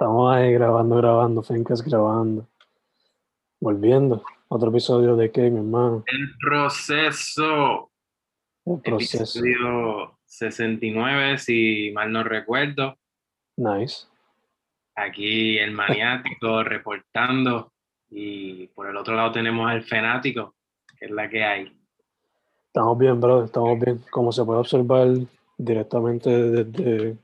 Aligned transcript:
Estamos 0.00 0.32
ahí 0.32 0.52
grabando, 0.52 0.94
grabando, 0.94 1.42
Fencas 1.42 1.82
grabando. 1.82 2.46
Volviendo. 3.58 4.22
Otro 4.46 4.70
episodio 4.70 5.16
de 5.16 5.32
qué, 5.32 5.50
mi 5.50 5.58
hermano. 5.58 6.04
El 6.06 6.36
proceso. 6.38 7.90
El 8.64 8.80
proceso. 8.80 9.40
Episodio 9.40 10.16
69, 10.24 11.38
si 11.38 11.90
mal 11.92 12.12
no 12.12 12.22
recuerdo. 12.22 12.96
Nice. 13.56 14.06
Aquí 14.94 15.58
el 15.58 15.72
maniático 15.72 16.62
reportando. 16.62 17.72
Y 18.08 18.68
por 18.68 18.86
el 18.86 18.96
otro 18.96 19.16
lado 19.16 19.32
tenemos 19.32 19.68
al 19.68 19.82
fanático, 19.82 20.54
que 20.96 21.06
es 21.06 21.10
la 21.10 21.28
que 21.28 21.42
hay. 21.42 21.76
Estamos 22.68 22.96
bien, 22.98 23.20
bro, 23.20 23.42
estamos 23.42 23.80
bien. 23.80 24.00
Como 24.12 24.30
se 24.30 24.44
puede 24.44 24.60
observar 24.60 25.08
directamente 25.56 26.30
desde 26.30 27.16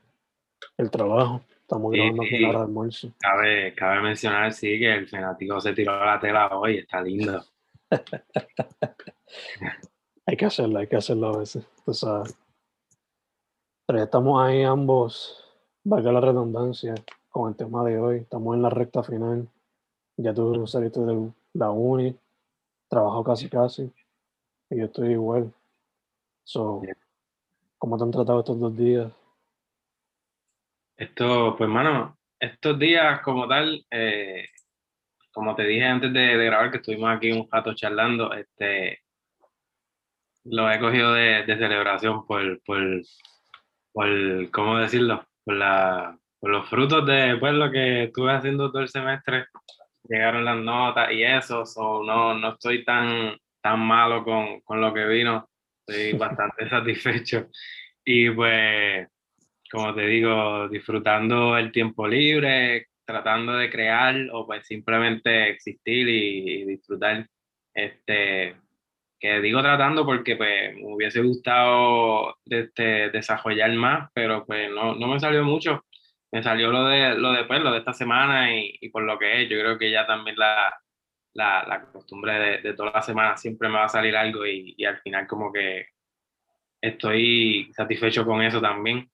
el 0.76 0.90
trabajo. 0.90 1.40
Estamos 1.74 1.92
Sí, 1.92 1.98
grabando 1.98 2.22
aquí 2.22 2.38
la 2.38 2.48
hora 2.48 2.58
de 2.58 2.64
almuerzo. 2.64 3.12
Cabe, 3.18 3.74
cabe 3.74 4.00
mencionar, 4.00 4.52
sí, 4.52 4.78
que 4.78 4.94
el 4.94 5.08
fanático 5.08 5.60
se 5.60 5.72
tiró 5.72 6.04
la 6.04 6.20
tela 6.20 6.56
hoy, 6.56 6.78
está 6.78 7.02
lindo. 7.02 7.42
Hay 10.26 10.36
que 10.36 10.46
hacerlo, 10.46 10.78
hay 10.78 10.86
que 10.86 10.96
hacerlo 10.96 11.34
a 11.34 11.38
veces. 11.38 11.66
tú 11.84 11.92
sabes. 11.92 12.34
Pero 13.86 13.98
ya 13.98 14.04
estamos 14.04 14.42
ahí 14.42 14.62
ambos, 14.62 15.44
valga 15.82 16.12
la 16.12 16.20
redundancia, 16.20 16.94
con 17.28 17.50
el 17.50 17.56
tema 17.56 17.84
de 17.84 17.98
hoy. 17.98 18.16
Estamos 18.18 18.54
en 18.56 18.62
la 18.62 18.70
recta 18.70 19.02
final. 19.02 19.46
Ya 20.16 20.32
tú 20.32 20.66
saliste 20.66 21.00
de 21.00 21.30
la 21.52 21.70
uni, 21.70 22.16
trabajo 22.88 23.22
casi 23.22 23.50
casi, 23.50 23.92
y 24.70 24.78
yo 24.78 24.84
estoy 24.86 25.10
igual. 25.12 25.52
So. 26.44 26.82
¿Cómo 27.78 27.98
te 27.98 28.04
han 28.04 28.12
tratado 28.12 28.38
estos 28.38 28.58
dos 28.58 28.74
días? 28.74 29.12
Esto, 30.96 31.56
pues, 31.56 31.68
mano, 31.68 32.18
estos 32.38 32.78
días 32.78 33.20
como 33.22 33.48
tal, 33.48 33.84
eh, 33.90 34.48
como 35.32 35.56
te 35.56 35.64
dije 35.64 35.84
antes 35.84 36.12
de, 36.12 36.36
de 36.36 36.44
grabar, 36.46 36.70
que 36.70 36.76
estuvimos 36.76 37.10
aquí 37.14 37.32
un 37.32 37.48
rato 37.50 37.74
charlando, 37.74 38.32
este, 38.32 39.00
lo 40.44 40.70
he 40.70 40.78
cogido 40.78 41.12
de, 41.14 41.44
de 41.44 41.56
celebración 41.58 42.26
por, 42.26 42.62
por, 42.62 43.02
por, 43.92 44.50
¿cómo 44.50 44.78
decirlo? 44.78 45.26
Por, 45.44 45.56
la, 45.56 46.16
por 46.38 46.50
los 46.50 46.68
frutos 46.68 47.04
de 47.06 47.36
pues, 47.40 47.54
lo 47.54 47.70
que 47.70 48.04
estuve 48.04 48.32
haciendo 48.32 48.70
todo 48.70 48.82
el 48.82 48.88
semestre. 48.88 49.46
Llegaron 50.04 50.44
las 50.44 50.58
notas 50.58 51.10
y 51.12 51.24
eso, 51.24 51.64
so, 51.64 52.02
no, 52.04 52.34
no 52.34 52.50
estoy 52.50 52.84
tan, 52.84 53.36
tan 53.62 53.80
malo 53.80 54.22
con, 54.22 54.60
con 54.60 54.80
lo 54.80 54.92
que 54.92 55.06
vino, 55.06 55.48
estoy 55.86 56.12
bastante 56.18 56.68
satisfecho. 56.68 57.48
Y 58.04 58.30
pues, 58.30 59.08
como 59.74 59.94
te 59.94 60.06
digo, 60.06 60.68
disfrutando 60.68 61.58
el 61.58 61.72
tiempo 61.72 62.06
libre, 62.06 62.88
tratando 63.04 63.54
de 63.54 63.70
crear 63.70 64.14
o 64.32 64.46
pues 64.46 64.66
simplemente 64.66 65.50
existir 65.50 66.08
y, 66.08 66.62
y 66.62 66.64
disfrutar. 66.64 67.26
Este, 67.74 68.56
que 69.18 69.40
digo 69.40 69.62
tratando 69.62 70.04
porque 70.06 70.36
pues 70.36 70.74
me 70.76 70.94
hubiese 70.94 71.22
gustado 71.22 72.36
este, 72.44 73.10
desarrollar 73.10 73.72
más, 73.74 74.10
pero 74.14 74.44
pues 74.46 74.70
no, 74.70 74.94
no 74.94 75.08
me 75.08 75.18
salió 75.20 75.42
mucho. 75.44 75.84
Me 76.30 76.42
salió 76.42 76.70
lo 76.70 76.84
de, 76.86 77.16
lo 77.16 77.32
de, 77.32 77.44
pues, 77.44 77.60
lo 77.62 77.72
de 77.72 77.78
esta 77.78 77.92
semana 77.92 78.54
y, 78.56 78.76
y 78.80 78.88
por 78.90 79.02
lo 79.04 79.18
que 79.18 79.42
es, 79.42 79.48
yo 79.48 79.58
creo 79.58 79.78
que 79.78 79.90
ya 79.90 80.06
también 80.06 80.36
la, 80.36 80.74
la, 81.34 81.64
la 81.66 81.82
costumbre 81.86 82.34
de, 82.34 82.58
de 82.58 82.74
toda 82.74 82.92
la 82.92 83.02
semana 83.02 83.36
siempre 83.36 83.68
me 83.68 83.76
va 83.76 83.84
a 83.84 83.88
salir 83.88 84.16
algo 84.16 84.46
y, 84.46 84.74
y 84.76 84.84
al 84.84 84.98
final 84.98 85.26
como 85.26 85.52
que 85.52 85.86
estoy 86.82 87.72
satisfecho 87.74 88.24
con 88.26 88.42
eso 88.42 88.60
también. 88.60 89.10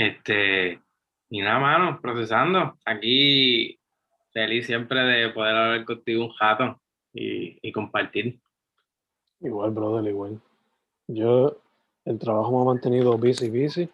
Este, 0.00 0.80
y 1.28 1.42
nada, 1.42 1.58
mano, 1.58 2.00
procesando. 2.00 2.78
Aquí 2.86 3.78
feliz 4.32 4.64
siempre 4.64 4.98
de 4.98 5.28
poder 5.28 5.54
hablar 5.54 5.84
contigo 5.84 6.24
un 6.24 6.32
rato 6.40 6.80
y, 7.12 7.58
y 7.60 7.70
compartir. 7.70 8.40
Igual, 9.40 9.72
brother, 9.72 10.10
igual. 10.10 10.40
Yo, 11.06 11.54
el 12.06 12.18
trabajo 12.18 12.50
me 12.50 12.62
ha 12.62 12.72
mantenido 12.72 13.18
busy, 13.18 13.50
busy, 13.50 13.90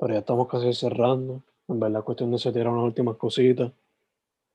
pero 0.00 0.14
ya 0.14 0.18
estamos 0.18 0.48
casi 0.48 0.72
cerrando. 0.72 1.44
En 1.68 1.78
verdad, 1.78 2.02
cuestión 2.02 2.32
de 2.32 2.38
setear 2.38 2.66
unas 2.66 2.82
últimas 2.82 3.16
cositas 3.16 3.70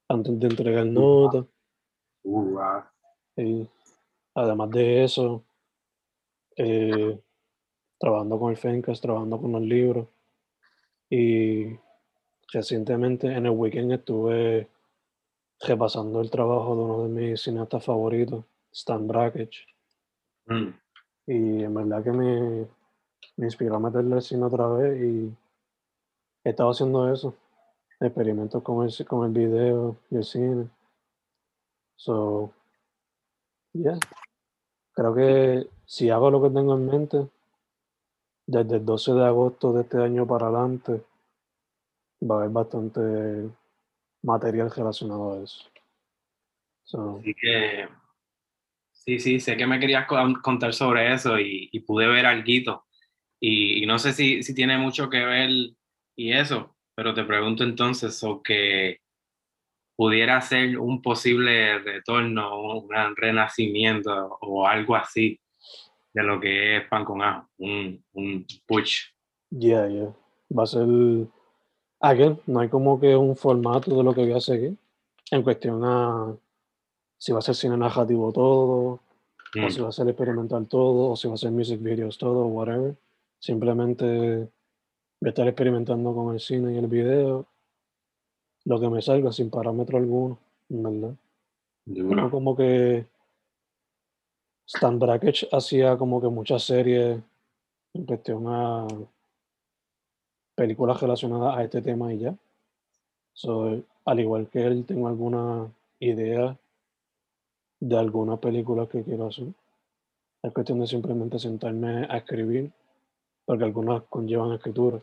antes 0.10 0.38
de 0.42 0.48
entregar 0.48 0.86
notas. 0.86 1.46
Uh. 2.24 2.60
Y 3.38 3.70
además 4.36 4.72
de 4.72 5.06
eso, 5.06 5.46
eh, 6.58 7.18
trabajando 7.98 8.38
con 8.38 8.52
el 8.52 8.58
Fencas, 8.58 9.00
trabajando 9.00 9.40
con 9.40 9.54
los 9.54 9.62
libros. 9.62 10.08
Y 11.16 11.80
recientemente 12.52 13.28
en 13.28 13.46
el 13.46 13.52
weekend 13.52 13.92
estuve 13.92 14.68
repasando 15.60 16.22
el 16.22 16.32
trabajo 16.32 16.76
de 16.76 16.82
uno 16.82 17.04
de 17.04 17.10
mis 17.10 17.42
cineastas 17.44 17.86
favoritos, 17.86 18.44
Stan 18.72 19.08
Brakhage. 19.08 19.64
Mm, 20.48 20.70
Y 21.28 21.64
en 21.66 21.74
verdad 21.76 22.04
que 22.04 22.12
me, 22.12 22.68
me 23.38 23.46
inspiró 23.46 23.76
a 23.76 23.80
meterle 23.80 24.16
al 24.16 24.24
cine 24.24 24.44
otra 24.46 24.68
vez 24.70 25.04
y 25.04 25.32
he 26.44 26.50
estado 26.50 26.72
haciendo 26.72 27.14
eso. 27.14 27.36
Experimentos 28.00 28.64
con 28.64 28.84
el, 28.84 29.06
con 29.06 29.28
el 29.28 29.34
video 29.34 29.96
y 30.10 30.16
el 30.16 30.24
cine. 30.24 30.68
So, 31.96 32.52
yeah. 33.74 34.00
Creo 34.94 35.14
que 35.14 35.70
si 35.86 36.10
hago 36.10 36.32
lo 36.32 36.42
que 36.42 36.50
tengo 36.50 36.74
en 36.74 36.88
mente, 36.88 37.28
desde 38.46 38.78
el 38.78 38.86
12 38.86 39.14
de 39.14 39.26
agosto 39.26 39.74
de 39.74 39.82
este 39.84 39.98
año 39.98 40.28
para 40.28 40.48
adelante, 40.48 41.04
va 42.22 42.36
a 42.36 42.38
haber 42.40 42.50
bastante 42.52 43.50
material 44.24 44.72
relacionado 44.72 45.34
a 45.34 45.44
eso. 45.44 45.70
So, 46.84 47.18
Así 47.20 47.34
que, 47.34 47.88
sí, 48.92 49.20
sí, 49.20 49.40
sé 49.40 49.58
que 49.58 49.68
me 49.68 49.80
querías 49.80 50.06
con- 50.08 50.36
contar 50.36 50.74
sobre 50.74 51.14
eso 51.14 51.40
y, 51.40 51.70
y 51.72 51.80
pude 51.82 52.08
ver 52.08 52.26
algo. 52.26 52.86
Y, 53.40 53.84
y 53.84 53.86
no 53.86 54.00
sé 54.00 54.14
si, 54.14 54.44
si 54.44 54.54
tiene 54.54 54.78
mucho 54.78 55.10
que 55.10 55.26
ver 55.26 55.50
y 56.16 56.32
eso, 56.32 56.76
pero 56.96 57.14
te 57.14 57.24
pregunto 57.24 57.64
entonces, 57.64 58.24
o 58.24 58.42
que 58.42 59.00
pudiera 59.96 60.40
ser 60.42 60.78
un 60.78 61.02
posible 61.02 61.80
retorno, 61.80 62.80
un 62.80 62.90
renacimiento 63.16 64.38
o 64.42 64.68
algo 64.68 64.96
así 64.96 65.40
de 66.14 66.24
lo 66.24 66.40
que 66.40 66.78
es 66.78 66.88
pan 66.88 67.06
con 67.06 67.22
ajo, 67.22 67.48
un, 67.58 68.04
un 68.14 68.46
push. 68.68 69.08
Yeah, 69.50 69.88
yeah. 69.88 70.14
Va 70.56 70.64
a 70.64 70.68
ser. 70.68 70.88
Again, 72.00 72.40
no 72.48 72.60
hay 72.60 72.70
como 72.70 73.00
que 73.00 73.16
un 73.16 73.36
formato 73.36 73.96
de 73.96 74.04
lo 74.04 74.14
que 74.14 74.22
voy 74.22 74.34
a 74.34 74.42
seguir. 74.42 74.76
En 75.32 75.42
cuestión 75.42 75.82
a 75.84 76.36
si 77.18 77.32
va 77.32 77.40
a 77.40 77.42
ser 77.42 77.56
cine 77.56 77.78
narrativo 77.78 78.34
todo, 78.34 79.00
Mm, 79.56 79.66
o 79.66 79.70
si 79.70 79.82
va 79.82 79.90
a 79.90 79.92
ser 79.92 80.08
experimental 80.08 80.68
todo, 80.68 81.12
o 81.12 81.16
si 81.16 81.28
va 81.28 81.36
a 81.36 81.38
ser 81.38 81.52
music 81.52 81.82
videos 81.82 82.18
todo, 82.18 82.46
whatever. 82.48 82.96
Simplemente 83.40 84.06
voy 85.20 85.28
a 85.28 85.30
estar 85.30 85.48
experimentando 85.48 86.14
con 86.14 86.34
el 86.34 86.40
cine 86.40 86.74
y 86.74 86.78
el 86.78 86.88
video. 86.88 87.46
Lo 88.66 88.80
que 88.80 88.90
me 88.90 89.02
salga 89.02 89.32
sin 89.32 89.50
parámetro 89.50 89.98
alguno, 89.98 90.40
en 90.70 90.84
verdad. 90.84 91.16
No 91.86 92.04
duro. 92.04 92.32
como 92.32 92.56
que 92.56 93.06
Stan 94.66 94.98
Brakhage 94.98 95.48
hacía 95.52 95.98
como 95.98 96.22
que 96.22 96.28
muchas 96.28 96.64
series 96.64 97.20
en 97.94 98.06
cuestión 98.06 98.46
a 98.48 98.88
películas 100.56 101.02
relacionadas 101.02 101.58
a 101.58 101.64
este 101.64 101.82
tema 101.82 102.14
y 102.14 102.20
ya. 102.20 102.36
So, 103.34 103.82
al 104.06 104.20
igual 104.20 104.50
que 104.50 104.66
él, 104.66 104.86
tengo 104.86 105.08
alguna 105.08 105.72
idea 106.00 106.58
de 107.80 107.98
alguna 107.98 108.38
película 108.38 108.88
que 108.88 109.04
quiero 109.04 109.28
hacer. 109.28 109.48
Es 110.42 110.54
cuestión 110.54 110.80
de 110.80 110.88
simplemente 110.88 111.40
sentarme 111.40 112.06
a 112.10 112.18
escribir, 112.18 112.72
porque 113.46 113.64
algunas 113.64 114.04
conllevan 114.04 114.54
escritura, 114.54 115.02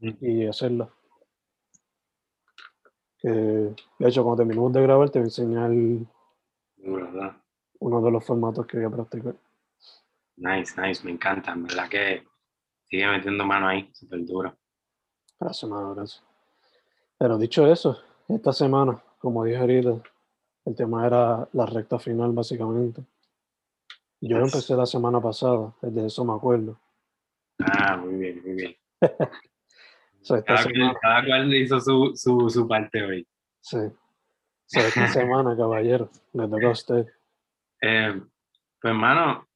Mm, 0.00 0.10
y 0.20 0.46
hacerla. 0.46 0.88
Que, 3.18 3.28
de 3.28 4.08
hecho, 4.08 4.22
cuando 4.22 4.38
terminemos 4.38 4.72
de 4.72 4.82
grabar, 4.82 5.10
te 5.10 5.18
voy 5.18 5.24
a 5.24 5.28
enseñar 5.28 5.70
¿verdad? 6.76 7.36
Uno 7.80 8.00
de 8.02 8.10
los 8.10 8.24
formatos 8.24 8.66
que 8.66 8.76
voy 8.78 8.86
a 8.86 8.90
practicar. 8.90 9.34
Nice, 10.36 10.80
nice, 10.80 11.04
me 11.04 11.10
encanta, 11.12 11.52
en 11.52 11.64
verdad 11.64 11.88
que 11.88 12.24
sigue 12.84 13.06
metiendo 13.08 13.44
mano 13.44 13.68
ahí, 13.68 13.90
súper 13.92 14.24
duro. 14.24 14.56
Gracias, 15.38 15.70
mano, 15.70 15.94
gracias. 15.94 16.22
Pero 17.18 17.38
dicho 17.38 17.66
eso, 17.70 17.98
esta 18.28 18.52
semana, 18.52 19.02
como 19.18 19.44
dije 19.44 19.58
ahorita, 19.58 20.00
el 20.64 20.74
tema 20.76 21.06
era 21.06 21.48
la 21.52 21.66
recta 21.66 21.98
final, 21.98 22.32
básicamente. 22.32 23.02
Yo 24.20 24.36
Yes. 24.36 24.46
empecé 24.54 24.74
la 24.76 24.86
semana 24.86 25.20
pasada, 25.20 25.72
de 25.82 26.06
eso 26.06 26.24
me 26.24 26.34
acuerdo. 26.34 26.78
Ah, 27.60 27.96
muy 27.96 28.14
bien, 28.14 28.42
muy 28.44 28.52
bien. 28.54 28.76
So, 30.20 30.34
esta 30.36 30.54
Cada 30.56 30.62
cual, 30.64 30.74
semana, 30.74 30.98
cada 31.00 31.24
cual 31.24 31.54
hizo 31.54 31.80
su, 31.80 32.12
su, 32.16 32.50
su 32.50 32.66
parte 32.68 33.02
hoy. 33.02 33.26
sí. 33.60 33.78
So, 34.66 34.80
esta 34.80 35.06
semana, 35.08 35.56
caballero, 35.56 36.10
le 36.32 36.48
toca 36.48 36.66
a 36.66 36.70
usted. 36.70 37.06
Eh, 37.80 38.20
pues, 38.80 38.90
hermano, 38.92 39.48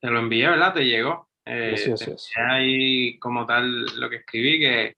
te 0.00 0.10
lo 0.10 0.18
envié, 0.18 0.48
¿verdad? 0.48 0.74
Te 0.74 0.84
llegó. 0.84 1.28
Eh, 1.44 1.74
yes. 1.76 2.00
envié 2.02 2.44
ahí 2.50 3.18
como 3.18 3.46
tal 3.46 3.84
lo 3.98 4.08
que 4.08 4.16
escribí, 4.16 4.60
que 4.60 4.94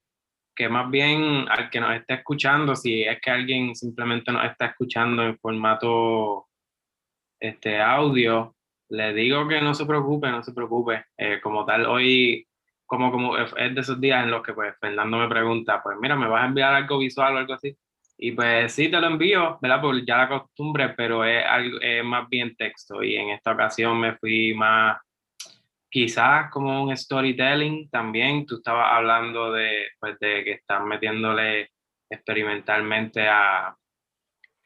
que 0.55 0.69
más 0.69 0.91
bien 0.91 1.47
al 1.49 1.71
que 1.71 1.81
nos 1.81 1.95
esté 1.95 2.15
escuchando, 2.15 2.77
si 2.77 3.03
es 3.03 3.21
que 3.21 3.31
alguien 3.31 3.75
simplemente 3.75 4.33
nos 4.33 4.45
está 4.45 4.67
escuchando 4.67 5.23
en 5.23 5.39
formato 5.39 6.49
este, 7.41 7.81
audio, 7.81 8.55
le 8.91 9.15
digo 9.15 9.49
que 9.49 9.61
no 9.61 9.75
se 9.75 9.87
preocupe, 9.87 10.31
no 10.31 10.43
se 10.43 10.53
preocupe. 10.53 11.07
Eh, 11.17 11.41
como 11.43 11.65
tal, 11.65 11.87
hoy, 11.87 12.47
como, 12.87 13.11
como 13.11 13.37
es 13.39 13.75
de 13.75 13.81
esos 13.81 14.01
días 14.01 14.23
en 14.25 14.31
los 14.31 14.43
que 14.43 14.53
pues 14.53 14.75
Fernando 14.79 15.17
me 15.17 15.29
pregunta, 15.29 15.83
pues 15.83 15.97
mira, 15.99 16.17
¿me 16.17 16.29
vas 16.29 16.43
a 16.43 16.47
enviar 16.47 16.75
algo 16.75 16.99
visual 16.99 17.35
o 17.35 17.39
algo 17.39 17.55
así? 17.55 17.77
Y 18.25 18.31
pues 18.31 18.73
sí, 18.73 18.89
te 18.89 19.01
lo 19.01 19.09
envío, 19.09 19.59
¿verdad? 19.61 19.81
Por 19.81 20.07
ya 20.07 20.17
la 20.17 20.29
costumbre, 20.29 20.91
pero 20.91 21.25
es, 21.25 21.45
algo, 21.45 21.81
es 21.81 22.05
más 22.05 22.29
bien 22.29 22.55
texto. 22.55 23.03
Y 23.03 23.17
en 23.17 23.31
esta 23.31 23.51
ocasión 23.51 23.99
me 23.99 24.17
fui 24.17 24.55
más 24.55 24.97
quizás 25.91 26.49
como 26.53 26.85
un 26.85 26.97
storytelling 26.97 27.91
también. 27.91 28.47
Tú 28.47 28.59
estabas 28.59 28.93
hablando 28.93 29.51
de, 29.51 29.89
pues, 29.99 30.21
de 30.21 30.45
que 30.45 30.53
estás 30.53 30.85
metiéndole 30.85 31.71
experimentalmente 32.09 33.27
a, 33.27 33.75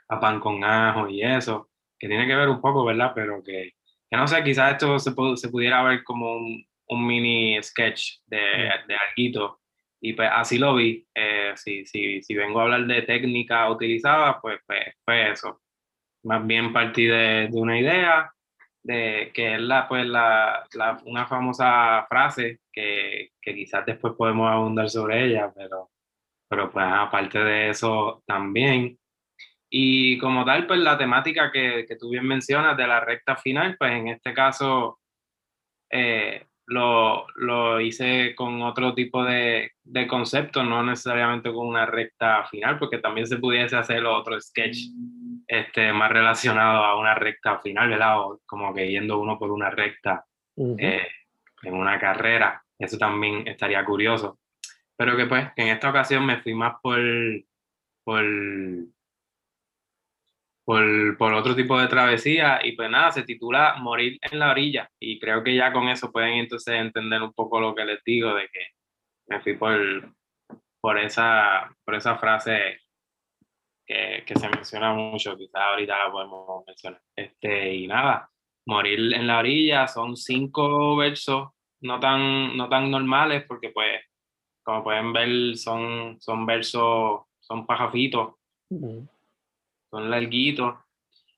a 0.09 0.21
pan 0.21 0.39
con 0.39 0.63
ajo 0.63 1.09
y 1.09 1.23
eso, 1.23 1.71
que 1.99 2.09
tiene 2.09 2.27
que 2.27 2.37
ver 2.37 2.51
un 2.51 2.61
poco, 2.61 2.85
¿verdad? 2.85 3.13
Pero 3.15 3.43
que, 3.43 3.73
que 4.11 4.17
no 4.19 4.29
sé, 4.29 4.45
quizás 4.45 4.73
esto 4.73 4.99
se, 4.99 5.15
se 5.37 5.49
pudiera 5.49 5.83
ver 5.83 6.05
como 6.05 6.37
un, 6.37 6.63
un 6.89 7.07
mini 7.07 7.63
sketch 7.63 8.19
de, 8.27 8.71
de 8.87 8.97
alguito. 8.97 9.61
Y 10.01 10.13
pues 10.13 10.29
así 10.33 10.59
lo 10.59 10.75
vi. 10.75 11.07
Eh, 11.15 11.53
si, 11.57 11.87
si, 11.87 12.23
si, 12.23 12.35
vengo 12.35 12.61
a 12.61 12.65
hablar 12.65 12.87
de 12.87 13.03
técnica 13.03 13.71
utilizada, 13.71 14.41
pues, 14.41 14.61
pues, 14.67 14.95
pues 15.05 15.33
eso. 15.33 15.61
Más 16.25 16.47
bien 16.47 16.73
partí 16.73 17.07
de, 17.07 17.49
de 17.51 17.61
una 17.61 17.79
idea 17.79 18.31
de 18.83 19.31
que 19.35 19.55
es 19.55 19.61
la, 19.61 19.89
pues, 19.89 20.07
la, 20.07 20.67
la, 20.75 21.01
una 21.05 21.27
famosa 21.27 22.07
frase 22.09 22.61
que, 22.73 23.31
que, 23.41 23.55
quizás 23.55 23.85
después 23.87 24.15
podemos 24.17 24.51
abundar 24.51 24.89
sobre 24.91 25.25
ella, 25.27 25.53
pero, 25.55 25.91
pero 26.49 26.71
pues 26.71 26.87
aparte 26.89 27.39
de 27.39 27.71
eso 27.71 28.23
también. 28.27 28.99
Y 29.71 30.19
como 30.19 30.45
tal, 30.45 30.67
pues 30.67 30.81
la 30.81 30.97
temática 30.97 31.51
que, 31.51 31.85
que 31.89 31.97
tú 31.97 32.11
bien 32.11 32.27
mencionas 32.27 32.77
de 32.77 32.87
la 32.87 33.01
recta 33.01 33.37
final, 33.37 33.77
pues 33.79 33.93
en 33.93 34.09
este 34.09 34.33
caso 34.33 35.01
eh, 35.91 36.47
lo, 36.67 37.27
lo, 37.37 37.81
hice 37.81 38.35
con 38.35 38.61
otro 38.63 38.95
tipo 38.95 39.25
de, 39.25 39.73
de, 39.85 40.07
concepto, 40.07 40.65
no 40.65 40.83
necesariamente 40.83 41.53
con 41.53 41.67
una 41.67 41.87
recta 41.87 42.45
final, 42.45 42.79
porque 42.79 42.99
también 42.99 43.27
se 43.27 43.39
pudiese 43.39 43.77
hacer 43.77 44.05
otro 44.05 44.41
sketch 44.41 44.79
este, 45.47 45.93
más 45.93 46.11
relacionado 46.11 46.85
a 46.85 46.99
una 46.99 47.15
recta 47.15 47.59
final, 47.59 47.89
¿verdad? 47.89 48.21
O 48.21 48.41
como 48.47 48.75
que 48.75 48.89
yendo 48.89 49.19
uno 49.19 49.39
por 49.39 49.51
una 49.51 49.71
recta 49.71 50.25
eh, 50.57 51.07
en 51.63 51.75
una 51.75 51.99
carrera, 51.99 52.63
eso 52.79 52.99
también 52.99 53.47
estaría 53.47 53.85
curioso. 53.85 54.39
Pero 54.97 55.17
que 55.17 55.27
pues, 55.27 55.53
que 55.55 55.63
en 55.63 55.69
esta 55.69 55.91
ocasión 55.91 56.27
me 56.27 56.41
fui 56.41 56.55
más 56.55 56.75
por, 56.83 56.99
por 58.03 58.25
por, 60.67 61.17
por, 61.17 61.33
otro 61.33 61.55
tipo 61.55 61.79
de 61.79 61.87
travesía 61.87 62.59
y 62.65 62.73
pues 62.73 62.91
nada, 62.91 63.13
se 63.13 63.23
titula 63.23 63.77
Morir 63.79 64.19
en 64.21 64.39
la 64.41 64.51
orilla. 64.51 64.91
Y 65.01 65.21
creo 65.21 65.45
que 65.45 65.55
ya 65.55 65.73
con 65.73 65.89
eso 65.89 66.11
pueden 66.11 66.35
entonces 66.35 66.75
entender 66.75 67.23
un 67.23 67.33
poco 67.33 67.61
lo 67.61 67.75
que 67.75 67.85
les 67.85 68.03
digo 68.05 68.35
de 68.35 68.49
que 68.49 68.67
me 69.29 69.41
fui 69.41 69.57
por, 69.57 69.79
por, 70.81 70.99
esa, 70.99 71.73
por 71.85 71.95
esa 71.95 72.19
frase 72.19 72.81
que, 73.87 74.25
que 74.27 74.35
se 74.35 74.49
menciona 74.49 74.93
mucho, 74.93 75.37
quizás 75.37 75.63
ahorita 75.63 75.99
la 75.99 76.11
podemos 76.11 76.65
mencionar. 76.67 77.01
Este, 77.15 77.75
y 77.75 77.87
nada, 77.87 78.29
Morir 78.67 79.15
en 79.15 79.29
la 79.29 79.39
orilla 79.39 79.87
son 79.87 80.17
cinco 80.17 80.97
versos 80.97 81.51
no 81.81 82.01
tan, 82.01 82.57
no 82.57 82.69
tan 82.69 82.91
normales 82.91 83.45
porque 83.47 83.71
pues 83.71 84.03
como 84.65 84.83
pueden 84.83 85.13
ver 85.13 85.57
son, 85.57 86.21
son 86.21 86.45
versos, 86.45 87.21
son 87.39 87.65
pajafitos 87.67 88.35
son 89.91 90.11
larguitos. 90.11 90.77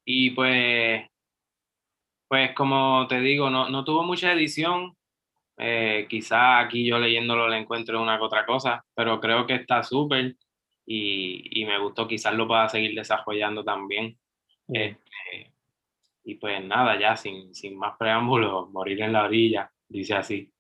Y 0.05 0.31
pues, 0.31 1.05
pues 2.29 2.55
como 2.55 3.07
te 3.09 3.21
digo, 3.21 3.51
no, 3.51 3.69
no 3.69 3.85
tuvo 3.85 4.03
mucha 4.03 4.33
edición. 4.33 4.97
Eh, 5.59 6.07
quizá 6.09 6.61
aquí 6.61 6.87
yo 6.87 6.99
leyéndolo 6.99 7.49
le 7.49 7.59
encuentro 7.59 8.01
una 8.01 8.17
que 8.19 8.25
otra 8.25 8.47
cosa, 8.47 8.85
pero 8.95 9.21
creo 9.21 9.47
que 9.47 9.57
está 9.57 9.83
súper 9.83 10.37
y, 10.87 11.61
y, 11.61 11.67
me 11.67 11.79
gustó, 11.79 12.07
quizás 12.09 12.35
lo 12.35 12.47
pueda 12.47 12.69
seguir 12.69 12.95
desarrollando 12.95 13.65
también. 13.65 14.19
Este, 14.69 15.53
y 16.25 16.35
pues 16.37 16.65
nada, 16.65 16.99
ya 16.99 17.17
sin, 17.17 17.55
sin 17.55 17.77
más 17.77 17.97
preámbulos, 17.99 18.71
morir 18.71 19.03
en 19.03 19.13
la 19.13 19.25
orilla, 19.25 19.71
dice 19.89 20.15
así. 20.15 20.53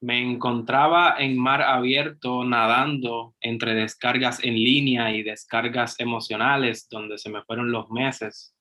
Me 0.00 0.22
encontraba 0.22 1.16
en 1.18 1.36
mar 1.36 1.60
abierto 1.60 2.44
nadando 2.44 3.34
entre 3.40 3.74
descargas 3.74 4.42
en 4.44 4.54
línea 4.54 5.12
y 5.12 5.24
descargas 5.24 5.98
emocionales 5.98 6.88
donde 6.88 7.18
se 7.18 7.30
me 7.30 7.42
fueron 7.42 7.72
los 7.72 7.90
meses. 7.90 8.54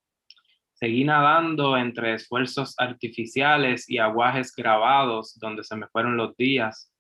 Seguí 0.73 1.03
nadando 1.03 1.77
entre 1.77 2.13
esfuerzos 2.13 2.75
artificiales 2.77 3.89
y 3.89 3.99
aguajes 3.99 4.53
grabados 4.55 5.37
donde 5.39 5.63
se 5.63 5.75
me 5.75 5.87
fueron 5.87 6.17
los 6.17 6.35
días. 6.37 6.91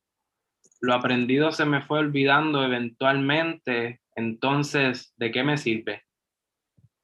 Lo 0.81 0.93
aprendido 0.93 1.51
se 1.51 1.65
me 1.65 1.81
fue 1.81 1.99
olvidando 1.99 2.63
eventualmente, 2.63 4.01
entonces, 4.15 5.13
¿de 5.17 5.31
qué 5.31 5.43
me 5.43 5.57
sirve? 5.57 6.03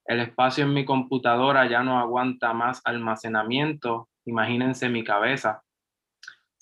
El 0.06 0.20
espacio 0.20 0.66
en 0.66 0.74
mi 0.74 0.86
computadora 0.86 1.68
ya 1.68 1.84
no 1.84 2.00
aguanta 2.00 2.54
más 2.54 2.82
almacenamiento, 2.86 4.10
imagínense 4.26 4.90
mi 4.90 5.04
cabeza. 5.04 5.64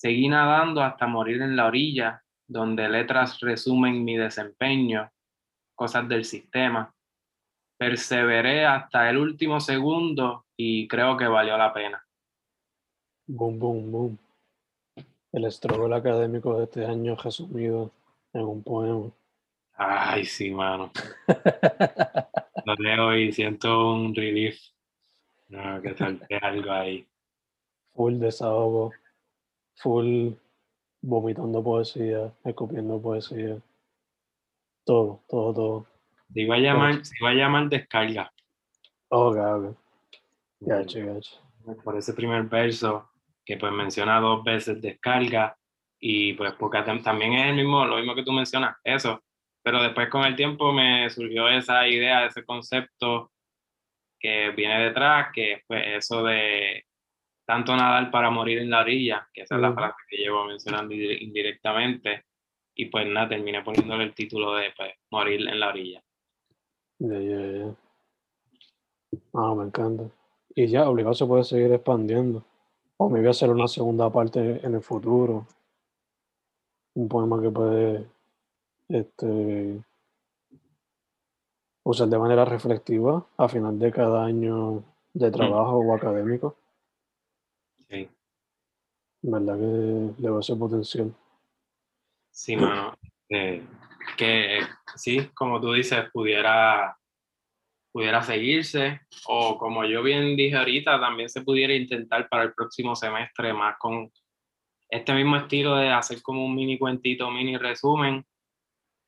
Seguí 0.02 0.28
nadando 0.30 0.82
hasta 0.82 1.06
morir 1.06 1.44
en 1.44 1.56
la 1.56 1.68
orilla, 1.68 2.24
donde 2.48 2.90
letras 2.90 3.40
resumen 3.40 4.04
mi 4.04 4.18
desempeño, 4.18 5.12
cosas 5.76 6.10
del 6.10 6.26
sistema. 6.26 6.92
Perseveré 7.78 8.66
hasta 8.66 9.12
el 9.12 9.20
último 9.20 9.60
segundo 9.60 10.48
y 10.58 10.88
creo 10.88 11.16
que 11.18 11.28
valió 11.28 11.56
la 11.56 11.72
pena. 11.72 12.04
Boom, 13.28 13.60
boom, 13.60 13.92
boom. 13.92 14.18
El 15.34 15.46
estrogol 15.46 15.94
académico 15.94 16.58
de 16.58 16.64
este 16.64 16.84
año 16.84 17.16
resumido 17.16 17.92
en 18.34 18.42
un 18.42 18.64
poema. 18.64 19.12
Ay, 19.74 20.26
sí, 20.26 20.50
mano. 20.50 20.92
Lo 22.66 22.74
leo 22.74 23.16
y 23.16 23.32
siento 23.32 23.94
un 23.94 24.16
relief. 24.16 24.60
No, 25.50 25.80
que 25.80 25.94
salte 25.94 26.38
algo 26.38 26.72
ahí. 26.72 27.08
Full 27.94 28.18
desahogo 28.18 28.94
full 29.82 30.34
vomitando 31.02 31.64
poesía, 31.64 32.32
escupiendo 32.44 33.02
poesía. 33.02 33.58
Todo, 34.86 35.22
todo, 35.28 35.54
todo. 35.54 35.88
Se 36.34 36.42
iba 36.42 36.56
a 36.56 36.60
llamar, 36.60 37.06
se 37.06 37.16
iba 37.20 37.30
a 37.30 37.34
llamar 37.34 37.70
descarga. 37.70 38.32
Oh, 39.10 39.32
ok, 39.32 39.76
Gacho, 40.62 41.00
gacho. 41.06 41.42
Por 41.84 41.98
ese 41.98 42.14
primer 42.14 42.44
verso, 42.44 43.10
que 43.44 43.58
pues 43.58 43.72
menciona 43.74 44.20
dos 44.20 44.44
veces 44.44 44.82
descarga, 44.82 45.58
y 46.00 46.34
pues 46.34 46.54
porque 46.54 46.82
también 46.82 47.34
es 47.34 47.50
el 47.50 47.56
mismo, 47.56 47.86
lo 47.86 47.98
mismo 47.98 48.16
que 48.16 48.24
tú 48.24 48.32
mencionas, 48.32 48.78
eso. 48.84 49.22
Pero 49.64 49.82
después 49.82 50.10
con 50.10 50.24
el 50.24 50.36
tiempo 50.36 50.72
me 50.72 51.10
surgió 51.10 51.48
esa 51.48 51.88
idea, 51.88 52.26
ese 52.26 52.44
concepto 52.44 53.32
que 54.20 54.52
viene 54.52 54.84
detrás, 54.86 55.30
que 55.34 55.64
pues 55.68 55.84
eso 55.88 56.24
de 56.24 56.86
tanto 57.52 57.76
nadar 57.76 58.10
para 58.12 58.30
morir 58.30 58.60
en 58.60 58.70
la 58.70 58.80
orilla, 58.80 59.28
que 59.34 59.42
esa 59.42 59.56
es 59.56 59.62
la 59.62 59.74
frase 59.74 59.98
que 60.08 60.16
llevo 60.16 60.46
mencionando 60.46 60.94
indirectamente, 60.94 62.24
y 62.74 62.86
pues 62.86 63.06
nada, 63.06 63.28
terminé 63.28 63.62
poniéndole 63.62 64.06
el 64.06 64.16
título 64.16 64.56
de 64.56 64.72
pues, 64.78 64.94
Morir 65.10 65.46
en 65.50 65.60
la 65.60 65.68
orilla. 65.68 66.02
Ya, 67.00 67.20
ya, 67.20 67.52
ya. 67.52 67.76
Ah, 69.34 69.54
me 69.54 69.66
encanta. 69.66 70.06
Y 70.56 70.68
ya, 70.68 70.90
obligado 70.90 71.14
se 71.14 71.26
puede 71.26 71.44
seguir 71.44 71.74
expandiendo. 71.74 72.42
O 72.96 73.10
me 73.10 73.20
voy 73.20 73.28
a 73.28 73.32
hacer 73.32 73.50
una 73.50 73.68
segunda 73.68 74.10
parte 74.10 74.66
en 74.66 74.74
el 74.74 74.82
futuro. 74.82 75.46
Un 76.94 77.10
poema 77.10 77.42
que 77.42 77.50
puede 77.50 78.06
este, 78.88 79.84
usar 81.84 82.08
de 82.08 82.18
manera 82.18 82.46
reflexiva 82.46 83.26
a 83.36 83.50
final 83.50 83.78
de 83.78 83.92
cada 83.92 84.24
año 84.24 84.86
de 85.14 85.30
trabajo 85.30 85.80
o 85.80 85.94
académico. 85.94 86.56
¿Verdad 89.24 89.56
que 89.58 90.22
le 90.22 90.38
a 90.38 90.42
ser 90.42 90.58
potencial? 90.58 91.14
Sí, 92.32 92.56
mano. 92.56 92.96
Eh, 93.30 93.64
que 94.18 94.60
sí, 94.96 95.30
como 95.34 95.62
tú 95.62 95.74
dices, 95.74 96.06
pudiera, 96.12 96.98
pudiera 97.92 98.24
seguirse, 98.24 99.02
o 99.28 99.58
como 99.58 99.86
yo 99.86 100.02
bien 100.02 100.36
dije 100.36 100.58
ahorita, 100.58 101.00
también 101.00 101.30
se 101.30 101.42
pudiera 101.42 101.74
intentar 101.74 102.28
para 102.30 102.44
el 102.44 102.54
próximo 102.54 102.96
semestre 102.96 103.54
más 103.54 103.78
con 103.78 104.12
este 104.90 105.14
mismo 105.14 105.38
estilo 105.38 105.76
de 105.76 105.90
hacer 105.90 106.22
como 106.22 106.44
un 106.46 106.56
mini 106.56 106.78
cuentito, 106.78 107.30
mini 107.30 107.58
resumen, 107.58 108.26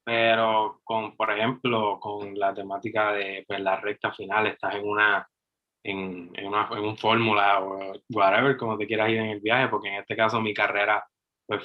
pero 0.06 0.80
con, 0.84 1.16
por 1.16 1.32
ejemplo, 1.32 2.00
con 2.00 2.38
la 2.38 2.54
temática 2.54 3.14
de 3.14 3.44
pues, 3.48 3.60
la 3.62 3.78
recta 3.78 4.14
final, 4.14 4.48
estás 4.48 4.76
en 4.76 4.88
una 4.88 5.28
en, 5.84 6.32
en, 6.34 6.48
una, 6.48 6.70
en 6.72 6.80
un 6.80 6.98
fórmula 6.98 7.60
o 7.62 7.94
whatever, 8.10 8.58
como 8.58 8.78
te 8.78 8.88
quieras 8.88 9.10
ir 9.10 9.18
en 9.18 9.30
el 9.30 9.42
viaje, 9.42 9.68
porque 9.68 9.90
en 9.90 9.96
este 9.96 10.16
caso 10.16 10.42
mi 10.42 10.54
carrera 10.54 11.06
pues, 11.46 11.62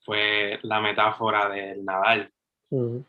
fue 0.00 0.58
la 0.62 0.80
metáfora 0.80 1.48
del 1.48 1.84
Nadal. 1.84 2.32
Ujú. 2.70 3.04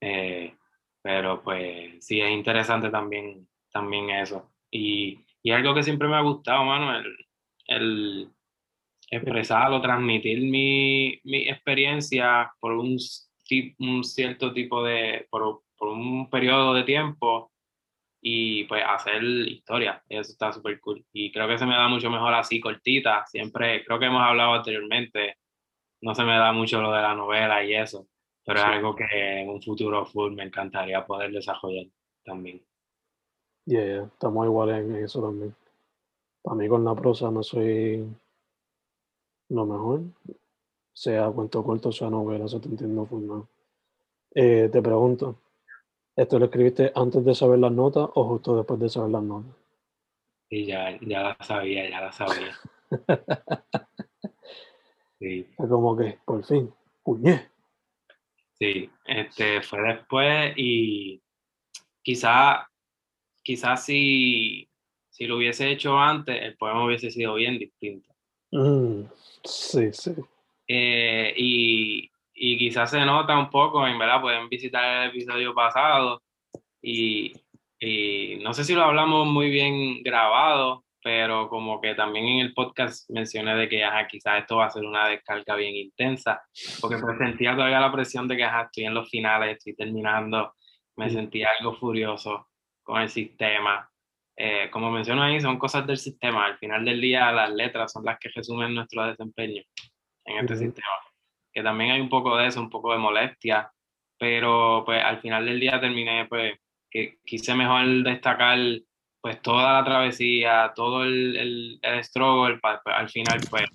Eh, 0.00 0.54
pero 1.02 1.42
pues 1.42 2.04
sí, 2.04 2.20
es 2.20 2.30
interesante 2.30 2.90
también, 2.90 3.48
también 3.72 4.10
eso. 4.10 4.50
Y, 4.70 5.18
y 5.42 5.50
algo 5.50 5.74
que 5.74 5.82
siempre 5.82 6.08
me 6.08 6.16
ha 6.16 6.20
gustado, 6.20 6.64
mano, 6.64 6.96
el, 6.96 7.16
el 7.66 8.30
expresar 9.10 9.72
o 9.72 9.80
transmitir 9.80 10.40
mi, 10.40 11.18
mi 11.24 11.48
experiencia 11.48 12.52
por 12.60 12.72
un, 12.72 12.96
un 13.78 14.04
cierto 14.04 14.52
tipo 14.52 14.84
de, 14.84 15.26
por, 15.30 15.62
por 15.76 15.88
un 15.88 16.30
periodo 16.30 16.74
de 16.74 16.84
tiempo 16.84 17.49
y 18.20 18.64
pues 18.64 18.82
hacer 18.86 19.22
historia. 19.22 20.02
Eso 20.08 20.32
está 20.32 20.52
súper 20.52 20.78
cool. 20.80 21.04
Y 21.12 21.32
creo 21.32 21.48
que 21.48 21.58
se 21.58 21.66
me 21.66 21.74
da 21.74 21.88
mucho 21.88 22.10
mejor 22.10 22.34
así, 22.34 22.60
cortita. 22.60 23.24
Siempre, 23.26 23.84
creo 23.84 23.98
que 23.98 24.06
hemos 24.06 24.22
hablado 24.22 24.54
anteriormente, 24.54 25.38
no 26.02 26.14
se 26.14 26.24
me 26.24 26.36
da 26.36 26.52
mucho 26.52 26.80
lo 26.80 26.92
de 26.92 27.02
la 27.02 27.14
novela 27.14 27.64
y 27.64 27.74
eso, 27.74 28.06
pero 28.44 28.58
Sí. 28.60 28.64
es 28.66 28.72
algo 28.72 28.94
que 28.96 29.04
en 29.40 29.48
un 29.48 29.62
futuro 29.62 30.04
full 30.06 30.32
me 30.34 30.44
encantaría 30.44 31.04
poder 31.04 31.30
desarrollar 31.32 31.86
también. 32.24 32.62
Yeah, 33.66 33.84
yeah, 33.84 34.04
estamos 34.04 34.46
iguales 34.46 34.84
en 34.84 34.96
eso 34.96 35.22
también. 35.22 35.54
Para 36.42 36.56
mí 36.56 36.68
con 36.68 36.84
la 36.84 36.94
prosa 36.94 37.30
no 37.30 37.42
soy 37.42 38.04
lo 39.50 39.66
mejor, 39.66 40.00
sea 40.92 41.28
cuento 41.30 41.62
corto, 41.62 41.92
sea 41.92 42.08
novela, 42.10 42.46
eso 42.46 42.60
te 42.60 42.68
entiendo 42.68 43.04
full, 43.06 43.26
¿no? 43.26 43.48
Eh, 44.34 44.68
te 44.72 44.80
pregunto, 44.80 45.36
¿esto 46.22 46.38
lo 46.38 46.46
escribiste 46.46 46.92
antes 46.94 47.24
de 47.24 47.34
saber 47.34 47.58
las 47.58 47.72
notas 47.72 48.08
o 48.14 48.24
justo 48.24 48.56
después 48.56 48.78
de 48.80 48.88
saber 48.88 49.10
las 49.10 49.22
notas? 49.22 49.54
Y 50.50 50.66
ya, 50.66 50.98
ya 51.00 51.22
la 51.22 51.36
sabía, 51.40 51.88
ya 51.88 52.00
la 52.00 52.12
sabía. 52.12 52.56
Sí, 55.18 55.46
Es 55.58 55.68
como 55.68 55.94
que, 55.98 56.18
por 56.24 56.42
fin, 56.46 56.72
puñé. 57.02 57.50
sí, 58.58 58.88
este 59.04 59.60
fue 59.60 59.82
después 59.82 60.54
y 60.56 61.22
quizá, 62.02 62.66
quizá 63.42 63.76
si, 63.76 64.66
si 65.10 65.26
lo 65.26 65.36
hubiese 65.36 65.70
hecho 65.70 65.98
antes, 65.98 66.40
el 66.42 66.56
poema 66.56 66.86
hubiese 66.86 67.10
sido 67.10 67.34
bien 67.34 67.58
distinto. 67.58 68.08
Mm, 68.50 69.02
sí, 69.44 69.92
sí. 69.92 70.14
Eh, 70.66 71.34
y, 71.36 72.10
y 72.42 72.56
quizás 72.56 72.90
se 72.90 73.04
nota 73.04 73.38
un 73.38 73.50
poco, 73.50 73.86
en 73.86 73.98
verdad, 73.98 74.22
pueden 74.22 74.48
visitar 74.48 75.02
el 75.02 75.10
episodio 75.10 75.52
pasado 75.52 76.22
y, 76.80 77.34
y 77.78 78.36
no 78.42 78.54
sé 78.54 78.64
si 78.64 78.72
lo 78.74 78.82
hablamos 78.82 79.26
muy 79.26 79.50
bien 79.50 80.02
grabado, 80.02 80.86
pero 81.04 81.50
como 81.50 81.82
que 81.82 81.94
también 81.94 82.24
en 82.24 82.40
el 82.40 82.54
podcast 82.54 83.10
mencioné 83.10 83.54
de 83.56 83.68
que 83.68 83.84
ajá, 83.84 84.08
quizás 84.08 84.40
esto 84.40 84.56
va 84.56 84.66
a 84.66 84.70
ser 84.70 84.86
una 84.86 85.06
descarga 85.08 85.54
bien 85.54 85.76
intensa, 85.76 86.40
porque 86.80 86.96
pues 86.96 87.18
sentía 87.18 87.54
todavía 87.54 87.78
la 87.78 87.92
presión 87.92 88.26
de 88.26 88.38
que 88.38 88.44
ajá, 88.44 88.62
estoy 88.62 88.84
en 88.84 88.94
los 88.94 89.10
finales, 89.10 89.58
estoy 89.58 89.76
terminando, 89.76 90.54
me 90.96 91.10
sentía 91.10 91.50
algo 91.58 91.74
furioso 91.74 92.48
con 92.82 93.02
el 93.02 93.10
sistema. 93.10 93.86
Eh, 94.34 94.70
como 94.70 94.90
menciono 94.90 95.22
ahí, 95.22 95.38
son 95.42 95.58
cosas 95.58 95.86
del 95.86 95.98
sistema. 95.98 96.46
Al 96.46 96.56
final 96.56 96.86
del 96.86 97.02
día, 97.02 97.30
las 97.32 97.50
letras 97.50 97.92
son 97.92 98.06
las 98.06 98.18
que 98.18 98.30
resumen 98.34 98.74
nuestro 98.74 99.04
desempeño 99.04 99.62
en 100.24 100.38
este 100.38 100.54
Ujú. 100.54 100.64
sistema. 100.64 101.09
Que 101.60 101.64
también 101.64 101.90
hay 101.90 102.00
un 102.00 102.08
poco 102.08 102.38
de 102.38 102.46
eso, 102.46 102.58
un 102.58 102.70
poco 102.70 102.90
de 102.90 102.96
molestia, 102.98 103.70
pero 104.18 104.82
pues 104.86 105.04
al 105.04 105.20
final 105.20 105.44
del 105.44 105.60
día 105.60 105.78
terminé, 105.78 106.24
pues, 106.26 106.58
que 106.90 107.18
quise 107.22 107.54
mejor 107.54 107.84
destacar 108.02 108.56
pues 109.20 109.42
toda 109.42 109.74
la 109.74 109.84
travesía, 109.84 110.72
todo 110.74 111.04
el, 111.04 111.36
el, 111.36 111.78
el 111.82 112.02
struggle, 112.02 112.58
pa- 112.60 112.80
pa- 112.82 112.96
al 112.96 113.10
final 113.10 113.46
pues 113.50 113.66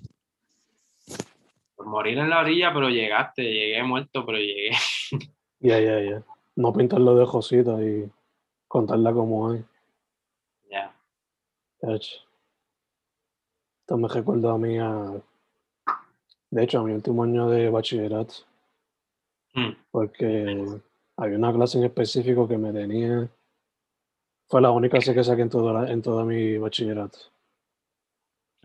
por 1.76 1.86
morir 1.86 2.18
en 2.18 2.28
la 2.28 2.40
orilla, 2.40 2.74
pero 2.74 2.88
llegaste, 2.88 3.44
llegué 3.44 3.80
muerto, 3.84 4.26
pero 4.26 4.38
llegué. 4.38 4.70
Ya, 5.60 5.78
ya, 5.78 6.00
ya. 6.00 6.22
No 6.56 6.72
pintarlo 6.72 7.14
de 7.14 7.24
Josita 7.24 7.80
y 7.82 8.10
contarla 8.66 9.12
como 9.12 9.48
hay. 9.52 9.64
ya. 10.68 10.92
Esto 11.82 12.26
me 13.96 14.08
recuerda 14.08 14.52
a 14.52 14.58
mí 14.58 14.76
a, 14.76 15.12
de 16.56 16.64
hecho, 16.64 16.80
a 16.80 16.84
mi 16.84 16.92
último 16.92 17.22
año 17.22 17.50
de 17.50 17.68
bachillerato, 17.70 18.34
Mm, 19.54 19.72
porque 19.90 20.80
había 21.16 21.38
una 21.38 21.52
clase 21.52 21.78
en 21.78 21.84
específico 21.84 22.46
que 22.48 22.58
me 22.58 22.72
tenía, 22.72 23.28
fue 24.48 24.60
la 24.62 24.70
única 24.70 24.92
clase 24.98 25.14
que 25.14 25.24
saqué 25.24 25.42
en 25.42 25.50
todo, 25.50 25.72
la- 25.72 25.90
en 25.90 26.00
todo 26.02 26.24
mi 26.24 26.56
bachillerato. 26.58 27.18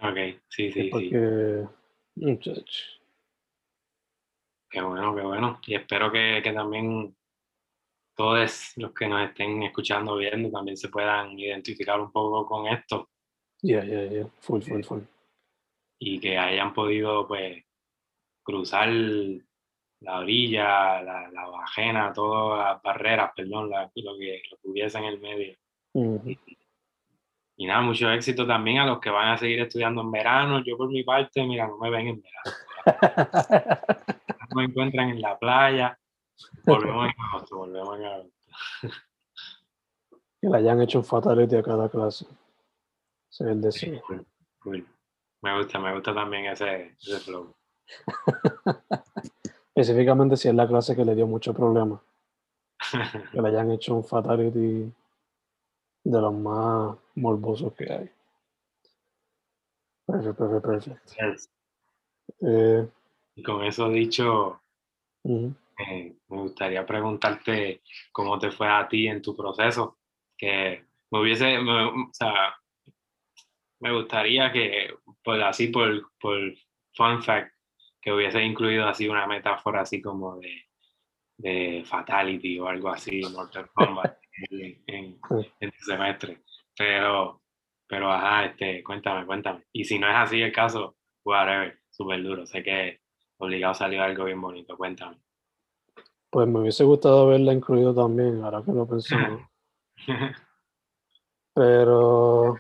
ok, 0.02 0.18
sí, 0.50 0.72
sí, 0.72 0.84
sí. 0.84 0.90
Porque, 0.90 1.68
muchacho, 2.16 2.84
Qué 4.70 4.82
bueno, 4.82 5.14
qué 5.14 5.22
bueno. 5.22 5.60
Y 5.68 5.76
espero 5.76 6.10
que, 6.12 6.40
que 6.42 6.54
también 6.54 7.14
todos 8.16 8.74
los 8.78 8.94
que 8.94 9.08
nos 9.08 9.30
estén 9.30 9.64
escuchando, 9.64 10.16
viendo, 10.16 10.50
también 10.50 10.78
se 10.78 10.88
puedan 10.88 11.38
identificar 11.38 12.00
un 12.00 12.12
poco 12.12 12.46
con 12.46 12.68
esto 12.68 13.10
ya, 13.62 13.84
ya, 13.84 14.06
ya, 14.06 14.28
full, 14.40 14.62
full, 14.62 14.84
full. 14.84 15.02
y 16.00 16.20
que 16.20 16.38
hayan 16.38 16.74
podido, 16.74 17.28
pues, 17.28 17.64
cruzar 18.44 18.88
la 18.90 20.20
orilla, 20.20 21.02
la, 21.02 21.30
la 21.32 21.48
bajena, 21.48 22.12
todas 22.14 22.74
las 22.74 22.82
barreras, 22.82 23.32
perdón, 23.36 23.70
la- 23.70 23.92
lo, 23.96 24.18
que, 24.18 24.42
lo 24.50 24.58
que 24.58 24.68
hubiese 24.68 24.98
en 24.98 25.04
el 25.06 25.20
medio. 25.20 25.56
Ujú. 25.94 26.36
Y 27.58 27.66
nada, 27.68 27.82
mucho 27.82 28.10
éxito 28.12 28.48
también 28.48 28.80
a 28.80 28.86
los 28.88 29.00
que 29.00 29.12
van 29.12 29.30
a 29.30 29.38
seguir 29.38 29.60
estudiando 29.60 30.02
en 30.02 30.10
verano. 30.12 30.64
Yo 30.66 30.76
por 30.78 30.90
mi 30.90 31.04
parte, 31.04 31.44
mira, 31.46 31.68
no 31.68 31.78
me 31.78 31.92
ven 31.92 32.08
en 32.08 32.22
verano. 32.24 32.58
No 34.50 34.56
me 34.56 34.64
encuentran 34.66 35.10
en 35.10 35.22
la 35.22 35.38
playa. 35.38 35.98
Volvemos 36.66 37.06
en 37.08 37.14
agosto, 37.22 37.58
volvemos 37.58 38.00
en 38.00 38.06
agosto. 38.06 38.32
que 40.42 40.48
le 40.50 40.58
hayan 40.58 40.82
hecho 40.82 40.98
un 41.00 41.06
fatality 41.06 41.56
a 41.58 41.62
cada 41.64 41.88
clase. 41.90 42.26
Ese 43.30 43.44
es 43.44 43.50
el 43.52 43.62
deseo. 43.62 44.02
Cool, 44.08 44.26
cool. 44.60 44.88
Me 45.44 45.56
gusta, 45.58 45.78
me 45.80 45.94
gusta 45.94 46.16
también 46.16 46.46
ese, 46.48 46.96
ese 47.00 47.20
flow. 47.20 47.54
Específicamente 49.76 50.38
si 50.38 50.48
es 50.50 50.56
la 50.56 50.68
clase 50.68 50.96
que 50.96 51.06
le 51.06 51.16
dio 51.16 51.28
mucho 51.28 51.54
problema. 51.54 52.02
Que 53.32 53.42
le 53.42 53.48
hayan 53.50 53.72
hecho 53.72 53.96
un 53.96 54.04
fatality 54.04 54.92
de 56.04 56.22
los 56.22 56.34
más 56.34 56.98
morbosos 57.16 57.74
que 57.74 57.92
hay. 57.92 58.10
Perfecto, 60.06 60.50
perfecto, 60.50 60.70
perfecto. 60.70 61.14
Yes. 61.32 61.50
Eh, 62.42 62.88
Y 63.36 63.44
con 63.44 63.64
eso 63.64 63.88
dicho, 63.90 64.60
eh, 65.24 65.54
me 66.28 66.38
gustaría 66.42 66.86
preguntarte 66.86 67.82
cómo 68.12 68.38
te 68.40 68.52
fue 68.52 68.68
a 68.68 68.88
ti 68.88 69.08
en 69.08 69.22
tu 69.22 69.36
proceso. 69.36 69.98
Que 70.38 70.86
me 71.12 71.22
hubiese, 71.22 71.60
me- 71.60 71.86
o 71.86 72.10
sea, 72.14 72.56
me 73.80 73.94
gustaría 73.94 74.52
que, 74.52 74.94
por 75.24 75.42
así, 75.42 75.68
por, 75.68 76.12
por 76.20 76.38
fun 76.96 77.24
fact, 77.24 77.54
que 78.02 78.12
hubiese 78.12 78.42
incluido 78.42 78.88
así 78.88 79.08
una 79.08 79.28
metáfora 79.28 79.82
así 79.82 80.02
como 80.02 80.38
de, 80.38 80.66
de 81.38 81.84
Fatality 81.86 82.60
o 82.60 82.68
algo 82.68 82.90
así, 82.90 83.22
Mortal 83.32 83.70
Kombat, 83.74 84.18
en, 84.50 84.84
en, 84.88 85.20
en 85.60 85.72
tu 85.72 85.86
semestre. 85.86 86.42
Pero, 86.78 87.42
pero 87.88 88.12
ajá, 88.12 88.46
este, 88.46 88.84
cuéntame, 88.84 89.26
cuéntame. 89.26 89.66
Y 89.72 89.86
si 89.86 90.00
no 90.00 90.10
es 90.10 90.16
así 90.16 90.42
el 90.42 90.52
caso, 90.52 90.96
whatever, 91.24 91.80
súper 91.90 92.24
duro. 92.24 92.46
Sé 92.46 92.64
que 92.64 93.02
obligado 93.38 93.74
salió 93.74 94.04
algo 94.04 94.26
bien 94.26 94.42
bonito, 94.42 94.78
cuéntame. 94.78 95.18
Pues 96.30 96.48
me 96.48 96.60
hubiese 96.60 96.84
gustado 96.84 97.24
haberla 97.24 97.54
incluido 97.54 97.94
también, 97.94 98.44
ahora 98.44 98.64
que 98.64 98.72
lo 98.72 98.88
pensamos. 98.88 99.42
Pero 101.54 102.56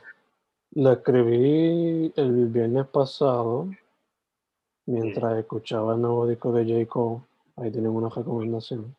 la 0.72 0.94
escribí 0.94 2.12
el 2.16 2.48
viernes 2.48 2.88
pasado, 2.88 3.70
mientras 4.86 5.38
escuchaba 5.38 5.94
el 5.96 6.02
nuevo 6.02 6.28
disco 6.28 6.52
de 6.52 6.64
J. 6.66 6.86
Cole. 6.90 7.22
Ahí 7.58 7.72
tienen 7.72 7.92
una 7.92 8.10
recomendación. 8.10 8.96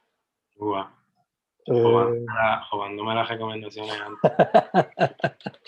Ua, 0.59 0.93
Eh, 1.67 1.83
robándome 2.73 3.15
las 3.15 3.29
recomendaciones 3.29 3.93
antes. 4.01 4.31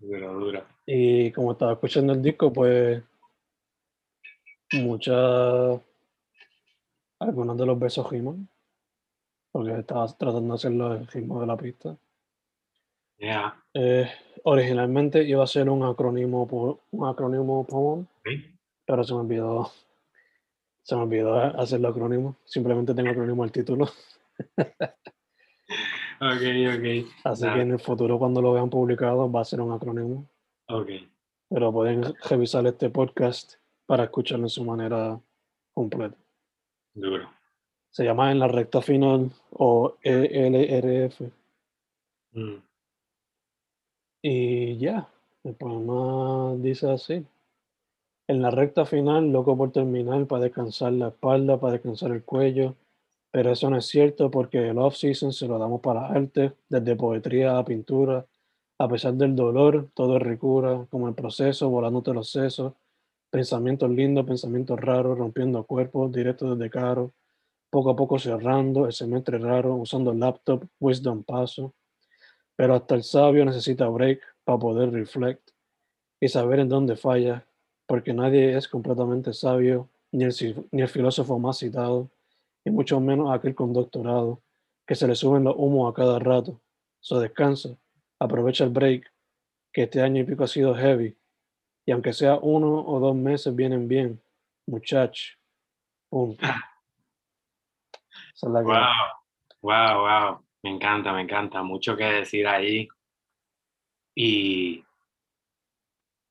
Duro, 0.00 0.32
duro. 0.34 0.62
y 0.86 1.32
como 1.32 1.52
estaba 1.52 1.72
escuchando 1.72 2.12
el 2.12 2.22
disco, 2.22 2.52
pues 2.52 3.02
muchas, 4.74 5.80
algunos 7.18 7.58
de 7.58 7.66
los 7.66 7.78
versos 7.78 8.08
riman, 8.10 8.48
porque 9.50 9.72
estaba 9.78 10.06
tratando 10.06 10.48
de 10.48 10.54
hacerlo 10.54 10.94
el 10.94 11.06
ritmo 11.08 11.40
de 11.40 11.46
la 11.46 11.56
pista. 11.56 11.96
Ya, 13.18 13.60
Eh, 13.74 14.08
originalmente 14.44 15.24
iba 15.24 15.42
a 15.42 15.46
ser 15.48 15.68
un 15.68 15.82
acrónimo, 15.82 16.78
un 16.92 17.08
acrónimo 17.08 17.66
poem, 17.66 18.02
ok. 18.20 18.28
Pero 18.88 19.04
se 19.04 19.12
me 19.12 19.20
olvidó, 19.20 19.70
se 20.82 20.96
me 20.96 21.02
olvidó 21.02 21.34
hacer 21.36 21.78
el 21.78 21.84
acrónimo. 21.84 22.36
Simplemente 22.46 22.94
tengo 22.94 23.10
acrónimo 23.10 23.44
al 23.44 23.52
título. 23.52 23.88
Ok, 26.20 26.42
ok. 26.74 27.08
Así 27.22 27.44
que 27.44 27.60
en 27.60 27.70
el 27.70 27.78
futuro, 27.78 28.18
cuando 28.18 28.42
lo 28.42 28.52
vean 28.52 28.68
publicado, 28.68 29.30
va 29.30 29.42
a 29.42 29.44
ser 29.44 29.60
un 29.60 29.70
acrónimo. 29.70 30.26
Ok, 30.66 30.88
Pero 31.48 31.72
pueden 31.72 32.12
revisar 32.28 32.66
este 32.66 32.90
podcast 32.90 33.54
para 33.86 34.02
escucharlo 34.02 34.46
en 34.46 34.50
su 34.50 34.64
manera 34.64 35.20
completo. 35.72 36.16
Duro. 36.92 37.30
Se 37.90 38.02
llama 38.02 38.32
En 38.32 38.40
la 38.40 38.48
recta 38.48 38.82
final 38.82 39.30
o 39.52 39.96
ELRF. 40.02 41.20
Mm. 42.32 42.56
Y 44.22 44.78
ya, 44.78 45.08
el 45.44 45.54
poema 45.54 46.56
dice 46.56 46.90
así. 46.90 47.24
En 48.28 48.42
la 48.42 48.50
recta 48.50 48.84
final, 48.84 49.32
loco 49.32 49.56
por 49.56 49.72
terminar, 49.72 50.26
para 50.26 50.44
descansar 50.44 50.92
la 50.92 51.08
espalda, 51.08 51.58
para 51.58 51.72
descansar 51.72 52.10
el 52.10 52.24
cuello. 52.24 52.76
Pero 53.30 53.52
eso 53.52 53.70
no 53.70 53.78
es 53.78 53.86
cierto 53.86 54.30
porque 54.30 54.68
el 54.68 54.76
off-season 54.76 55.32
se 55.32 55.48
lo 55.48 55.58
damos 55.58 55.80
para 55.80 56.08
arte, 56.08 56.52
desde 56.68 56.94
poesía 56.94 57.56
a 57.56 57.64
pintura. 57.64 58.26
A 58.78 58.86
pesar 58.86 59.14
del 59.14 59.34
dolor, 59.34 59.88
todo 59.94 60.18
es 60.18 60.22
ricura, 60.22 60.86
como 60.90 61.08
el 61.08 61.14
proceso, 61.14 61.70
volándote 61.70 62.12
los 62.12 62.30
sesos. 62.30 62.74
Pensamientos 63.30 63.88
lindos, 63.88 64.26
pensamientos 64.26 64.78
raros, 64.78 65.16
rompiendo 65.16 65.64
cuerpos, 65.64 66.12
directo 66.12 66.54
desde 66.54 66.68
caro. 66.68 67.14
Poco 67.70 67.90
a 67.90 67.96
poco 67.96 68.18
cerrando, 68.18 68.84
el 68.84 68.92
semestre 68.92 69.38
raro, 69.38 69.74
usando 69.74 70.12
laptop, 70.12 70.64
wisdom 70.80 71.22
paso. 71.22 71.72
Pero 72.56 72.74
hasta 72.74 72.94
el 72.94 73.04
sabio 73.04 73.46
necesita 73.46 73.88
break 73.88 74.20
para 74.44 74.58
poder 74.58 74.92
reflect 74.92 75.50
y 76.20 76.28
saber 76.28 76.60
en 76.60 76.68
dónde 76.68 76.96
falla, 76.96 77.47
porque 77.88 78.12
nadie 78.12 78.54
es 78.54 78.68
completamente 78.68 79.32
sabio, 79.32 79.88
ni 80.12 80.24
el, 80.24 80.66
ni 80.70 80.82
el 80.82 80.88
filósofo 80.88 81.38
más 81.38 81.58
citado, 81.58 82.10
y 82.62 82.70
mucho 82.70 83.00
menos 83.00 83.32
aquel 83.32 83.54
con 83.54 83.72
doctorado, 83.72 84.42
que 84.86 84.94
se 84.94 85.08
le 85.08 85.14
suben 85.14 85.44
los 85.44 85.54
humos 85.56 85.90
a 85.90 85.94
cada 85.94 86.18
rato. 86.18 86.60
So 87.00 87.18
descansa, 87.18 87.70
aprovecha 88.18 88.64
el 88.64 88.70
break, 88.70 89.10
que 89.72 89.84
este 89.84 90.02
año 90.02 90.20
y 90.20 90.24
pico 90.24 90.44
ha 90.44 90.48
sido 90.48 90.74
heavy, 90.74 91.16
y 91.86 91.92
aunque 91.92 92.12
sea 92.12 92.36
uno 92.36 92.84
o 92.86 93.00
dos 93.00 93.16
meses 93.16 93.56
vienen 93.56 93.88
bien, 93.88 94.20
muchacho. 94.66 95.38
Punto. 96.10 96.46
wow, 98.42 98.62
wow, 99.62 100.00
wow. 100.00 100.44
Me 100.62 100.70
encanta, 100.70 101.14
me 101.14 101.22
encanta. 101.22 101.62
Mucho 101.62 101.96
que 101.96 102.04
decir 102.04 102.46
ahí. 102.46 102.88
Y, 104.14 104.84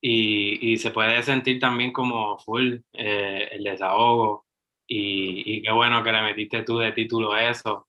y, 0.10 0.78
se 0.78 0.92
puede 0.92 1.22
sentir 1.24 1.60
también 1.60 1.92
como 1.92 2.38
full 2.40 2.78
eh, 2.94 3.50
el 3.52 3.64
desahogo. 3.64 4.46
Y, 4.88 5.62
qué 5.62 5.72
bueno 5.72 6.04
que 6.04 6.12
le 6.12 6.22
metiste 6.22 6.64
tú 6.64 6.78
de 6.80 6.94
título 6.94 7.36
eso. 7.38 7.88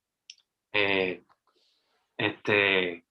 Eh, 0.73 1.23
este, 2.17 3.05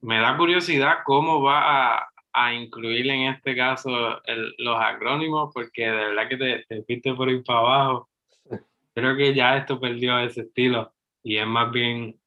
me 0.00 0.18
da 0.20 0.36
curiosidad 0.36 0.98
cómo 1.04 1.42
va 1.42 1.98
a, 1.98 2.08
a 2.32 2.54
incluir 2.54 3.10
en 3.10 3.32
este 3.32 3.56
caso 3.56 4.20
los 4.58 4.76
acrónimos, 4.80 5.50
porque 5.52 5.82
de 5.86 5.90
verdad 5.90 6.28
que 6.28 6.36
te, 6.36 6.64
te 6.68 6.82
fuiste 6.84 7.14
por 7.14 7.30
ir 7.30 7.42
para 7.44 7.58
abajo. 7.60 8.08
Creo 8.94 9.16
que 9.16 9.34
ya 9.34 9.56
esto 9.56 9.80
perdió 9.80 10.18
ese 10.20 10.42
estilo 10.42 10.92
y 11.22 11.36
es 11.38 11.46
más 11.46 11.70
bien 11.72 12.20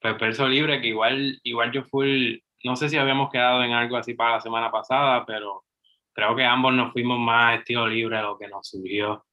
pues, 0.00 0.18
verso 0.18 0.48
libre, 0.48 0.80
que 0.80 0.88
igual, 0.88 1.40
igual 1.42 1.72
yo 1.72 1.84
fui, 1.84 2.42
no 2.66 2.74
sé 2.74 2.88
si 2.88 2.96
habíamos 2.96 3.30
quedado 3.30 3.62
en 3.62 3.72
algo 3.72 3.96
así 3.96 4.14
para 4.14 4.32
la 4.32 4.40
semana 4.40 4.72
pasada, 4.72 5.24
pero 5.24 5.64
creo 6.12 6.34
que 6.34 6.44
ambos 6.44 6.74
nos 6.74 6.92
fuimos 6.92 7.18
más 7.18 7.60
estilo 7.60 7.86
libre 7.86 8.16
de 8.16 8.22
lo 8.24 8.36
que 8.36 8.48
nos 8.48 8.68
surgió. 8.68 9.24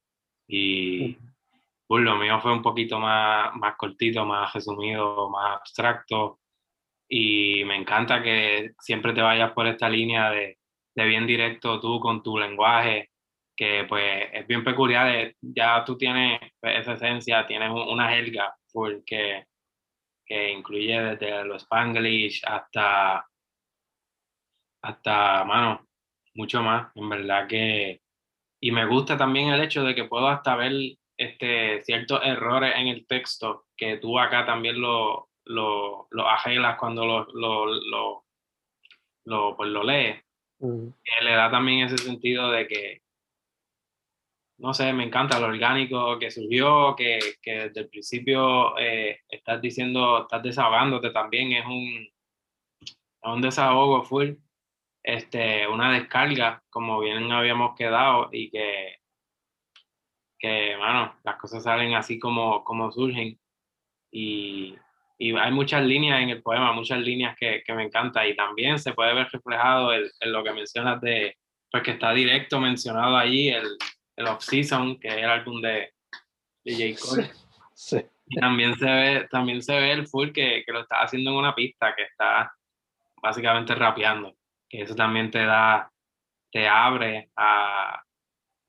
Y 0.47 1.17
pues, 1.87 2.03
lo 2.03 2.15
mío 2.17 2.39
fue 2.41 2.53
un 2.53 2.61
poquito 2.61 2.99
más, 2.99 3.55
más 3.55 3.75
cortito, 3.75 4.23
más 4.25 4.53
resumido, 4.53 5.29
más 5.31 5.57
abstracto. 5.57 6.39
Y 7.09 7.63
me 7.65 7.75
encanta 7.75 8.21
que 8.21 8.73
siempre 8.79 9.13
te 9.13 9.21
vayas 9.21 9.51
por 9.53 9.65
esta 9.67 9.89
línea 9.89 10.29
de, 10.29 10.59
de 10.95 11.05
bien 11.05 11.25
directo 11.25 11.79
tú 11.79 11.99
con 11.99 12.21
tu 12.21 12.37
lenguaje, 12.37 13.09
que 13.55 13.85
pues 13.89 14.29
es 14.31 14.45
bien 14.45 14.63
peculiar. 14.63 15.33
Ya 15.41 15.83
tú 15.83 15.97
tienes 15.97 16.39
esa 16.61 16.93
esencia, 16.93 17.47
tienes 17.47 17.71
una 17.71 18.09
jerga 18.09 18.55
porque 18.71 19.45
que 20.25 20.51
incluye 20.51 20.99
desde 20.99 21.45
los 21.45 21.63
Spanglish 21.63 22.41
hasta, 22.45 23.27
hasta, 24.81 25.43
mano, 25.45 25.87
mucho 26.35 26.61
más, 26.61 26.91
en 26.95 27.09
verdad 27.09 27.47
que, 27.47 28.01
y 28.61 28.71
me 28.71 28.85
gusta 28.85 29.17
también 29.17 29.49
el 29.49 29.61
hecho 29.61 29.83
de 29.83 29.93
que 29.93 30.05
puedo 30.05 30.27
hasta 30.27 30.55
ver 30.55 30.73
este, 31.17 31.83
ciertos 31.83 32.21
errores 32.23 32.73
en 32.75 32.87
el 32.87 33.05
texto 33.05 33.65
que 33.75 33.97
tú 33.97 34.17
acá 34.19 34.45
también 34.45 34.81
lo, 34.81 35.29
lo, 35.45 36.07
lo 36.09 36.27
arreglas 36.27 36.77
cuando 36.79 37.05
lo, 37.05 37.25
lo, 37.33 37.65
lo, 37.65 38.25
lo, 39.25 39.55
pues 39.55 39.69
lo 39.69 39.83
lees. 39.83 40.23
Mm. 40.59 40.87
Que 41.03 41.25
le 41.25 41.31
da 41.31 41.51
también 41.51 41.85
ese 41.85 41.97
sentido 41.97 42.49
de 42.51 42.67
que, 42.67 43.02
no 44.63 44.73
sé, 44.73 44.93
me 44.93 45.03
encanta 45.03 45.41
lo 45.41 45.47
orgánico 45.47 46.17
que 46.17 46.31
surgió, 46.31 46.95
que, 46.95 47.19
que 47.41 47.67
desde 47.67 47.81
el 47.81 47.89
principio 47.89 48.77
eh, 48.77 49.19
estás 49.27 49.61
diciendo, 49.61 50.21
estás 50.21 50.41
desahogándote 50.41 51.09
también, 51.09 51.51
es 51.51 51.65
un, 51.65 52.07
un 53.23 53.41
desahogo 53.41 54.03
full, 54.03 54.35
este, 55.03 55.67
una 55.67 55.91
descarga, 55.91 56.63
como 56.69 57.01
bien 57.01 57.29
habíamos 57.29 57.75
quedado, 57.75 58.29
y 58.31 58.49
que, 58.51 58.99
que, 60.39 60.77
bueno, 60.77 61.13
las 61.25 61.35
cosas 61.35 61.63
salen 61.63 61.93
así 61.95 62.17
como, 62.17 62.63
como 62.63 62.89
surgen. 62.89 63.37
Y, 64.13 64.77
y 65.17 65.35
hay 65.35 65.51
muchas 65.51 65.83
líneas 65.83 66.21
en 66.21 66.29
el 66.29 66.41
poema, 66.41 66.71
muchas 66.71 66.99
líneas 67.01 67.35
que, 67.37 67.63
que 67.65 67.73
me 67.73 67.83
encantan, 67.83 68.29
y 68.29 68.35
también 68.37 68.79
se 68.79 68.93
puede 68.93 69.13
ver 69.13 69.27
reflejado 69.29 69.93
en, 69.93 70.09
lo 70.31 70.41
que 70.41 70.53
mencionas 70.53 71.01
de, 71.01 71.35
pues 71.69 71.83
que 71.83 71.91
está 71.91 72.13
directo 72.13 72.61
mencionado 72.61 73.17
ahí, 73.17 73.49
el, 73.49 73.67
el 74.15 74.27
Off 74.27 74.41
Season, 74.43 74.99
que 74.99 75.07
es 75.07 75.15
el 75.15 75.29
álbum 75.29 75.61
de, 75.61 75.93
de 76.63 76.95
J. 76.95 77.07
Cole. 77.07 77.31
Sí. 77.73 78.05
Y 78.27 78.39
también 78.39 78.75
se 78.75 78.85
ve, 78.85 79.27
también 79.29 79.61
se 79.61 79.73
ve 79.73 79.91
el 79.91 80.07
full 80.07 80.31
que, 80.31 80.63
que, 80.65 80.71
lo 80.71 80.81
está 80.81 81.01
haciendo 81.01 81.31
en 81.31 81.37
una 81.37 81.53
pista, 81.53 81.93
que 81.95 82.03
está 82.03 82.53
básicamente 83.21 83.75
rapeando. 83.75 84.35
Que 84.69 84.81
eso 84.81 84.95
también 84.95 85.29
te 85.29 85.45
da, 85.45 85.91
te 86.51 86.67
abre 86.67 87.29
a, 87.35 88.01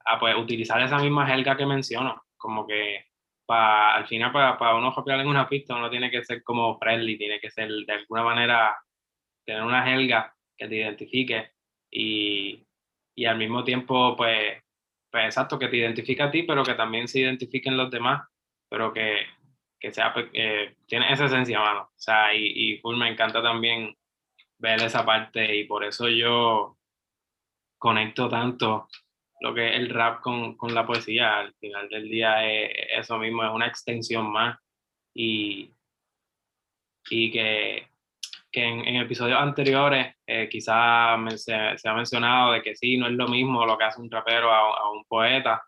a 0.04 0.18
pues, 0.18 0.36
utilizar 0.36 0.80
esa 0.82 0.98
misma 0.98 1.26
jerga 1.26 1.56
que 1.56 1.66
menciono. 1.66 2.22
Como 2.36 2.66
que 2.66 3.06
pa, 3.46 3.94
al 3.94 4.06
final 4.06 4.32
para, 4.32 4.58
para 4.58 4.74
uno 4.74 4.92
rapear 4.94 5.20
en 5.20 5.28
una 5.28 5.48
pista 5.48 5.76
uno 5.76 5.90
tiene 5.90 6.10
que 6.10 6.24
ser 6.24 6.42
como 6.42 6.78
friendly, 6.78 7.18
tiene 7.18 7.40
que 7.40 7.50
ser 7.50 7.68
de 7.68 7.92
alguna 7.92 8.22
manera 8.22 8.76
tener 9.44 9.62
una 9.62 9.84
jerga 9.84 10.34
que 10.56 10.68
te 10.68 10.76
identifique 10.76 11.50
y, 11.90 12.66
y 13.14 13.24
al 13.26 13.38
mismo 13.38 13.64
tiempo 13.64 14.16
pues 14.16 14.63
pues 15.14 15.26
exacto, 15.26 15.60
que 15.60 15.68
te 15.68 15.76
identifique 15.76 16.20
a 16.24 16.30
ti, 16.32 16.42
pero 16.42 16.64
que 16.64 16.74
también 16.74 17.06
se 17.06 17.20
identifiquen 17.20 17.76
los 17.76 17.88
demás, 17.88 18.26
pero 18.68 18.92
que, 18.92 19.24
que 19.78 19.92
sea, 19.92 20.12
pues, 20.12 20.26
eh, 20.32 20.74
tiene 20.88 21.12
esa 21.12 21.26
esencia, 21.26 21.60
mano. 21.60 21.82
O 21.82 21.92
sea, 21.94 22.34
y, 22.34 22.46
y 22.72 22.78
full 22.78 22.96
me 22.96 23.08
encanta 23.08 23.40
también 23.40 23.96
ver 24.58 24.82
esa 24.82 25.06
parte 25.06 25.54
y 25.54 25.66
por 25.66 25.84
eso 25.84 26.08
yo 26.08 26.76
conecto 27.78 28.28
tanto 28.28 28.88
lo 29.38 29.54
que 29.54 29.68
es 29.68 29.76
el 29.76 29.90
rap 29.90 30.20
con, 30.20 30.56
con 30.56 30.74
la 30.74 30.84
poesía. 30.84 31.38
Al 31.38 31.54
final 31.60 31.88
del 31.88 32.08
día 32.08 32.50
es 32.50 32.72
eso 32.98 33.16
mismo, 33.16 33.44
es 33.44 33.52
una 33.52 33.68
extensión 33.68 34.32
más 34.32 34.58
y, 35.14 35.70
y 37.08 37.30
que 37.30 37.86
que 38.54 38.62
en, 38.62 38.86
en 38.86 38.96
episodios 38.96 39.40
anteriores 39.40 40.14
eh, 40.24 40.48
quizás 40.48 41.18
se, 41.42 41.76
se, 41.76 41.88
ha 41.88 41.94
mencionado 41.94 42.52
de 42.52 42.62
que 42.62 42.76
sí, 42.76 42.96
no 42.96 43.08
es 43.08 43.14
lo 43.14 43.26
mismo 43.26 43.66
lo 43.66 43.76
que 43.76 43.82
hace 43.82 44.00
un 44.00 44.08
rapero 44.08 44.52
a, 44.52 44.60
a, 44.60 44.90
un 44.90 45.04
poeta, 45.06 45.60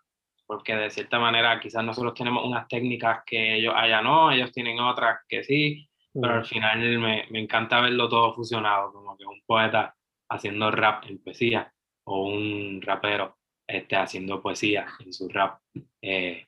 porque 0.45 0.73
de 0.73 0.89
cierta 0.89 1.19
manera 1.19 1.59
quizás 1.59 1.83
nosotros 1.83 2.13
tenemos 2.13 2.45
unas 2.45 2.65
técnicas 2.69 3.23
que 3.25 3.55
ellos 3.55 3.73
allá 3.75 4.01
no, 4.01 4.31
ellos 4.31 4.53
tienen 4.53 4.79
otras 4.79 5.19
que 5.27 5.43
sí, 5.43 5.89
pero 6.13 6.35
al 6.35 6.45
final 6.45 6.79
me, 6.97 7.25
me, 7.29 7.39
encanta 7.41 7.81
verlo 7.81 8.07
todo 8.07 8.33
fusionado, 8.33 8.93
como 8.93 9.17
que 9.17 9.25
un 9.25 9.41
poeta 9.45 9.93
haciendo 10.29 10.71
rap 10.71 11.03
en 11.09 11.21
poesía 11.21 11.69
o 12.05 12.25
un 12.27 12.81
rapero 12.81 13.37
este, 13.67 13.97
haciendo 13.97 14.41
poesía 14.41 14.87
en 15.05 15.11
su 15.11 15.27
rap. 15.27 15.59
Eh, 16.01 16.47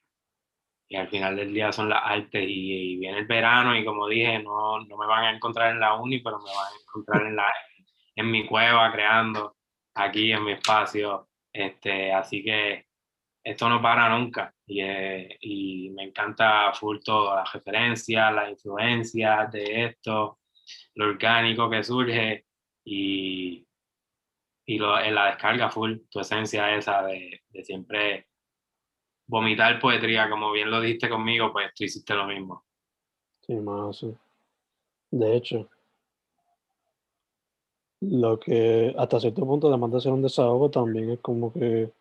y 0.89 0.95
al 0.95 1.07
final 1.07 1.35
del 1.35 1.53
día 1.53 1.71
son 1.71 1.87
las 1.89 2.01
artes 2.03 2.43
y, 2.43 2.93
y, 2.93 2.97
viene 2.97 3.19
el 3.19 3.27
verano 3.27 3.77
y 3.77 3.85
como 3.85 4.07
dije, 4.07 4.39
no, 4.39 4.79
no 4.79 4.97
me 4.97 5.05
van 5.05 5.25
a 5.25 5.31
encontrar 5.35 5.71
en 5.71 5.79
la 5.79 5.93
uni, 5.93 6.19
pero 6.19 6.39
me 6.39 6.45
van 6.49 6.65
a 6.65 6.81
encontrar 6.81 7.27
en, 7.27 7.35
la, 7.35 7.53
en 8.15 8.31
mi 8.31 8.47
cueva 8.47 8.91
creando, 8.91 9.55
aquí 9.93 10.31
en 10.31 10.43
mi 10.43 10.53
espacio. 10.53 11.29
Este, 11.53 12.11
así 12.11 12.43
que 12.43 12.87
esto 13.43 13.69
no 13.69 13.81
para 13.81 14.09
nunca 14.09 14.53
y, 14.65 14.81
eh, 14.81 15.37
y 15.41 15.89
me 15.91 16.03
encanta 16.05 16.73
full 16.73 16.97
todo, 17.03 17.35
las 17.35 17.53
referencias, 17.53 18.33
las 18.33 18.49
influencias 18.49 19.51
de 19.51 19.85
esto, 19.85 20.39
lo 20.95 21.05
orgánico 21.05 21.69
que 21.69 21.83
surge 21.83 22.45
y, 22.83 23.67
y 24.65 24.77
lo, 24.79 24.99
en 24.99 25.13
la 25.13 25.27
descarga 25.27 25.69
full, 25.69 25.97
tu 26.09 26.19
esencia 26.19 26.75
esa 26.75 27.03
de, 27.03 27.43
de 27.49 27.63
siempre 27.63 28.28
vomitar 29.29 29.79
poesía, 29.79 30.29
como 30.29 30.51
bien 30.51 30.71
lo 30.71 30.81
diste 30.81 31.07
conmigo, 31.07 31.51
pues 31.53 31.71
tú 31.75 31.83
hiciste 31.83 32.15
lo 32.15 32.25
mismo. 32.25 32.65
Sí, 33.45 33.53
más 33.55 33.97
sí. 33.97 34.13
De 35.11 35.35
hecho, 35.35 35.69
lo 38.01 38.39
que 38.39 38.93
hasta 38.97 39.19
cierto 39.19 39.45
punto, 39.45 39.67
además 39.67 39.91
de 39.91 40.01
ser 40.01 40.11
un 40.13 40.21
desahogo, 40.21 40.69
también 40.71 41.11
es 41.11 41.19
como 41.19 41.53
que 41.53 41.91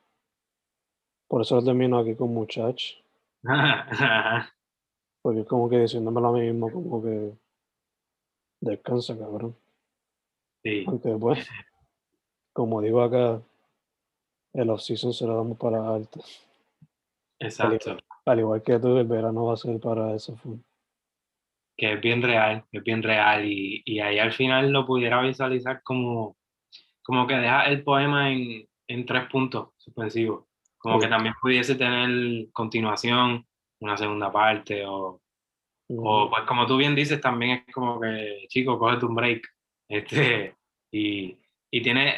Por 1.29 1.43
eso 1.43 1.57
lo 1.57 1.65
termino 1.65 1.99
aquí 1.99 2.15
con 2.15 2.33
muchacho. 2.33 2.97
Porque 5.23 5.41
es 5.41 5.47
como 5.47 5.69
que 5.69 5.81
diciéndome 5.81 6.21
lo 6.21 6.33
mismo, 6.33 6.73
como 6.73 7.03
que 7.03 7.33
descansa, 8.61 9.19
cabrón. 9.19 9.55
Sí. 10.63 10.85
Aunque 10.87 11.11
pues, 11.17 11.47
como 12.55 12.81
digo 12.81 13.03
acá, 13.03 13.43
el 14.55 14.71
off-season 14.71 15.13
se 15.13 15.27
lo 15.27 15.37
damos 15.37 15.59
para 15.59 15.95
alto. 15.95 16.21
Exacto. 17.41 17.97
Al 18.27 18.39
igual 18.41 18.63
que 18.63 18.79
tú, 18.79 18.97
el 18.99 19.07
verano 19.07 19.47
va 19.47 19.55
a 19.55 19.57
ser 19.57 19.79
para 19.81 20.15
eso. 20.15 20.37
full. 20.37 20.59
que 21.77 21.93
es 21.93 22.01
bien 22.01 22.21
real, 22.23 22.65
es 22.73 22.83
bien 22.83 23.03
real 23.03 23.45
y, 23.47 23.83
y 23.85 24.01
ahí 24.01 24.19
al 24.19 24.33
final 24.33 24.71
lo 24.73 24.85
pudiera 24.85 25.23
visualizar 25.23 25.81
como, 25.85 26.37
como 27.03 27.27
que 27.27 27.35
deja 27.35 27.67
el 27.67 27.85
poema 27.85 28.31
en, 28.33 28.67
en 28.89 29.07
tres 29.07 29.29
puntos 29.31 29.71
suspensivos, 29.77 30.45
como 30.77 30.99
Sí. 30.99 31.07
que 31.07 31.11
también 31.11 31.35
pudiese 31.41 31.77
tener 31.77 32.51
continuación, 32.53 33.47
una 33.81 33.97
segunda 33.97 34.33
parte 34.33 34.85
o, 34.85 35.21
o 35.91 36.29
pues 36.31 36.43
como 36.49 36.67
tú 36.67 36.77
bien 36.77 36.97
dices 36.97 37.21
también 37.21 37.63
es 37.67 37.73
como 37.73 38.01
que 38.01 38.47
chico, 38.49 38.77
cógete 38.79 39.07
un 39.07 39.15
break 39.15 39.43
este, 39.89 40.57
y, 40.93 41.39
y 41.71 41.81
tiene 41.83 42.17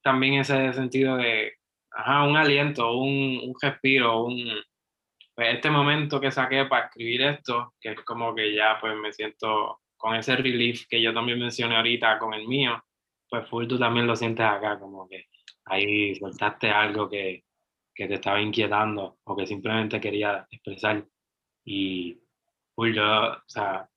también 0.00 0.34
ese 0.34 0.72
sentido 0.74 1.16
de 1.16 1.54
ajá, 1.94 2.24
un 2.24 2.36
aliento, 2.36 2.96
un, 2.96 3.40
un 3.44 3.54
respiro, 3.60 4.24
un, 4.24 4.50
pues 5.34 5.54
este 5.54 5.70
momento 5.70 6.20
que 6.20 6.30
saqué 6.30 6.66
para 6.66 6.86
escribir 6.86 7.22
esto, 7.22 7.74
que 7.80 7.92
es 7.92 8.00
como 8.02 8.34
que 8.34 8.54
ya 8.54 8.78
pues 8.80 8.94
me 8.96 9.12
siento 9.12 9.80
con 9.96 10.14
ese 10.14 10.36
relief 10.36 10.86
que 10.88 11.00
yo 11.00 11.14
también 11.14 11.38
mencioné 11.38 11.76
ahorita 11.76 12.18
con 12.18 12.34
el 12.34 12.46
mío, 12.48 12.82
pues 13.28 13.48
full 13.48 13.66
tú 13.66 13.78
también 13.78 14.06
lo 14.06 14.16
sientes 14.16 14.44
acá, 14.44 14.78
como 14.78 15.08
que 15.08 15.26
ahí 15.66 16.14
soltaste 16.16 16.70
algo 16.70 17.08
que, 17.08 17.44
que 17.94 18.08
te 18.08 18.14
estaba 18.14 18.40
inquietando 18.40 19.18
o 19.24 19.36
que 19.36 19.46
simplemente 19.46 20.00
quería 20.00 20.46
expresar 20.50 21.04
y 21.64 22.18
full 22.74 22.94
yo, 22.94 23.32
o 23.32 23.42
sea, 23.46 23.88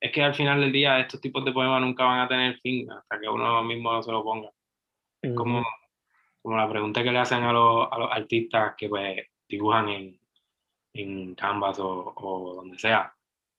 es 0.00 0.12
que 0.12 0.22
al 0.22 0.34
final 0.34 0.60
del 0.60 0.72
día 0.72 1.00
estos 1.00 1.20
tipos 1.20 1.44
de 1.44 1.52
poemas 1.52 1.80
nunca 1.80 2.04
van 2.04 2.20
a 2.20 2.28
tener 2.28 2.58
fin 2.60 2.90
hasta 2.90 3.18
que 3.18 3.28
uno 3.28 3.62
mismo 3.64 3.92
no 3.92 4.02
se 4.02 4.12
lo 4.12 4.22
ponga. 4.22 4.50
Es 5.22 5.34
como. 5.34 5.64
Como 6.46 6.58
la 6.58 6.68
pregunta 6.68 7.02
que 7.02 7.10
le 7.10 7.18
hacen 7.18 7.42
a 7.42 7.52
los, 7.52 7.88
a 7.90 7.98
los 7.98 8.12
artistas 8.12 8.76
que 8.78 8.88
pues 8.88 9.18
dibujan 9.48 9.88
en, 9.88 10.20
en 10.92 11.34
Canvas 11.34 11.80
o, 11.80 12.12
o 12.14 12.54
donde 12.54 12.78
sea, 12.78 13.12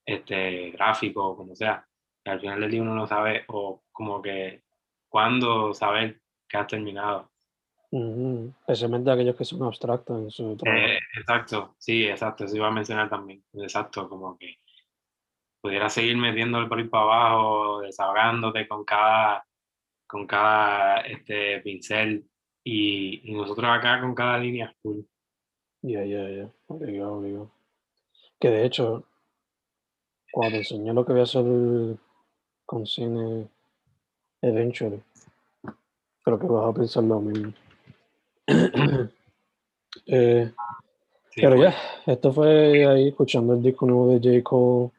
este, 0.06 0.72
gráfico 0.72 1.28
o 1.28 1.36
como 1.36 1.54
sea, 1.54 1.86
que 2.24 2.32
al 2.32 2.40
final 2.40 2.62
del 2.62 2.72
día 2.72 2.82
uno 2.82 2.96
no 2.96 3.06
sabe 3.06 3.44
o 3.50 3.84
como 3.92 4.22
que 4.22 4.64
cuándo 5.10 5.74
saber 5.74 6.22
que 6.48 6.58
has 6.58 6.68
terminado. 6.68 7.30
Ujú. 7.92 8.54
Especialmente 8.62 9.12
aquellos 9.12 9.36
que 9.36 9.44
son 9.44 9.64
abstractos 9.64 10.22
en 10.22 10.32
su. 10.32 10.58
Eh, 10.66 10.98
exacto, 11.20 11.76
sí, 11.78 12.08
exacto, 12.08 12.46
eso 12.46 12.56
iba 12.56 12.68
a 12.68 12.72
mencionar 12.72 13.10
también, 13.10 13.44
exacto, 13.56 14.08
como 14.08 14.38
que 14.38 14.60
pudieras 15.60 15.92
seguir 15.92 16.16
metiéndole 16.16 16.68
por 16.68 16.78
ahí 16.78 16.88
para 16.88 17.04
abajo, 17.04 17.82
desahogándote 17.82 18.66
con 18.66 18.86
cada, 18.86 19.46
con 20.08 20.26
cada 20.26 21.02
este, 21.02 21.60
pincel 21.60 22.26
y, 22.70 23.22
y 23.24 23.34
nosotros 23.34 23.66
acá 23.70 24.02
con 24.02 24.14
cada 24.14 24.38
línea 24.38 24.76
full. 24.82 25.00
Ya, 25.82 26.04
ya, 26.04 26.30
ya. 26.30 26.52
Obligado, 26.68 27.14
obligado. 27.14 27.52
Que 28.40 28.50
de 28.50 28.66
hecho, 28.66 29.06
cuando 30.32 30.52
te 30.52 30.58
enseñé 30.58 30.94
lo 30.94 31.06
que 31.06 31.14
voy 31.14 31.22
a 31.22 31.24
hacer 31.24 31.46
con 32.66 32.86
cine 32.86 33.48
eventually, 34.42 35.02
creo 36.24 36.38
que 36.38 36.48
vas 36.48 36.70
a 36.70 36.74
pensar 36.74 37.04
lo 37.04 37.22
mismo. 37.22 37.54
Eh, 40.06 40.52
Sí, 41.30 41.42
pero 41.42 41.56
ya, 41.56 41.76
esto 42.06 42.32
fue 42.32 42.86
ahí 42.86 43.08
escuchando 43.10 43.54
el 43.54 43.64
disco 43.64 43.86
nuevo 43.86 44.08
de 44.10 44.20
J. 44.20 44.44
Cole, 44.44 44.92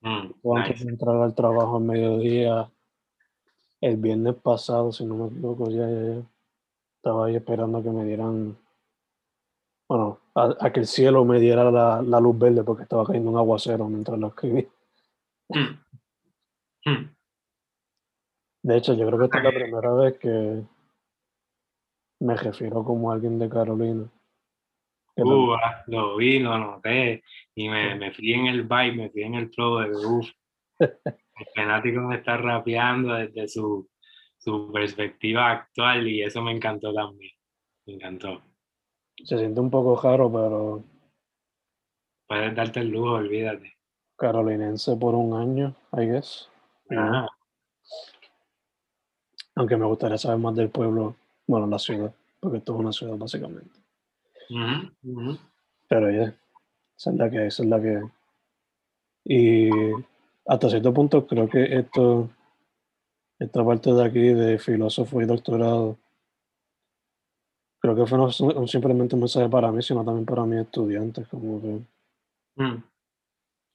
Mm, 0.00 0.32
antes 0.56 0.72
nice. 0.74 0.84
de 0.84 0.90
entrar 0.90 1.16
al 1.16 1.34
trabajo 1.34 1.76
al 1.76 1.84
mediodía, 1.84 2.70
el 3.80 3.96
viernes 3.96 4.34
pasado, 4.36 4.92
si 4.92 5.04
no 5.06 5.16
me 5.16 5.26
equivoco, 5.28 5.70
ya, 5.70 5.88
ya, 5.88 6.14
ya. 6.14 6.31
Estaba 7.02 7.26
ahí 7.26 7.34
esperando 7.34 7.82
que 7.82 7.90
me 7.90 8.04
dieran, 8.04 8.56
bueno, 9.88 10.20
a, 10.36 10.54
a 10.60 10.72
que 10.72 10.78
el 10.78 10.86
cielo 10.86 11.24
me 11.24 11.40
diera 11.40 11.68
la, 11.68 12.00
la 12.00 12.20
luz 12.20 12.38
verde 12.38 12.62
porque 12.62 12.84
estaba 12.84 13.04
cayendo 13.04 13.30
un 13.30 13.38
aguacero 13.38 13.88
mientras 13.88 14.16
lo 14.20 14.28
escribí. 14.28 14.68
Mm. 15.48 16.90
Mm. 16.90 17.14
De 18.62 18.76
hecho, 18.76 18.94
yo 18.94 19.04
creo 19.08 19.18
que 19.18 19.24
esta 19.24 19.38
es 19.38 19.44
la 19.44 19.50
primera 19.50 19.92
vez 19.94 20.18
que 20.20 20.62
me 22.20 22.36
refiero 22.36 22.84
como 22.84 23.10
alguien 23.10 23.36
de 23.36 23.48
Carolina. 23.48 24.08
Uh, 25.16 25.54
ah, 25.54 25.82
lo 25.88 26.16
vi, 26.16 26.38
lo 26.38 26.56
noté 26.56 27.24
y 27.56 27.68
me, 27.68 27.96
me 27.96 28.12
fui 28.12 28.32
en 28.32 28.46
el 28.46 28.62
vibe, 28.62 28.92
me 28.94 29.10
fui 29.10 29.24
en 29.24 29.34
el 29.34 29.50
flow 29.50 29.80
de 29.80 30.06
uff, 30.06 30.30
el 30.78 30.88
fanático 31.56 32.00
me 32.02 32.18
está 32.18 32.36
rapeando 32.36 33.14
desde 33.14 33.48
su, 33.48 33.90
su 34.42 34.70
perspectiva 34.72 35.50
actual 35.52 36.08
y 36.08 36.22
eso 36.22 36.42
me 36.42 36.50
encantó 36.52 36.92
también, 36.92 37.32
me 37.86 37.94
encantó. 37.94 38.42
se 39.24 39.38
siente 39.38 39.60
un 39.60 39.70
poco 39.70 40.00
raro, 40.00 40.30
pero 40.32 40.84
Puedes 42.26 42.54
darte 42.56 42.80
el 42.80 42.88
lujo, 42.88 43.12
olvídate. 43.12 43.74
carolinense 44.16 44.96
por 44.96 45.14
un 45.14 45.34
año, 45.34 45.74
I 45.92 46.06
guess. 46.06 46.48
Ah, 46.90 47.28
Aunque 49.54 49.76
me 49.76 49.86
gustaría 49.86 50.16
saber 50.18 50.38
más 50.38 50.56
del 50.56 50.70
pueblo, 50.70 51.14
bueno, 51.46 51.66
la 51.66 51.78
ciudad, 51.78 52.12
porque 52.40 52.58
esto 52.58 52.72
es 52.74 52.80
una 52.80 52.92
ciudad 52.92 53.16
básicamente. 53.16 53.78
ujú, 54.50 54.90
ujú. 55.20 55.38
Pero 55.88 56.10
ya, 56.10 56.34
esa 56.96 57.10
es 57.10 57.16
la 57.16 57.30
que 57.30 57.38
hay, 57.38 57.46
esa 57.48 57.62
es 57.62 57.68
la 57.68 57.80
que 57.82 57.96
hay. 57.96 58.04
Y 59.24 59.70
hasta 60.46 60.68
cierto 60.70 60.92
punto 60.94 61.26
creo 61.26 61.48
que 61.48 61.64
esto, 61.78 62.30
esta 63.42 63.64
parte 63.64 63.92
de 63.92 64.04
aquí 64.04 64.20
de 64.20 64.58
filósofo 64.58 65.20
y 65.20 65.26
doctorado, 65.26 65.98
creo 67.80 67.96
que 67.96 68.06
fue 68.06 68.18
no 68.18 68.30
simplemente 68.66 69.14
un 69.14 69.22
mensaje 69.22 69.48
para 69.48 69.72
mí, 69.72 69.82
sino 69.82 70.04
también 70.04 70.26
para 70.26 70.44
mis 70.44 70.60
estudiantes, 70.60 71.26
como 71.28 71.60
que 71.60 71.80
Mm, 72.56 72.82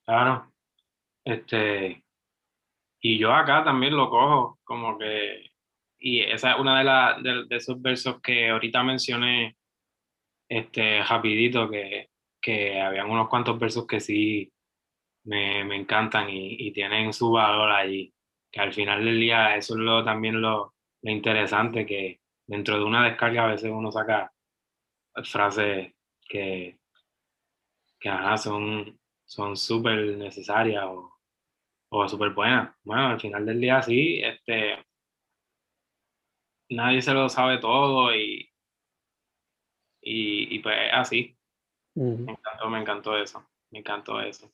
Claro, 0.06 0.54
este, 1.26 2.04
y 3.02 3.18
yo 3.18 3.34
acá 3.34 3.64
también 3.64 3.98
lo 3.98 4.10
cojo, 4.10 4.60
como 4.64 4.98
que, 4.98 5.52
y 6.00 6.22
esa 6.22 6.54
es 6.54 6.60
una 6.60 6.78
de, 6.78 6.84
las 6.86 7.24
de, 7.24 7.58
esos 7.58 7.82
versos 7.82 8.22
que 8.22 8.50
ahorita 8.50 8.84
mencioné, 8.84 9.58
este, 10.50 11.04
rapidito, 11.04 11.70
que, 11.70 12.10
que 12.42 12.80
habían 12.80 13.10
unos 13.10 13.28
cuantos 13.30 13.60
versos 13.60 13.86
que 13.88 14.00
sí 14.00 14.52
me, 15.26 15.66
me 15.66 15.76
encantan 15.76 16.28
y 16.30 16.72
tienen 16.72 17.12
su 17.12 17.32
valor 17.32 17.72
allí, 17.72 18.14
que 18.58 18.64
al 18.64 18.74
final 18.74 19.06
del 19.06 19.20
día 19.20 19.56
eso 19.56 19.76
es 19.76 19.80
lo, 19.80 20.04
también 20.04 20.42
lo, 20.42 20.74
lo 21.04 21.12
interesante, 21.12 21.86
que 21.86 22.22
dentro 22.48 22.78
de 22.78 22.84
una 22.84 23.06
descarga 23.08 23.44
a 23.44 23.52
veces 23.52 23.70
uno 23.72 23.92
saca 23.92 24.34
frases 25.24 25.94
que, 26.28 26.80
que 28.00 28.10
ajá, 28.10 28.38
son 28.38 29.00
son 29.26 29.58
súper 29.58 30.18
necesarias 30.18 30.86
o, 30.86 31.20
o 31.90 32.08
súper 32.08 32.32
buenas. 32.32 32.76
Bueno, 32.84 33.08
al 33.08 33.20
final 33.20 33.46
del 33.46 33.60
día 33.60 33.82
sí, 33.82 34.22
este, 34.24 34.84
nadie 36.70 37.02
se 37.02 37.14
lo 37.14 37.28
sabe 37.30 37.60
todo 37.60 38.16
y, 38.16 38.50
y, 40.02 40.56
y 40.56 40.60
pues 40.60 40.78
así. 40.94 41.38
Me 41.94 42.32
encantó, 42.32 42.70
me 42.70 42.80
encantó 42.80 43.18
eso. 43.18 43.46
Me 43.70 43.80
encantó 43.80 44.22
eso. 44.22 44.50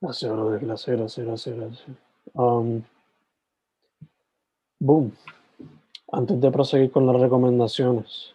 Gracias, 0.00 0.32
brother, 0.32 0.60
gracias, 0.60 0.96
gracias, 0.96 1.26
gracias, 1.26 1.56
gracias. 1.56 2.07
Um, 2.34 2.82
boom. 4.78 5.12
Antes 6.10 6.40
de 6.40 6.50
proseguir 6.50 6.90
con 6.90 7.06
las 7.06 7.20
recomendaciones, 7.20 8.34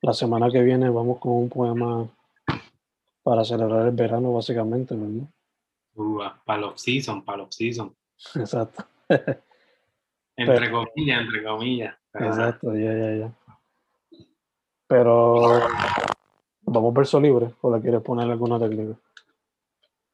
la 0.00 0.12
semana 0.14 0.50
que 0.50 0.62
viene 0.62 0.88
vamos 0.88 1.18
con 1.18 1.32
un 1.32 1.48
poema 1.48 2.08
para 3.22 3.44
celebrar 3.44 3.86
el 3.86 3.94
verano, 3.94 4.32
básicamente, 4.32 4.94
¿verdad? 4.94 5.28
Uh, 5.94 6.20
para 6.44 6.60
los 6.60 6.80
season, 6.80 7.22
para 7.22 7.38
los 7.38 7.54
season. 7.54 7.94
Exacto. 8.34 8.84
Entre 10.36 10.70
comillas, 10.70 11.22
entre 11.22 11.42
comillas. 11.42 11.96
Exacto, 12.14 12.72
ya, 12.76 12.94
ya, 12.94 13.14
ya. 13.16 13.32
Pero, 14.86 15.60
¿vamos 16.62 16.94
verso 16.94 17.20
libre 17.20 17.50
o 17.60 17.74
le 17.74 17.82
quieres 17.82 18.00
poner 18.02 18.30
alguna 18.30 18.56
técnica? 18.58 18.96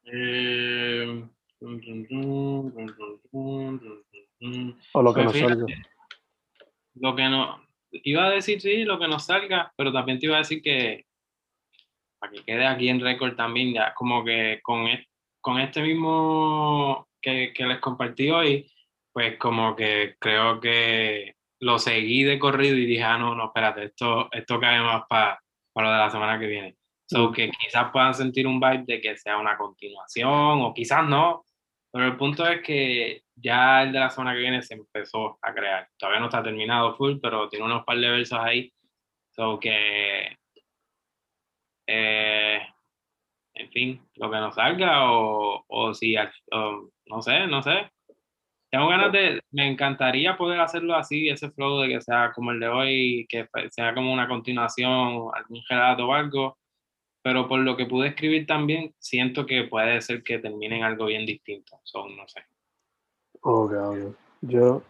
Eh, 0.05 1.27
O 4.93 5.01
lo 5.01 5.13
que 5.13 5.23
Pues 5.23 5.25
nos 5.25 5.33
fíjate, 5.33 5.53
salga. 5.55 5.75
lo 6.95 7.15
que 7.15 7.29
no, 7.29 7.67
iba 7.91 8.25
a 8.25 8.29
decir 8.31 8.61
sí, 8.61 8.83
lo 8.83 8.99
que 8.99 9.07
nos 9.07 9.25
salga, 9.25 9.73
pero 9.75 9.91
también 9.91 10.19
te 10.19 10.25
iba 10.27 10.35
a 10.35 10.39
decir 10.39 10.61
que, 10.61 11.05
para 12.19 12.31
que 12.33 12.43
quede 12.43 12.65
aquí 12.65 12.89
en 12.89 12.99
récord 12.99 13.35
también, 13.35 13.73
ya 13.73 13.93
como 13.93 14.23
que 14.23 14.59
con, 14.63 14.87
e- 14.87 15.07
con 15.41 15.59
este 15.59 15.81
mismo 15.81 17.07
que, 17.21 17.53
que 17.53 17.65
les 17.65 17.79
compartí 17.79 18.29
hoy, 18.29 18.69
pues 19.11 19.37
como 19.37 19.75
que 19.75 20.15
creo 20.19 20.59
que 20.59 21.35
lo 21.61 21.79
seguí 21.79 22.23
de 22.23 22.37
corrido 22.37 22.75
y 22.75 22.85
dije, 22.85 23.03
ah, 23.03 23.17
no, 23.17 23.33
no, 23.33 23.45
espérate, 23.45 23.85
esto, 23.85 24.29
esto 24.31 24.59
cae 24.59 24.81
más 24.81 25.03
para 25.07 25.39
lo 25.75 25.91
de 25.91 25.97
la 25.97 26.09
semana 26.11 26.39
que 26.39 26.47
viene. 26.47 26.75
So 27.07 27.31
que 27.31 27.51
quizás 27.51 27.91
puedan 27.91 28.13
sentir 28.13 28.47
un 28.47 28.59
vibe 28.59 28.83
de 28.87 29.01
que 29.01 29.17
sea 29.17 29.37
una 29.37 29.57
continuación 29.57 30.61
o 30.61 30.73
quizás 30.73 31.07
no, 31.07 31.45
pero 31.91 32.07
el 32.07 32.17
punto 32.17 32.45
es 32.47 32.61
que 32.61 33.23
ya 33.35 33.83
el 33.83 33.93
de 33.93 33.99
la 33.99 34.09
semana 34.09 34.33
que 34.33 34.39
viene 34.39 34.61
se 34.61 34.73
empezó 34.73 35.37
a 35.41 35.53
crear. 35.53 35.87
Todavía 35.97 36.19
no 36.19 36.25
está 36.27 36.43
terminado 36.43 36.95
full, 36.95 37.19
pero 37.21 37.47
tiene 37.47 37.65
unos 37.65 37.85
par 37.85 37.97
de 37.97 38.09
versos 38.09 38.39
ahí. 38.39 38.73
So 39.31 39.59
que, 39.59 40.37
eh, 41.87 42.59
en 43.53 43.71
fin, 43.71 44.01
lo 44.15 44.29
que 44.31 44.37
nos 44.37 44.55
salga 44.55 45.11
o, 45.11 45.63
o 45.67 45.93
si, 45.93 46.15
no 47.05 47.21
sé, 47.21 47.47
no 47.47 47.61
sé. 47.61 47.89
Tengo 48.69 48.87
ganas 48.89 49.11
de, 49.11 49.41
me 49.51 49.67
encantaría 49.69 50.35
poder 50.35 50.59
hacerlo 50.59 50.95
así, 50.95 51.29
ese 51.29 51.49
flow 51.51 51.81
de 51.81 51.89
que 51.89 52.01
sea 52.01 52.31
como 52.33 52.51
el 52.51 52.59
de 52.59 52.67
hoy, 52.67 53.25
que 53.29 53.47
sea 53.69 53.93
como 53.93 54.11
una 54.11 54.27
continuación, 54.27 55.29
algún 55.33 55.61
relato 55.69 56.07
o 56.07 56.13
algo 56.13 56.57
pero 57.25 57.47
por 57.47 57.59
lo 57.61 57.75
que 57.75 57.87
pude 57.87 58.09
escribir 58.09 58.45
también, 58.45 58.93
siento 58.99 59.47
que 59.47 59.63
puede 59.63 59.99
ser 59.99 60.21
que 60.21 60.37
terminen 60.37 60.83
algo 60.83 61.07
bien 61.07 61.25
distinto. 61.25 61.79
Son, 61.81 62.15
no 62.15 62.27
sé. 62.27 62.41
Ok, 63.41 63.71
ok. 63.71 64.15
Yo, 64.41 64.83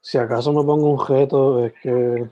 si 0.00 0.16
acaso 0.16 0.54
me 0.54 0.64
pongo 0.64 0.88
un 0.88 1.06
reto, 1.06 1.62
es 1.66 1.74
que 1.82 2.30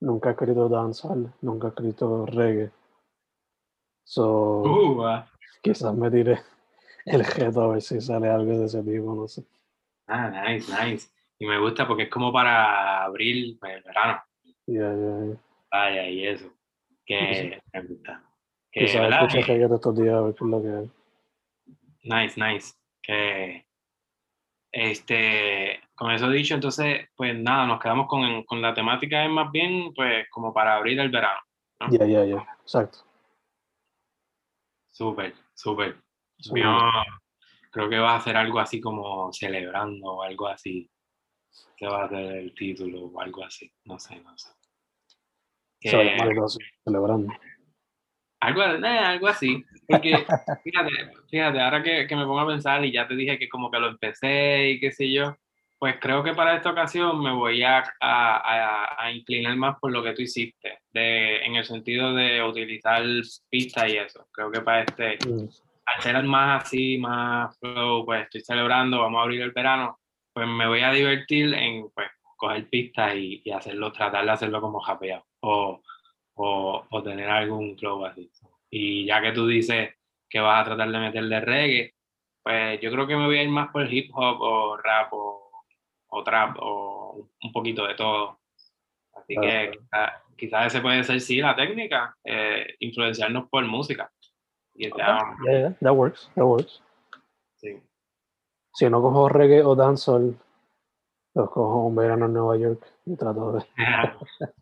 nunca 0.00 0.30
he 0.30 0.32
escrito 0.32 0.70
dancehall, 0.70 1.34
nunca 1.42 1.66
he 1.66 1.70
escrito 1.70 2.24
reggae. 2.24 2.70
So, 4.04 4.62
uh, 4.62 5.04
ah. 5.04 5.30
quizás 5.62 5.94
me 5.94 6.10
tire 6.10 6.40
el 7.04 7.22
reto 7.22 7.60
a 7.60 7.68
ver 7.74 7.82
si 7.82 8.00
sale 8.00 8.30
algo 8.30 8.58
de 8.58 8.64
ese 8.64 8.82
tipo, 8.82 9.14
no 9.14 9.28
sé. 9.28 9.44
Ah, 10.06 10.30
nice, 10.30 10.72
nice. 10.82 11.10
Y 11.38 11.44
me 11.44 11.60
gusta 11.60 11.86
porque 11.86 12.04
es 12.04 12.10
como 12.10 12.32
para 12.32 13.04
abril, 13.04 13.58
pues, 13.60 13.84
verano. 13.84 14.18
Yeah, 14.64 14.94
yeah, 14.94 15.24
yeah. 15.26 15.47
Vaya, 15.70 16.08
y 16.08 16.26
eso. 16.26 16.52
Que 17.04 17.60
me 17.72 17.82
gusta. 17.82 18.24
Que, 18.70 18.84
escuché 18.84 19.42
reggae 19.42 19.74
estos 19.74 19.96
días 19.96 20.14
a 20.14 20.20
ver 20.20 20.34
qué 20.34 20.44
es 20.44 20.50
lo 20.50 20.62
que 20.62 20.68
hay. 20.68 20.90
Nice, 22.04 22.40
nice. 22.40 22.74
Que 23.02 23.68
este, 24.70 25.80
con 25.94 26.10
eso 26.10 26.28
dicho, 26.28 26.54
entonces, 26.54 27.08
pues 27.16 27.34
nada, 27.36 27.66
nos 27.66 27.80
quedamos 27.80 28.06
con, 28.06 28.44
con 28.44 28.60
la 28.60 28.74
temática 28.74 29.24
es 29.24 29.30
más 29.30 29.50
bien, 29.50 29.92
pues, 29.94 30.28
como 30.30 30.52
para 30.52 30.76
abrir 30.76 31.00
el 31.00 31.10
verano. 31.10 31.40
Ya, 31.90 32.04
ya, 32.04 32.24
ya, 32.24 32.58
exacto. 32.60 32.98
Súper, 34.86 35.34
súper. 35.54 35.96
creo 37.70 37.88
que 37.88 37.98
va 37.98 38.16
a 38.16 38.20
ser 38.20 38.36
algo 38.36 38.58
así 38.58 38.80
como 38.80 39.32
celebrando 39.32 40.14
o 40.14 40.22
algo 40.22 40.48
así. 40.48 40.90
Que 41.76 41.86
va 41.86 42.04
a 42.04 42.08
ser 42.08 42.36
el 42.36 42.54
título 42.54 43.06
o 43.06 43.20
algo 43.20 43.44
así. 43.44 43.72
No 43.84 43.98
sé, 43.98 44.20
no 44.20 44.36
sé. 44.36 44.50
Celebrando. 45.80 47.28
Algo, 48.40 48.62
eh, 48.62 48.86
algo 48.86 49.28
así. 49.28 49.64
Porque, 49.86 50.24
fíjate, 50.64 50.92
fíjate, 51.30 51.60
ahora 51.60 51.82
que, 51.82 52.06
que, 52.06 52.16
me 52.16 52.24
pongo 52.24 52.40
a 52.40 52.46
pensar 52.46 52.84
y 52.84 52.92
ya 52.92 53.08
te 53.08 53.16
dije 53.16 53.38
que 53.38 53.48
como 53.48 53.70
que 53.70 53.80
lo 53.80 53.88
empecé 53.88 54.70
y 54.70 54.80
qué 54.80 54.92
sé 54.92 55.10
yo, 55.10 55.36
pues 55.78 55.96
creo 56.00 56.22
que 56.22 56.34
para 56.34 56.56
esta 56.56 56.70
ocasión 56.70 57.22
me 57.22 57.32
voy 57.32 57.62
a, 57.62 57.84
a, 58.00 59.04
a 59.04 59.12
inclinar 59.12 59.56
más 59.56 59.78
por 59.80 59.92
lo 59.92 60.02
que 60.02 60.12
tú 60.12 60.22
hiciste, 60.22 60.80
de, 60.92 61.38
en 61.44 61.56
el 61.56 61.64
sentido 61.64 62.14
de 62.14 62.42
utilizar 62.42 63.02
pistas 63.48 63.88
y 63.88 63.96
eso. 63.96 64.26
Creo 64.32 64.50
que 64.50 64.60
para 64.60 64.82
este, 64.82 65.18
mm. 65.26 65.48
al 65.86 66.02
ser 66.02 66.22
más 66.24 66.64
así, 66.64 66.98
más 66.98 67.56
flow, 67.58 68.04
pues 68.04 68.24
estoy 68.24 68.40
celebrando, 68.40 69.00
vamos 69.00 69.20
a 69.20 69.22
abrir 69.22 69.42
el 69.42 69.52
verano, 69.52 69.98
pues 70.32 70.48
me 70.48 70.66
voy 70.66 70.80
a 70.80 70.92
divertir 70.92 71.54
en 71.54 71.88
pues 71.94 72.08
coger 72.36 72.68
pistas 72.68 73.14
y, 73.16 73.42
y 73.44 73.50
hacerlo, 73.50 73.92
tratar 73.92 74.24
de 74.24 74.30
hacerlo 74.30 74.60
como 74.60 74.80
japeado. 74.80 75.27
O, 75.40 75.80
o, 76.34 76.84
o 76.90 77.02
tener 77.02 77.28
algún 77.28 77.76
flow 77.78 78.04
así. 78.04 78.30
Y 78.70 79.06
ya 79.06 79.20
que 79.20 79.32
tú 79.32 79.46
dices 79.46 79.94
que 80.28 80.40
vas 80.40 80.62
a 80.62 80.64
tratar 80.64 80.90
de 80.90 80.98
meterle 80.98 81.40
reggae, 81.40 81.94
pues 82.42 82.80
yo 82.80 82.90
creo 82.90 83.06
que 83.06 83.16
me 83.16 83.26
voy 83.26 83.38
a 83.38 83.42
ir 83.42 83.48
más 83.48 83.70
por 83.70 83.92
hip 83.92 84.10
hop 84.14 84.40
o 84.40 84.76
rap 84.76 85.12
o, 85.12 85.64
o 86.08 86.24
trap 86.24 86.56
o 86.60 87.28
un 87.42 87.52
poquito 87.52 87.86
de 87.86 87.94
todo. 87.94 88.38
Así 89.14 89.36
que 89.40 89.72
quizás 90.36 90.66
ese 90.66 90.80
puede 90.80 91.04
ser 91.04 91.20
sí 91.20 91.38
la 91.38 91.56
técnica, 91.56 92.16
eh, 92.24 92.74
influenciarnos 92.80 93.48
por 93.48 93.64
música. 93.66 94.10
Y 94.74 94.88
yeah, 94.96 95.36
yeah, 95.44 95.76
that 95.80 95.92
works, 95.92 96.30
that 96.36 96.44
works. 96.44 96.80
Sí. 97.56 97.82
Si 98.74 98.88
no 98.88 99.02
cojo 99.02 99.28
reggae 99.28 99.62
o 99.64 99.74
dancehall, 99.74 100.38
los 101.34 101.50
cojo 101.50 101.86
un 101.86 101.94
verano 101.94 102.26
en 102.26 102.32
Nueva 102.32 102.56
York 102.56 102.84
y 103.06 103.16
trato 103.16 103.52
de... 103.52 103.64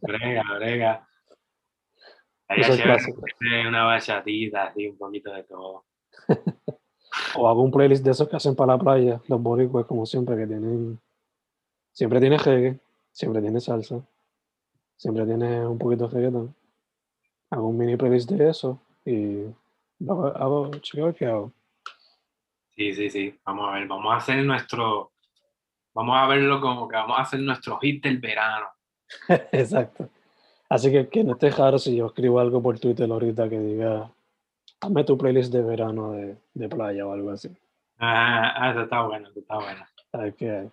brega, 0.00 0.42
brega 0.58 1.08
una 3.68 3.84
bachatita, 3.84 4.66
así, 4.66 4.88
un 4.88 4.98
poquito 4.98 5.32
de 5.32 5.42
todo. 5.44 5.84
o 7.36 7.48
hago 7.48 7.62
un 7.62 7.70
playlist 7.70 8.04
de 8.04 8.12
esos 8.12 8.28
que 8.28 8.36
hacen 8.36 8.54
para 8.54 8.74
la 8.74 8.78
playa, 8.78 9.20
los 9.28 9.42
boricuas, 9.42 9.86
como 9.86 10.06
siempre, 10.06 10.36
que 10.36 10.46
tienen. 10.46 11.00
Siempre 11.92 12.20
tiene 12.20 12.38
reggae, 12.38 12.78
siempre 13.10 13.40
tiene 13.40 13.60
salsa, 13.60 14.00
siempre 14.96 15.24
tiene 15.24 15.66
un 15.66 15.78
poquito 15.78 16.08
de 16.08 16.14
reggaeton. 16.14 16.54
Hago 17.50 17.68
un 17.68 17.78
mini 17.78 17.96
playlist 17.96 18.30
de 18.30 18.50
eso 18.50 18.80
y 19.04 19.44
hago, 20.06 20.26
hago 20.26 20.70
qué 21.16 21.26
hago. 21.26 21.52
Sí, 22.76 22.94
sí, 22.94 23.08
sí. 23.08 23.38
Vamos 23.44 23.68
a 23.68 23.78
ver, 23.78 23.88
vamos 23.88 24.12
a 24.12 24.16
hacer 24.16 24.44
nuestro. 24.44 25.12
Vamos 25.96 26.14
a 26.18 26.26
verlo 26.26 26.60
como 26.60 26.86
que 26.86 26.94
vamos 26.94 27.18
a 27.18 27.22
hacer 27.22 27.40
nuestro 27.40 27.78
hit 27.78 28.04
del 28.04 28.18
verano. 28.18 28.66
Exacto. 29.50 30.10
Así 30.68 30.92
que 30.92 31.08
que 31.08 31.24
no 31.24 31.38
esté 31.38 31.50
si 31.78 31.96
yo 31.96 32.06
escribo 32.08 32.38
algo 32.38 32.60
por 32.60 32.78
Twitter 32.78 33.10
ahorita 33.10 33.48
que 33.48 33.58
diga, 33.58 34.10
hazme 34.78 35.04
tu 35.04 35.16
playlist 35.16 35.50
de 35.54 35.62
verano 35.62 36.12
de, 36.12 36.36
de 36.52 36.68
playa 36.68 37.06
o 37.06 37.14
algo 37.14 37.30
así. 37.30 37.48
Ah, 37.98 38.52
ah, 38.56 38.70
eso 38.72 38.82
está 38.82 39.04
bueno, 39.04 39.30
eso 39.30 39.40
está 39.40 39.56
bueno. 39.56 39.86
Que, 40.36 40.68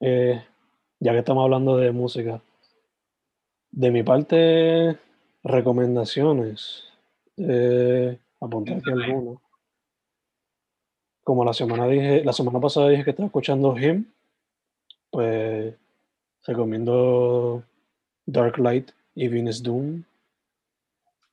eh, 0.00 0.44
ya 1.00 1.12
que 1.12 1.18
estamos 1.18 1.44
hablando 1.44 1.78
de 1.78 1.90
música, 1.90 2.42
de 3.70 3.90
mi 3.90 4.02
parte, 4.02 4.98
recomendaciones. 5.42 6.84
Eh, 7.38 8.18
apuntar 8.38 8.76
aquí 8.76 8.90
alguno. 8.90 9.40
Como 11.24 11.44
la 11.44 11.54
semana 11.54 11.86
la 11.86 12.32
semana 12.32 12.60
pasada 12.60 12.90
dije 12.90 13.02
que 13.02 13.10
estaba 13.10 13.26
escuchando 13.26 13.76
Him, 13.76 14.04
pues 15.10 15.74
recomiendo 16.46 17.64
Dark 18.26 18.58
Light 18.58 18.90
y 19.14 19.28
Venus 19.28 19.62
Doom. 19.62 20.04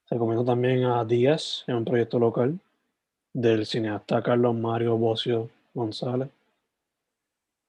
Recomiendo 0.10 0.46
también 0.46 0.86
a 0.86 1.04
Díaz, 1.06 1.64
en 1.68 1.76
un 1.76 1.86
proyecto 1.86 2.20
local 2.20 2.60
del 3.34 3.66
cineasta 3.66 4.22
Carlos 4.22 4.56
Mario 4.56 4.98
Bocio 4.98 5.50
González. 5.74 6.30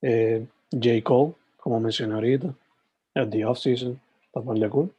Eh, 0.00 0.46
J. 0.72 1.02
Cole, 1.04 1.34
como 1.58 1.78
mencioné 1.80 2.14
ahorita, 2.14 2.54
el 3.14 3.30
The 3.30 3.44
Off 3.44 3.58
Season, 3.58 4.00
de 4.34 4.68
cool. 4.68 4.92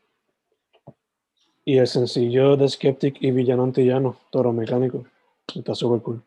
Y 1.65 1.77
el 1.77 1.87
sencillo 1.87 2.55
de 2.57 2.67
Skeptic 2.67 3.17
y 3.21 3.31
Villano 3.31 3.63
Antillano, 3.63 4.17
Toro 4.31 4.53
Mecánico, 4.53 5.05
está 5.53 5.73
súper 5.73 6.01
cool. 6.01 6.21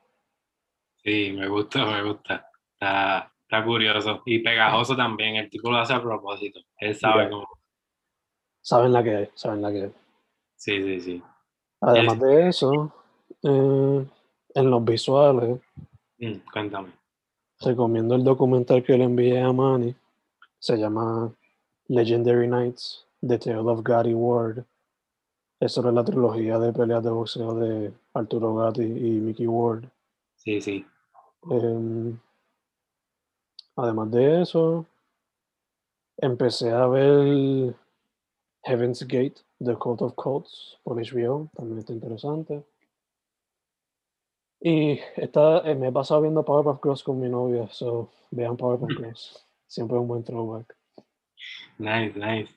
Sí, 1.07 1.33
me 1.33 1.47
gusta, 1.47 1.87
me 1.87 2.03
gusta. 2.03 2.51
Está, 2.73 3.33
está, 3.41 3.65
curioso 3.65 4.23
y 4.27 4.41
pegajoso 4.41 4.97
también. 4.97 5.37
El 5.37 5.49
tipo 5.49 5.71
lo 5.71 5.79
hace 5.79 5.95
a 5.95 6.03
propósito. 6.03 6.59
Él 6.81 6.97
sabe 6.97 7.31
cómo 7.31 7.47
saben 8.61 8.93
la 8.93 9.05
que 9.05 9.15
hay, 9.15 9.29
saben 9.35 9.63
la 9.63 9.71
que 9.71 9.83
hay. 9.85 9.93
Sí, 10.57 10.83
sí, 10.83 11.01
sí. 11.01 11.23
Además 11.81 12.19
de 12.19 12.49
eso, 12.49 12.93
eh, 13.45 14.07
en 14.55 14.71
los 14.71 14.85
visuales, 14.85 15.61
mm, 16.19 16.39
cuéntame. 16.53 16.89
Recomiendo 17.61 18.17
el 18.17 18.25
documental 18.25 18.83
que 18.83 18.99
le 18.99 19.05
envié 19.05 19.41
a 19.41 19.53
Manny. 19.53 19.95
Se 20.59 20.77
llama 20.77 21.33
Legendary 21.87 22.49
Nights, 22.49 23.07
The 23.21 23.39
Tale 23.39 23.59
of 23.59 23.85
Gatti 23.85 24.13
Ward. 24.13 24.65
Es 25.61 25.71
sobre 25.71 25.93
la 25.93 26.03
trilogía 26.03 26.59
de 26.59 26.73
peleas 26.73 27.05
de 27.05 27.11
boxeo 27.11 27.55
de 27.55 27.93
Arturo 28.13 28.57
Gatti 28.57 28.83
y 28.83 29.21
Mickey 29.21 29.47
Ward. 29.47 29.85
Sí, 30.35 30.61
sí. 30.61 30.85
Em, 31.51 32.19
además 33.77 34.11
de 34.11 34.43
eso, 34.43 34.87
empecé 36.17 36.71
a 36.71 36.87
ver 36.87 37.75
Heaven's 38.65 39.07
Gate, 39.07 39.37
The 39.59 39.75
Code 39.75 40.05
of 40.05 40.15
Codes 40.15 40.79
por 40.83 40.97
HBO, 40.97 41.49
también 41.55 41.79
está 41.79 41.93
interesante. 41.93 42.65
Y 44.61 44.99
está, 45.17 45.59
eh, 45.59 45.75
me 45.75 45.89
he 45.89 45.93
pasado 45.93 46.23
viendo 46.23 46.45
Powerpuff 46.45 46.83
Girls 46.83 47.03
con 47.03 47.21
mi 47.21 47.29
novia, 47.29 47.69
so 47.71 48.11
vean 48.31 48.57
Powerpuff 48.57 48.91
Girls. 48.99 49.47
Siempre 49.67 49.99
un 49.99 50.09
buen 50.09 50.25
throwback. 50.25 50.77
Nice, 51.79 52.19
nice. 52.19 52.53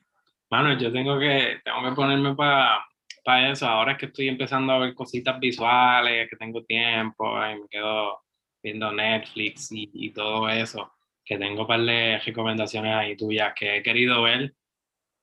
Mano, 0.50 0.76
yo 0.78 0.92
tengo 0.92 1.18
que, 1.18 1.60
tengo 1.64 1.88
que 1.88 1.94
ponerme 1.94 2.34
para 2.34 2.80
para 3.24 3.50
eso. 3.50 3.66
Ahora 3.66 3.92
es 3.92 3.98
que 3.98 4.06
estoy 4.06 4.28
empezando 4.28 4.72
a 4.72 4.78
ver 4.78 4.94
cositas 4.94 5.38
visuales, 5.40 6.28
que 6.28 6.36
tengo 6.36 6.64
tiempo 6.64 7.24
y 7.46 7.60
me 7.60 7.68
quedo 7.68 8.20
viendo 8.62 8.92
Netflix 8.92 9.72
y, 9.72 9.90
y 9.92 10.10
todo 10.12 10.48
eso, 10.48 10.92
que 11.24 11.38
tengo 11.38 11.62
un 11.62 11.66
par 11.66 11.80
de 11.80 12.18
recomendaciones 12.18 12.94
ahí 12.94 13.16
tuyas 13.16 13.52
que 13.54 13.76
he 13.76 13.82
querido 13.82 14.22
ver, 14.22 14.54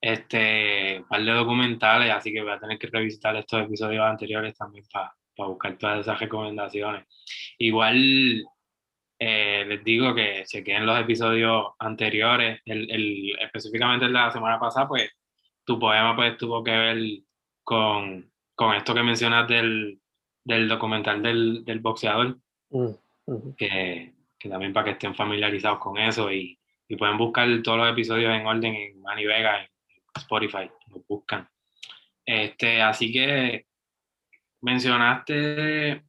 este, 0.02 1.00
un 1.00 1.08
par 1.08 1.24
de 1.24 1.32
documentales, 1.32 2.12
así 2.12 2.32
que 2.32 2.42
voy 2.42 2.52
a 2.52 2.60
tener 2.60 2.78
que 2.78 2.88
revisitar 2.88 3.36
estos 3.36 3.64
episodios 3.64 4.06
anteriores 4.06 4.56
también 4.56 4.86
para 4.92 5.14
buscar 5.50 5.78
todas 5.78 6.02
esas 6.02 6.20
recomendaciones. 6.20 7.06
Igual 7.58 8.46
eh, 9.20 9.66
les 9.68 9.84
digo 9.84 10.14
que 10.14 10.44
chequen 10.46 10.86
los 10.86 11.00
episodios 11.00 11.68
anteriores, 11.80 12.62
el, 12.66 12.90
el, 12.92 13.40
específicamente 13.40 14.06
el 14.06 14.14
de 14.14 14.20
la 14.20 14.32
semana 14.32 14.60
pasada, 14.60 14.88
pues 14.88 15.10
tu 15.66 15.80
poema 15.80 16.16
pues 16.16 16.38
tuvo 16.38 16.64
que 16.64 16.72
ver 16.72 16.98
con, 17.64 18.32
con 18.56 18.76
esto 18.76 18.94
que 18.94 19.04
mencionas 19.04 19.48
del, 19.48 20.00
del 20.44 20.68
documental 20.68 21.22
del, 21.22 21.66
del 21.66 21.80
boxeador, 21.80 22.38
mm, 22.70 22.92
que, 23.58 24.14
que, 24.38 24.50
también 24.50 24.74
para 24.74 24.86
que 24.86 24.92
estén 24.92 25.16
familiarizados 25.16 25.80
con 25.80 25.98
eso 25.98 26.32
y, 26.32 26.58
y, 26.88 26.96
pueden 26.96 27.18
buscar 27.18 27.48
todos 27.62 27.78
los 27.78 27.90
episodios 27.90 28.34
en 28.34 28.46
orden 28.46 28.76
en 28.76 29.02
Manny 29.02 29.26
Vega, 29.26 29.62
en 29.62 29.70
Spotify, 30.16 30.70
lo 30.90 31.04
buscan. 31.08 31.48
Este, 32.26 32.82
así 32.82 33.12
que 33.12 33.66
mencionaste 34.62 36.04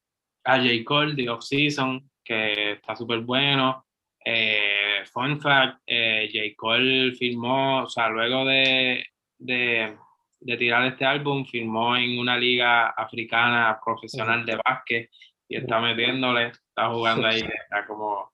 a 0.44 0.56
J. 0.56 0.84
Cole, 0.84 1.14
The 1.14 1.30
Off 1.30 1.44
Season, 1.44 2.10
que 2.24 2.72
está 2.72 2.96
súper 2.96 3.20
bueno. 3.20 3.84
Eh, 4.24 5.04
fun 5.12 5.40
fact, 5.40 5.80
eh, 5.86 6.28
J. 6.32 6.54
Cole 6.56 7.12
firmó, 7.12 7.84
o 7.84 7.88
sea, 7.88 8.08
luego 8.08 8.44
de, 8.44 9.04
de, 9.38 9.96
de, 10.40 10.56
tirar 10.56 10.86
este 10.86 11.04
álbum, 11.04 11.44
firmó 11.44 11.96
en 11.96 12.18
una 12.18 12.36
liga 12.36 12.88
africana 12.88 13.78
profesional 13.84 14.44
de 14.44 14.58
básquet 14.64 15.10
y 15.48 15.56
está 15.56 15.80
metiéndole, 15.80 16.48
está 16.48 16.90
jugando 16.90 17.26
ahí, 17.26 17.40
está 17.62 17.86
como 17.86 18.32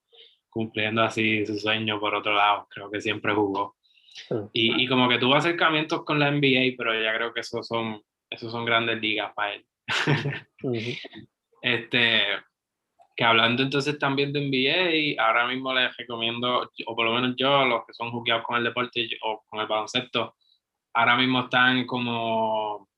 cumpliendo 0.51 1.03
así 1.03 1.45
su 1.47 1.59
sueño 1.59 1.99
por 1.99 2.15
otro 2.15 2.35
lado, 2.35 2.67
creo 2.71 2.91
que 2.91 3.01
siempre 3.01 3.35
jugó. 3.35 3.77
Y, 4.53 4.85
y, 4.85 4.87
como 4.87 5.09
que 5.09 5.19
tuvo 5.19 5.35
acercamientos 5.35 6.05
con 6.05 6.21
la 6.21 6.31
NBA, 6.31 6.75
pero 6.79 6.95
ya 7.01 7.13
creo 7.17 7.35
que 7.35 7.41
esos 7.41 7.67
son, 7.67 8.01
esos 8.31 8.53
son 8.53 8.65
grandes 8.65 9.01
ligas 9.01 9.33
para 9.35 9.55
él. 9.55 9.67
este, 11.63 12.23
que 13.17 13.25
hablando 13.25 13.63
entonces 13.63 13.99
también 13.99 14.33
de 14.33 14.41
NBA, 14.41 15.21
ahora 15.21 15.47
mismo 15.47 15.73
les 15.75 15.97
recomiendo, 15.97 16.71
o 16.87 16.97
por 16.97 17.07
lo 17.07 17.15
menos 17.15 17.35
yo, 17.37 17.65
los 17.65 17.85
que 17.87 17.95
son 17.95 18.11
jugueados 18.11 18.45
con 18.45 18.57
el 18.57 18.65
deporte 18.65 19.09
o 19.23 19.43
con 19.49 19.61
el 19.61 19.67
baloncesto, 19.67 20.37
ahora 20.93 21.17
mismo 21.17 21.41
están 21.41 21.87
como 21.87 22.89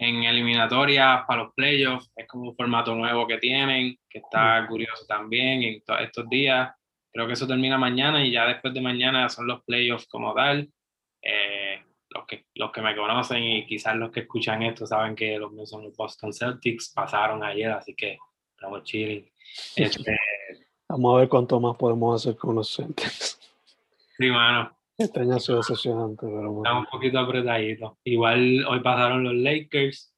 en 0.00 0.24
eliminatorias 0.24 1.24
para 1.26 1.44
los 1.44 1.54
playoffs, 1.54 2.10
es 2.16 2.26
como 2.26 2.50
un 2.50 2.56
formato 2.56 2.94
nuevo 2.94 3.26
que 3.26 3.36
tienen, 3.36 3.98
que 4.08 4.18
está 4.18 4.66
curioso 4.66 5.04
también 5.06 5.62
en 5.62 5.82
estos 6.00 6.28
días. 6.30 6.74
Creo 7.12 7.26
que 7.26 7.34
eso 7.34 7.46
termina 7.46 7.76
mañana 7.76 8.24
y 8.24 8.30
ya 8.30 8.46
después 8.46 8.72
de 8.72 8.80
mañana 8.80 9.28
son 9.28 9.46
los 9.46 9.62
playoffs 9.62 10.06
como 10.06 10.32
tal. 10.32 10.70
Eh, 11.20 11.82
los, 12.08 12.24
que, 12.26 12.46
los 12.54 12.72
que 12.72 12.80
me 12.80 12.96
conocen 12.96 13.42
y 13.42 13.66
quizás 13.66 13.94
los 13.96 14.10
que 14.10 14.20
escuchan 14.20 14.62
esto 14.62 14.86
saben 14.86 15.14
que 15.14 15.38
los 15.38 15.52
míos 15.52 15.68
son 15.68 15.84
los 15.84 15.94
Boston 15.94 16.32
Celtics, 16.32 16.92
pasaron 16.94 17.44
ayer, 17.44 17.70
así 17.70 17.94
que 17.94 18.18
estamos 18.54 18.82
chilling. 18.84 19.30
Este, 19.76 20.16
Vamos 20.88 21.14
a 21.14 21.18
ver 21.20 21.28
cuánto 21.28 21.60
más 21.60 21.76
podemos 21.76 22.20
hacer 22.20 22.38
con 22.38 22.54
los 22.54 22.74
Celtics. 22.74 23.38
Sí, 24.16 24.30
mano. 24.30 24.79
Este 25.00 25.20
año 25.20 25.38
sido 25.38 25.58
decepcionante, 25.58 26.26
pero 26.26 26.52
bueno. 26.52 26.62
Está 26.62 26.78
un 26.78 26.86
poquito 26.86 27.18
apretadito. 27.18 27.98
Igual 28.04 28.66
hoy 28.66 28.80
pasaron 28.80 29.24
los 29.24 29.34
Lakers 29.34 30.14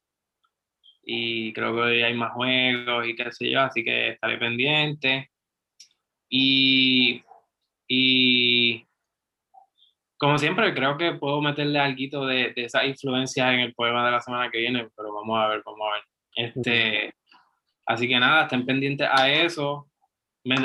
y 1.03 1.53
creo 1.53 1.73
que 1.73 1.81
hoy 1.81 2.01
hay 2.03 2.13
más 2.13 2.33
juegos 2.33 3.07
y 3.07 3.15
qué 3.15 3.31
sé 3.31 3.49
yo, 3.49 3.61
así 3.61 3.81
que 3.81 4.09
estaré 4.09 4.37
pendiente. 4.37 5.31
Y, 6.29 7.23
y 7.87 8.85
como 10.17 10.37
siempre, 10.37 10.73
creo 10.73 10.97
que 10.97 11.13
puedo 11.13 11.41
meterle 11.41 11.79
algo 11.79 12.25
de, 12.25 12.51
de 12.53 12.65
esas 12.65 12.85
influencias 12.85 13.53
en 13.53 13.61
el 13.61 13.73
poema 13.73 14.05
de 14.05 14.11
la 14.11 14.19
semana 14.19 14.51
que 14.51 14.57
viene, 14.57 14.89
pero 14.97 15.13
vamos 15.13 15.39
a 15.39 15.47
ver, 15.47 15.63
vamos 15.65 15.87
a 15.87 15.93
ver. 15.93 16.03
Este, 16.35 17.13
Así 17.85 18.07
que 18.07 18.19
nada, 18.19 18.43
estén 18.43 18.65
pendientes 18.65 19.07
a 19.09 19.29
eso. 19.29 19.89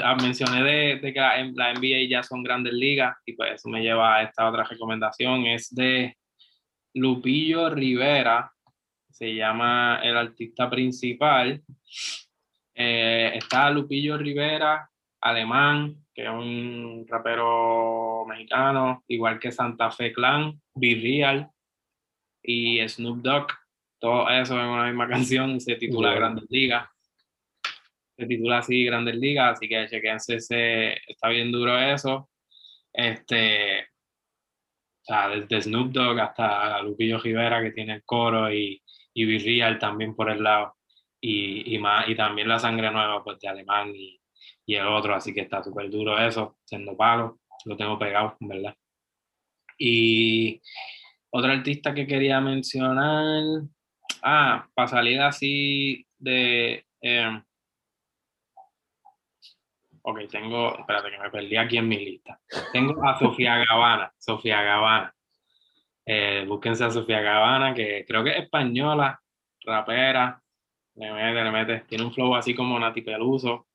Ah, 0.03 0.17
mencioné 0.21 0.65
de, 0.65 0.99
de, 0.99 1.13
que 1.13 1.21
la, 1.21 1.37
la, 1.55 1.73
NBA 1.73 2.09
ya 2.09 2.25
son 2.25 2.43
grandes 2.43 2.73
ligas 2.73 3.17
y 3.25 3.35
pues 3.35 3.55
eso 3.55 3.69
me 3.69 3.81
lleva 3.81 4.17
a 4.17 4.23
esta 4.25 4.49
otra 4.49 4.65
recomendación. 4.65 5.47
Es 5.47 5.73
de 5.73 6.17
Lupillo 6.95 7.71
Rivera, 7.71 8.51
se 9.09 9.35
llama 9.37 10.01
el 10.03 10.17
artista 10.17 10.69
principal. 10.69 11.63
Eh, 12.75 13.33
está 13.35 13.71
Lupillo 13.71 14.19
Rivera, 14.19 14.91
alemán, 15.21 15.95
que 16.13 16.25
es 16.25 16.31
un 16.31 17.07
rapero 17.09 18.25
mexicano, 18.27 19.05
igual 19.07 19.39
que 19.39 19.53
Santa 19.53 19.93
Fe 19.93 20.13
Clan, 20.13 20.61
Be 20.75 20.99
Real 21.01 21.49
y 22.43 22.81
Snoop 22.89 23.19
Dogg. 23.23 23.47
Todo 24.01 24.29
eso 24.29 24.59
en 24.59 24.67
una 24.67 24.87
misma 24.87 25.09
canción, 25.09 25.61
se 25.61 25.77
titula 25.77 26.15
Grandes 26.15 26.47
Ligas 26.51 26.89
se 28.19 28.27
titula 28.27 28.59
así 28.59 28.85
Grandes 28.85 29.15
Ligas, 29.17 29.53
así 29.53 29.69
que 29.69 29.87
chequense, 29.89 30.41
se, 30.41 30.95
está 31.07 31.29
bien 31.29 31.53
duro 31.53 31.79
eso. 31.79 32.29
Este, 32.93 33.83
o 33.83 35.05
sea, 35.05 35.29
desde 35.29 35.63
Snoop 35.63 35.93
Dogg 35.93 36.19
hasta 36.19 36.83
Lupillo 36.83 37.19
Rivera 37.19 37.63
que 37.63 37.71
tiene 37.71 37.95
el 37.95 38.05
coro 38.05 38.53
y, 38.53 38.83
y 39.15 39.25
Virreal 39.25 39.79
también 39.79 40.17
por 40.17 40.31
el 40.31 40.43
lado. 40.43 40.75
Y, 41.21 41.75
y, 41.75 41.79
más, 41.79 42.09
y 42.09 42.17
también 42.17 42.49
la 42.49 42.59
sangre 42.59 42.91
nueva 42.91 43.23
pues 43.23 43.39
de 43.39 43.49
Alemán 43.49 43.93
y, 43.95 44.21
y 44.67 44.75
el 44.75 44.87
otro, 44.87 45.15
así 45.15 45.33
que 45.33 45.43
está 45.43 45.63
súper 45.63 45.89
duro 45.89 46.19
eso, 46.19 46.59
siendo 46.65 46.97
palo, 46.97 47.41
lo 47.67 47.77
tengo 47.77 47.99
pegado, 47.99 48.37
¿verdad? 48.41 48.75
Y 49.79 50.61
otro 51.31 51.53
artista 51.53 51.95
que 51.95 52.07
quería 52.07 52.41
mencionar, 52.41 53.63
ah, 54.23 54.69
para 54.75 54.89
salir 54.89 55.21
así 55.21 56.05
de, 56.19 56.85
eh, 57.01 57.43
Ok, 60.11 60.21
tengo, 60.31 60.79
espérate 60.79 61.11
que 61.11 61.19
me 61.19 61.29
perdí 61.29 61.57
aquí 61.59 61.77
en 61.77 61.87
mi 61.87 61.99
lista. 61.99 62.41
Tengo 62.73 63.07
a 63.07 63.19
Sofía 63.19 63.59
Gavana, 63.59 64.11
Sofía 64.17 64.63
Gavana. 64.63 65.15
Eh, 66.07 66.47
búsquense 66.49 66.83
a 66.83 66.91
Sofía 66.91 67.21
Gavana, 67.21 67.75
que 67.75 68.07
creo 68.09 68.25
que 68.25 68.31
es 68.31 68.37
española, 68.39 69.21
rapera, 69.67 70.41
le 70.95 71.13
mete, 71.13 71.45
le 71.45 71.51
mete, 71.51 71.81
tiene 71.81 72.05
un 72.05 72.15
flow 72.15 72.35
así 72.35 72.55
como 72.55 72.79
Nati 72.79 73.03
Peluso. 73.03 73.67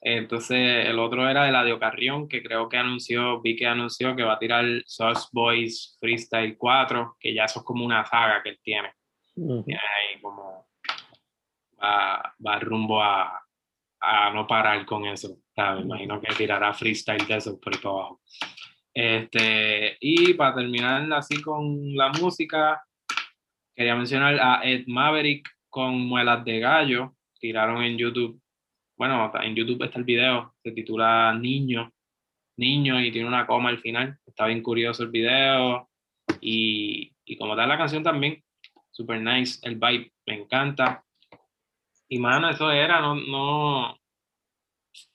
Entonces, 0.00 0.86
el 0.86 1.00
otro 1.00 1.28
era 1.28 1.42
de 1.42 1.50
la 1.50 1.64
de 1.64 1.76
Carrión, 1.80 2.28
que 2.28 2.44
creo 2.44 2.68
que 2.68 2.76
anunció, 2.76 3.40
vi 3.40 3.56
que 3.56 3.66
anunció 3.66 4.14
que 4.14 4.22
va 4.22 4.34
a 4.34 4.38
tirar 4.38 4.64
Sauce 4.86 5.26
Boys 5.32 5.96
Freestyle 5.98 6.56
4, 6.56 7.16
que 7.18 7.34
ya 7.34 7.46
eso 7.46 7.58
es 7.58 7.64
como 7.64 7.84
una 7.84 8.04
saga 8.04 8.40
que 8.40 8.50
él 8.50 8.60
tiene. 8.62 8.92
Tiene 9.34 9.80
ahí 9.80 10.20
como, 10.22 10.68
va, 11.82 12.36
va 12.46 12.58
rumbo 12.60 13.02
a, 13.02 13.42
a 13.98 14.30
no 14.30 14.46
parar 14.46 14.86
con 14.86 15.06
eso. 15.06 15.36
Me 15.56 15.80
imagino 15.80 16.20
que 16.20 16.34
tirará 16.34 16.72
freestyle 16.74 17.26
de 17.26 17.36
eso 17.36 17.58
por 17.58 17.74
ahí 17.74 17.80
para 17.80 17.94
abajo. 17.94 18.20
Este, 18.92 19.96
y 20.00 20.34
para 20.34 20.54
terminar 20.54 21.10
así 21.12 21.40
con 21.42 21.94
la 21.94 22.10
música, 22.10 22.82
quería 23.74 23.94
mencionar 23.94 24.38
a 24.40 24.60
Ed 24.64 24.84
Maverick 24.86 25.48
con 25.68 26.00
Muelas 26.00 26.44
de 26.44 26.60
Gallo. 26.60 27.14
Tiraron 27.38 27.82
en 27.82 27.98
YouTube, 27.98 28.40
bueno, 28.96 29.30
en 29.42 29.54
YouTube 29.54 29.82
está 29.84 29.98
el 29.98 30.04
video, 30.04 30.54
se 30.62 30.72
titula 30.72 31.36
Niño, 31.38 31.92
Niño 32.56 33.00
y 33.00 33.12
tiene 33.12 33.28
una 33.28 33.46
coma 33.46 33.68
al 33.68 33.78
final. 33.78 34.18
Está 34.26 34.46
bien 34.46 34.62
curioso 34.62 35.02
el 35.02 35.10
video 35.10 35.88
y, 36.40 37.12
y 37.24 37.36
como 37.36 37.54
tal 37.56 37.68
la 37.68 37.78
canción 37.78 38.02
también, 38.02 38.42
super 38.90 39.20
nice, 39.20 39.58
el 39.62 39.76
vibe 39.76 40.12
me 40.26 40.34
encanta. 40.40 41.04
Y 42.08 42.18
mano, 42.18 42.48
eso 42.48 42.70
era, 42.70 43.00
no, 43.00 43.14
no, 43.14 43.95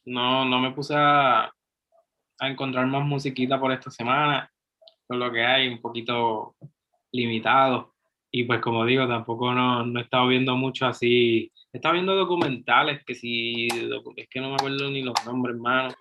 no, 0.05 0.45
no 0.45 0.59
me 0.59 0.71
puse 0.71 0.93
a, 0.95 1.43
a 2.39 2.47
encontrar 2.47 2.87
más 2.87 3.05
musiquita 3.05 3.59
por 3.59 3.71
esta 3.71 3.91
semana, 3.91 4.51
con 5.07 5.19
lo 5.19 5.31
que 5.31 5.43
hay, 5.43 5.67
un 5.67 5.81
poquito 5.81 6.55
limitado. 7.11 7.93
Y 8.31 8.45
pues 8.45 8.61
como 8.61 8.85
digo, 8.85 9.07
tampoco 9.07 9.53
no, 9.53 9.85
no 9.85 9.99
he 9.99 10.03
estado 10.03 10.27
viendo 10.27 10.55
mucho 10.55 10.85
así. 10.85 11.51
He 11.73 11.77
estado 11.77 11.93
viendo 11.93 12.15
documentales 12.15 13.03
que 13.05 13.13
si, 13.13 13.67
es 13.67 14.27
que 14.29 14.39
no 14.39 14.49
me 14.49 14.55
acuerdo 14.55 14.89
ni 14.89 15.03
los 15.03 15.13
nombres, 15.25 15.55
hermano. 15.55 15.93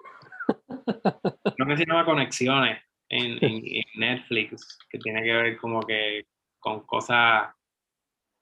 Creo 1.56 1.68
que 1.68 1.76
se 1.76 1.86
llama 1.86 2.04
Conexiones 2.04 2.82
en, 3.08 3.32
en, 3.44 3.62
en 3.64 3.84
Netflix, 3.96 4.78
que 4.88 4.98
tiene 4.98 5.22
que 5.22 5.32
ver 5.32 5.56
como 5.58 5.80
que 5.80 6.24
con 6.60 6.86
cosas 6.86 7.52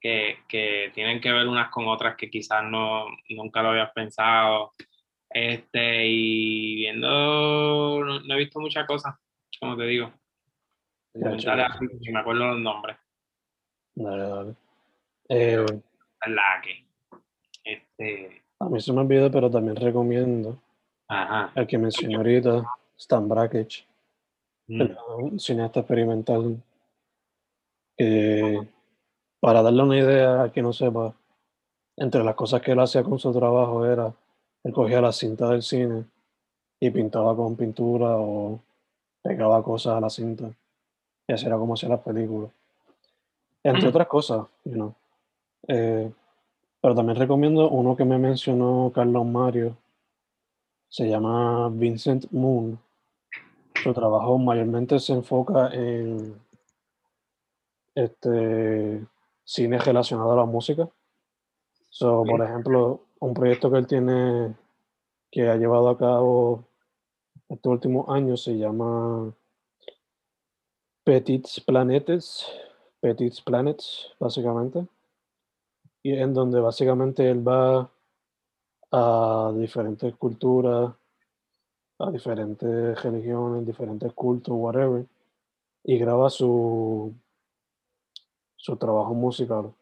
que, 0.00 0.38
que, 0.48 0.90
tienen 0.94 1.20
que 1.20 1.32
ver 1.32 1.48
unas 1.48 1.70
con 1.70 1.88
otras 1.88 2.16
que 2.16 2.30
quizás 2.30 2.62
no, 2.64 3.06
nunca 3.30 3.62
lo 3.62 3.70
habías 3.70 3.90
pensado. 3.92 4.72
Este, 5.30 6.06
y 6.06 6.76
viendo, 6.76 8.04
no, 8.04 8.34
he 8.34 8.38
visto 8.38 8.60
muchas 8.60 8.86
cosas, 8.86 9.14
como 9.60 9.76
te 9.76 9.84
digo. 9.84 10.12
me 11.14 12.18
acuerdo 12.18 12.46
los 12.48 12.60
nombres. 12.60 12.96
Dale, 13.94 14.22
dale. 14.28 14.54
Eh, 15.28 15.66
la 16.26 16.62
que. 16.62 16.86
Este, 17.64 18.42
A 18.60 18.68
mí 18.68 18.80
se 18.80 18.92
me 18.92 19.00
olvidó, 19.00 19.30
pero 19.30 19.50
también 19.50 19.76
recomiendo 19.76 20.60
Ajá. 21.08 21.52
el 21.54 21.66
que 21.66 21.78
mencioné 21.78 22.16
ahorita, 22.16 22.64
Stan 22.96 23.28
Brakhage, 23.28 23.86
Mm. 24.70 24.82
un 25.20 25.40
cineasta 25.40 25.80
experimental 25.80 26.62
que, 27.96 28.68
para 29.40 29.62
darle 29.62 29.82
una 29.82 29.96
idea 29.98 30.42
a 30.42 30.52
quien 30.52 30.66
no 30.66 30.74
sepa, 30.74 31.14
entre 31.96 32.22
las 32.22 32.34
cosas 32.34 32.60
que 32.60 32.72
él 32.72 32.80
hacía 32.80 33.02
con 33.02 33.18
su 33.18 33.32
trabajo 33.32 33.86
era, 33.86 34.12
él 34.64 34.72
cogía 34.72 35.00
la 35.00 35.12
cinta 35.12 35.48
del 35.50 35.62
cine 35.62 36.04
y 36.80 36.90
pintaba 36.90 37.34
con 37.34 37.56
pintura 37.56 38.16
o 38.16 38.60
pegaba 39.22 39.62
cosas 39.62 39.96
a 39.96 40.00
la 40.00 40.10
cinta. 40.10 40.50
Y 41.26 41.32
así 41.32 41.46
era 41.46 41.58
como 41.58 41.74
hacía 41.74 41.88
las 41.88 42.00
películas. 42.00 42.50
Entre 43.62 43.88
otras 43.88 44.06
cosas, 44.06 44.46
you 44.64 44.72
know. 44.72 44.94
Eh, 45.66 46.10
pero 46.80 46.94
también 46.94 47.18
recomiendo 47.18 47.68
uno 47.68 47.96
que 47.96 48.04
me 48.04 48.18
mencionó 48.18 48.92
Carlos 48.94 49.26
Mario. 49.26 49.76
Se 50.88 51.08
llama 51.08 51.68
Vincent 51.70 52.30
Moon. 52.30 52.78
Su 53.82 53.92
trabajo 53.92 54.38
mayormente 54.38 54.98
se 54.98 55.12
enfoca 55.12 55.68
en 55.72 56.40
este 57.94 59.04
cine 59.44 59.78
relacionado 59.78 60.32
a 60.32 60.36
la 60.36 60.44
música. 60.44 60.88
So, 61.90 62.24
por 62.24 62.42
ejemplo, 62.42 63.00
un 63.20 63.34
proyecto 63.34 63.70
que 63.70 63.78
él 63.78 63.86
tiene 63.86 64.54
que 65.30 65.48
ha 65.48 65.56
llevado 65.56 65.88
a 65.88 65.98
cabo 65.98 66.64
estos 67.48 67.72
últimos 67.72 68.08
años 68.08 68.42
se 68.42 68.58
llama 68.58 69.32
Petits 71.02 71.60
Planetes, 71.60 72.46
Petits 73.00 73.40
Planets, 73.40 74.14
básicamente. 74.20 74.86
Y 76.02 76.12
en 76.12 76.34
donde 76.34 76.60
básicamente 76.60 77.30
él 77.30 77.46
va 77.46 77.90
a 78.92 79.52
diferentes 79.56 80.14
culturas, 80.16 80.94
a 81.98 82.10
diferentes 82.10 83.02
religiones, 83.02 83.66
diferentes 83.66 84.12
cultos, 84.12 84.54
whatever, 84.54 85.06
y 85.84 85.98
graba 85.98 86.28
su, 86.28 87.14
su 88.56 88.76
trabajo 88.76 89.14
musical. 89.14 89.72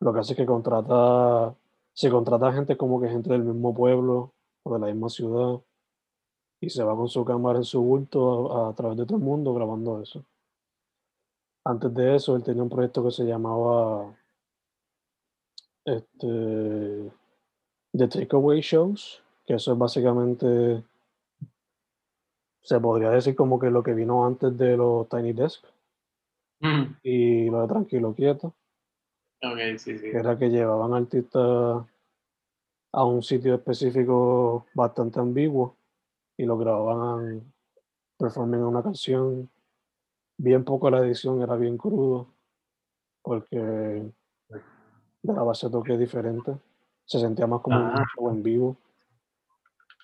Lo 0.00 0.12
que 0.12 0.20
hace 0.20 0.32
es 0.32 0.36
que 0.36 0.46
contrata, 0.46 1.54
se 1.92 2.10
contrata 2.10 2.52
gente 2.52 2.76
como 2.76 3.00
que 3.00 3.08
gente 3.08 3.30
del 3.30 3.44
mismo 3.44 3.74
pueblo 3.74 4.32
o 4.62 4.74
de 4.74 4.80
la 4.80 4.86
misma 4.86 5.08
ciudad 5.08 5.60
y 6.60 6.70
se 6.70 6.82
va 6.82 6.96
con 6.96 7.08
su 7.08 7.24
cámara 7.24 7.58
en 7.58 7.64
su 7.64 7.82
bulto 7.82 8.52
a, 8.52 8.70
a 8.70 8.74
través 8.74 8.98
de 8.98 9.06
todo 9.06 9.18
el 9.18 9.24
mundo 9.24 9.54
grabando 9.54 10.00
eso. 10.00 10.24
Antes 11.64 11.92
de 11.94 12.16
eso, 12.16 12.36
él 12.36 12.44
tenía 12.44 12.62
un 12.62 12.68
proyecto 12.68 13.02
que 13.02 13.10
se 13.10 13.24
llamaba 13.24 14.14
este, 15.84 17.10
The 17.92 18.08
Takeaway 18.08 18.60
Shows, 18.60 19.22
que 19.44 19.54
eso 19.54 19.72
es 19.72 19.78
básicamente, 19.78 20.84
se 22.62 22.80
podría 22.80 23.10
decir 23.10 23.34
como 23.34 23.58
que 23.58 23.70
lo 23.70 23.82
que 23.82 23.94
vino 23.94 24.26
antes 24.26 24.56
de 24.56 24.76
los 24.76 25.08
Tiny 25.08 25.32
Desk 25.32 25.64
Mm. 26.60 26.96
y 27.02 27.50
lo 27.50 27.60
de 27.60 27.68
Tranquilo 27.68 28.14
Quieto, 28.14 28.54
Ok, 29.42 29.78
sí, 29.78 29.98
sí. 29.98 30.10
que 30.10 30.16
era 30.16 30.38
que 30.38 30.48
llevaban 30.48 30.94
artistas 30.94 31.84
a 32.92 33.04
un 33.04 33.22
sitio 33.22 33.54
específico 33.54 34.66
bastante 34.74 35.20
ambiguo 35.20 35.76
y 36.36 36.44
lo 36.44 36.56
grababan 36.56 37.52
performing 38.18 38.62
una 38.62 38.82
canción. 38.82 39.50
Bien 40.38 40.64
poco 40.64 40.90
la 40.90 41.00
edición, 41.00 41.42
era 41.42 41.56
bien 41.56 41.76
crudo, 41.76 42.28
porque 43.22 44.10
grababa 45.22 45.52
ese 45.52 45.70
toque 45.70 45.96
diferente. 45.96 46.56
Se 47.04 47.20
sentía 47.20 47.46
más 47.46 47.60
como 47.60 47.78
un 47.80 47.94
Ajá. 47.94 48.04
show 48.14 48.30
en 48.30 48.42
vivo. 48.42 48.76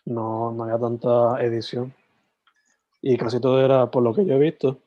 No, 0.05 0.53
no 0.53 0.65
había 0.65 0.79
tanta 0.79 1.43
edición. 1.43 1.95
Y 3.01 3.17
casi 3.17 3.41
todo 3.41 3.61
era, 3.61 3.91
por 3.91 4.03
lo 4.03 4.15
que 4.15 4.25
yo 4.25 4.35
he 4.35 4.39
visto, 4.39 4.79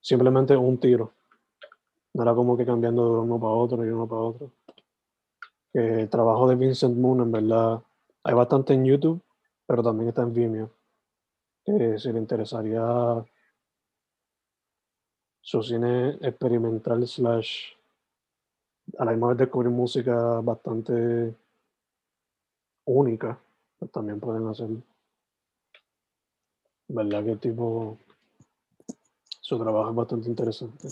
simplemente 0.00 0.56
un 0.56 0.78
tiro. 0.78 1.12
No 2.14 2.22
era 2.22 2.34
como 2.34 2.56
que 2.56 2.64
cambiando 2.64 3.12
de 3.12 3.20
uno 3.20 3.38
para 3.38 3.52
otro 3.52 3.84
y 3.84 3.88
uno 3.88 4.06
para 4.06 4.20
otro. 4.20 4.50
Que 5.72 6.02
el 6.02 6.08
trabajo 6.08 6.48
de 6.48 6.54
Vincent 6.54 6.96
Moon, 6.96 7.20
en 7.20 7.32
verdad, 7.32 7.82
hay 8.22 8.34
bastante 8.34 8.72
en 8.72 8.84
YouTube, 8.84 9.20
pero 9.66 9.82
también 9.82 10.08
está 10.08 10.22
en 10.22 10.32
Vimeo. 10.32 10.70
Que 11.64 11.98
si 11.98 12.12
le 12.12 12.18
interesaría 12.20 13.24
su 15.40 15.62
cine 15.62 16.10
experimental 16.20 17.06
slash 17.06 17.74
a 18.98 19.04
la 19.04 19.12
misma 19.12 19.28
vez 19.28 19.38
descubrir 19.38 19.70
música 19.70 20.40
bastante 20.40 21.34
única, 22.86 23.38
pues 23.78 23.90
también 23.90 24.20
pueden 24.20 24.46
hacerlo. 24.46 24.82
¿Verdad 26.88 27.24
que 27.24 27.36
tipo 27.36 27.98
su 29.40 29.58
trabajo 29.58 29.90
es 29.90 29.96
bastante 29.96 30.28
interesante? 30.28 30.88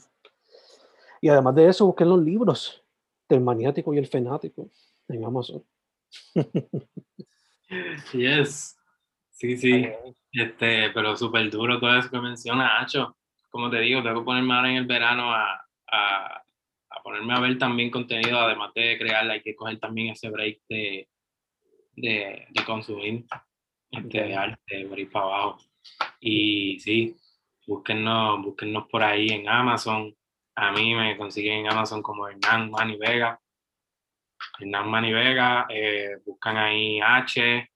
Y 1.22 1.28
además 1.28 1.54
de 1.54 1.68
eso, 1.68 1.86
busquen 1.86 2.08
los 2.10 2.20
libros 2.20 2.84
del 3.28 3.40
maniático 3.40 3.94
y 3.94 3.98
el 3.98 4.06
fanático 4.08 4.68
en 5.08 5.24
Amazon. 5.24 5.64
Yes. 8.12 8.76
Sí, 9.30 9.56
sí. 9.56 9.86
Este, 10.32 10.90
pero 10.90 11.16
súper 11.16 11.48
duro 11.50 11.78
todo 11.80 11.96
eso 11.96 12.10
que 12.10 12.20
menciona 12.20 12.80
Hacho. 12.80 13.16
Como 13.50 13.70
te 13.70 13.80
digo, 13.80 14.02
tengo 14.02 14.20
que 14.20 14.24
ponerme 14.24 14.54
ahora 14.54 14.70
en 14.70 14.76
el 14.76 14.86
verano 14.86 15.32
a, 15.32 15.64
a, 15.90 16.42
a 16.90 17.02
ponerme 17.02 17.34
a 17.34 17.40
ver 17.40 17.56
también 17.58 17.90
contenido, 17.90 18.38
además 18.38 18.72
de 18.74 18.98
crearla, 18.98 19.34
hay 19.34 19.42
que 19.42 19.54
coger 19.54 19.78
también 19.78 20.08
ese 20.08 20.28
break 20.30 20.60
de, 20.68 21.08
de, 21.92 22.46
de 22.50 22.64
consumir 22.64 23.24
este 23.90 24.28
Ya. 24.28 24.42
arte 24.42 24.86
por 24.88 25.10
para 25.10 25.24
abajo. 25.26 25.58
Y 26.20 26.80
sí, 26.80 27.16
búsquennos, 27.66 28.42
búsquennos 28.42 28.88
por 28.88 29.02
ahí 29.02 29.28
en 29.28 29.48
Amazon. 29.48 30.14
A 30.54 30.70
mí 30.72 30.94
me 30.94 31.16
consiguen 31.16 31.60
en 31.60 31.72
Amazon 31.72 32.02
como 32.02 32.28
Hernán 32.28 32.70
Mani 32.70 32.96
Vega. 32.96 33.40
Hernán 34.58 34.90
Mani 34.90 35.12
Vega, 35.12 35.66
eh, 35.68 36.16
buscan 36.26 36.56
ahí 36.56 37.00
H, 37.00 37.70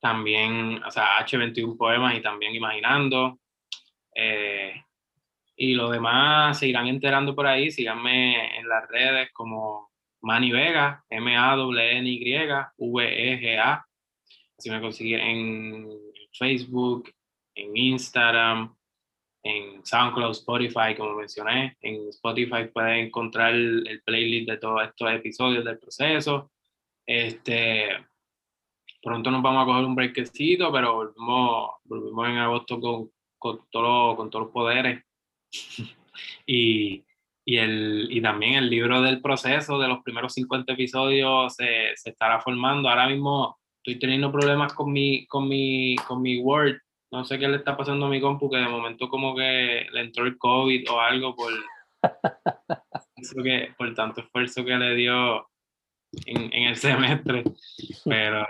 también, 0.00 0.82
o 0.84 0.90
sea, 0.90 1.18
H21 1.24 1.76
Poemas 1.76 2.14
y 2.16 2.20
también 2.22 2.54
Imaginando. 2.54 3.38
Eh, 4.14 4.82
y 5.56 5.74
lo 5.74 5.90
demás 5.90 6.58
se 6.58 6.68
irán 6.68 6.86
enterando 6.88 7.34
por 7.34 7.46
ahí. 7.46 7.70
Síganme 7.70 8.58
en 8.58 8.68
las 8.68 8.88
redes 8.88 9.30
como 9.32 9.90
Manny 10.22 10.52
Vega, 10.52 11.04
M-A-N-Y, 11.08 12.34
V-E-G-A. 12.78 13.86
Así 14.58 14.70
me 14.70 14.80
consiguen 14.80 15.20
en 15.20 15.88
Facebook, 16.32 17.10
en 17.54 17.76
Instagram, 17.76 18.74
en 19.42 19.84
SoundCloud, 19.84 20.32
Spotify, 20.32 20.94
como 20.96 21.14
mencioné. 21.14 21.76
En 21.80 22.08
Spotify 22.08 22.68
pueden 22.72 23.06
encontrar 23.06 23.54
el, 23.54 24.02
playlist 24.04 24.50
de 24.50 24.58
todos 24.58 24.82
estos 24.84 25.12
episodios 25.12 25.64
del 25.64 25.78
proceso. 25.78 26.50
Este, 27.06 27.88
pronto 29.02 29.30
nos 29.30 29.42
vamos 29.42 29.62
a 29.62 29.66
coger 29.66 29.84
un 29.84 29.94
breakcito, 29.94 30.70
pero 30.70 30.94
volvemos, 30.94 31.70
volvemos 31.84 32.28
en 32.28 32.36
agosto 32.36 32.80
con, 32.80 33.10
con, 33.38 33.60
todo, 33.70 34.16
con 34.16 34.30
todos 34.30 34.46
los 34.46 34.52
poderes. 34.52 35.02
y, 36.46 37.04
y, 37.44 37.56
el, 37.56 38.08
y 38.10 38.20
también 38.20 38.54
el 38.54 38.68
libro 38.68 39.00
del 39.00 39.22
proceso 39.22 39.78
de 39.78 39.88
los 39.88 40.02
primeros 40.02 40.34
50 40.34 40.72
episodios 40.74 41.54
se, 41.54 41.96
se 41.96 42.10
estará 42.10 42.40
formando. 42.40 42.88
Ahora 42.88 43.08
mismo 43.08 43.58
estoy 43.82 43.98
teniendo 43.98 44.30
problemas 44.30 44.74
con 44.74 44.92
mi, 44.92 45.26
con 45.26 45.48
mi, 45.48 45.96
con 46.06 46.20
mi 46.20 46.38
Word. 46.38 46.78
No 47.12 47.24
sé 47.24 47.38
qué 47.38 47.48
le 47.48 47.56
está 47.56 47.76
pasando 47.76 48.06
a 48.06 48.08
mi 48.08 48.20
compu, 48.20 48.48
que 48.48 48.58
de 48.58 48.68
momento 48.68 49.08
como 49.08 49.34
que 49.34 49.86
le 49.90 50.00
entró 50.00 50.24
el 50.24 50.38
COVID 50.38 50.90
o 50.90 51.00
algo 51.00 51.34
por, 51.34 51.52
eso 53.16 53.42
que, 53.42 53.74
por 53.76 53.92
tanto 53.94 54.20
esfuerzo 54.20 54.64
que 54.64 54.76
le 54.76 54.94
dio 54.94 55.48
en, 56.26 56.52
en 56.52 56.62
el 56.64 56.76
semestre. 56.76 57.44
Pero 58.04 58.46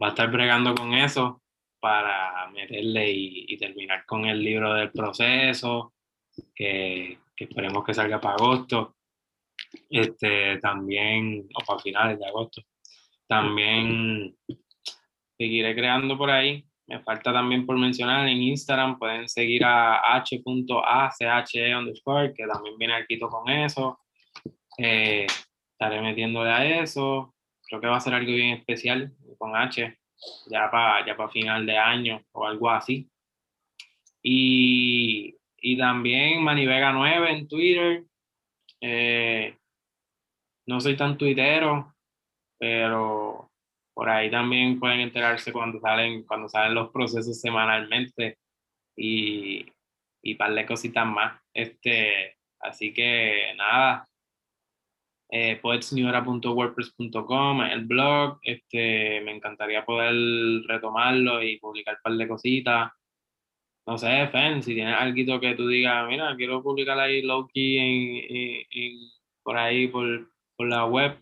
va 0.00 0.08
a 0.08 0.10
estar 0.10 0.30
bregando 0.30 0.74
con 0.74 0.94
eso 0.94 1.42
para 1.80 2.50
meterle 2.50 3.10
y, 3.12 3.46
y, 3.48 3.56
terminar 3.56 4.04
con 4.04 4.24
el 4.24 4.42
libro 4.42 4.74
del 4.74 4.90
proceso, 4.90 5.94
que, 6.54 7.18
que, 7.36 7.44
esperemos 7.44 7.84
que 7.84 7.94
salga 7.94 8.20
para 8.20 8.34
agosto, 8.34 8.96
este, 9.88 10.58
también, 10.58 11.48
o 11.54 11.64
para 11.64 11.80
finales 11.80 12.18
de 12.18 12.26
agosto. 12.26 12.62
También 13.28 14.36
seguiré 15.36 15.74
creando 15.74 16.18
por 16.18 16.30
ahí. 16.30 16.64
Me 16.88 17.00
falta 17.00 17.34
también 17.34 17.66
por 17.66 17.76
mencionar 17.76 18.26
en 18.26 18.42
Instagram, 18.42 18.98
pueden 18.98 19.28
seguir 19.28 19.62
a 19.62 20.16
h.ache 20.16 21.76
underscore, 21.76 22.32
que 22.32 22.46
también 22.46 22.78
viene 22.78 22.94
aquí 22.94 23.18
con 23.18 23.48
eso. 23.50 24.00
Eh, 24.78 25.26
estaré 25.72 26.00
metiéndole 26.00 26.50
a 26.50 26.80
eso. 26.80 27.34
Creo 27.66 27.80
que 27.82 27.88
va 27.88 27.98
a 27.98 28.00
ser 28.00 28.14
algo 28.14 28.32
bien 28.32 28.56
especial 28.56 29.12
con 29.36 29.54
H, 29.54 29.98
ya 30.50 30.70
para 30.70 31.04
ya 31.06 31.14
pa 31.14 31.28
final 31.28 31.66
de 31.66 31.76
año 31.76 32.22
o 32.32 32.46
algo 32.46 32.70
así. 32.70 33.06
Y, 34.22 35.36
y 35.58 35.76
también 35.76 36.42
Manivega 36.42 36.90
9 36.92 37.30
en 37.30 37.48
Twitter. 37.48 38.04
Eh, 38.80 39.56
no 40.66 40.80
soy 40.80 40.96
tan 40.96 41.18
tuitero, 41.18 41.94
pero 42.58 43.47
por 43.98 44.08
ahí 44.08 44.30
también 44.30 44.78
pueden 44.78 45.00
enterarse 45.00 45.52
cuando 45.52 45.80
salen, 45.80 46.22
cuando 46.22 46.48
salen 46.48 46.72
los 46.72 46.90
procesos 46.90 47.40
semanalmente 47.40 48.38
y, 48.96 49.66
y 50.22 50.36
par 50.36 50.54
de 50.54 50.64
cositas 50.64 51.04
más. 51.04 51.42
Este, 51.52 52.36
así 52.60 52.94
que 52.94 53.54
nada, 53.56 54.08
eh, 55.28 55.56
poetsniora.wordpress.com, 55.56 57.62
el 57.62 57.86
blog, 57.86 58.38
este, 58.44 59.20
me 59.22 59.32
encantaría 59.32 59.84
poder 59.84 60.14
retomarlo 60.68 61.42
y 61.42 61.58
publicar 61.58 61.98
par 62.00 62.12
de 62.12 62.28
cositas. 62.28 62.92
No 63.84 63.98
sé, 63.98 64.28
Fen, 64.28 64.62
si 64.62 64.74
tienes 64.74 64.94
algo 64.94 65.40
que 65.40 65.56
tú 65.56 65.66
digas, 65.66 66.06
mira, 66.06 66.36
quiero 66.36 66.62
publicar 66.62 67.00
ahí 67.00 67.22
Loki 67.22 67.78
en, 67.78 68.66
en, 68.70 69.10
por 69.42 69.58
ahí, 69.58 69.88
por, 69.88 70.30
por, 70.56 70.68
la 70.68 70.86
web, 70.86 71.20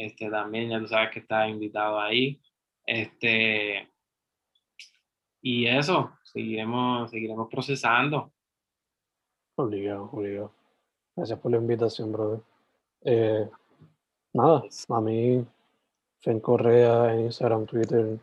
este, 0.00 0.30
también 0.30 0.70
ya 0.70 0.78
tú 0.78 0.86
sabes 0.88 1.10
que 1.10 1.20
estás 1.20 1.48
invitado 1.48 2.00
ahí. 2.00 2.40
Este, 2.86 3.88
y 5.42 5.66
eso, 5.66 6.12
seguiremos, 6.24 7.10
seguiremos 7.10 7.48
procesando. 7.48 8.32
Obligado, 9.56 10.10
obligado. 10.12 10.52
Gracias 11.16 11.38
por 11.38 11.50
la 11.50 11.58
invitación, 11.58 12.12
brother. 12.12 12.40
Eh, 13.02 13.48
nada, 14.32 14.62
a 14.88 15.00
mí, 15.00 15.44
Fen 16.20 16.40
Correa 16.40 17.14
en 17.14 17.20
Instagram, 17.26 17.66
Twitter, 17.66 18.18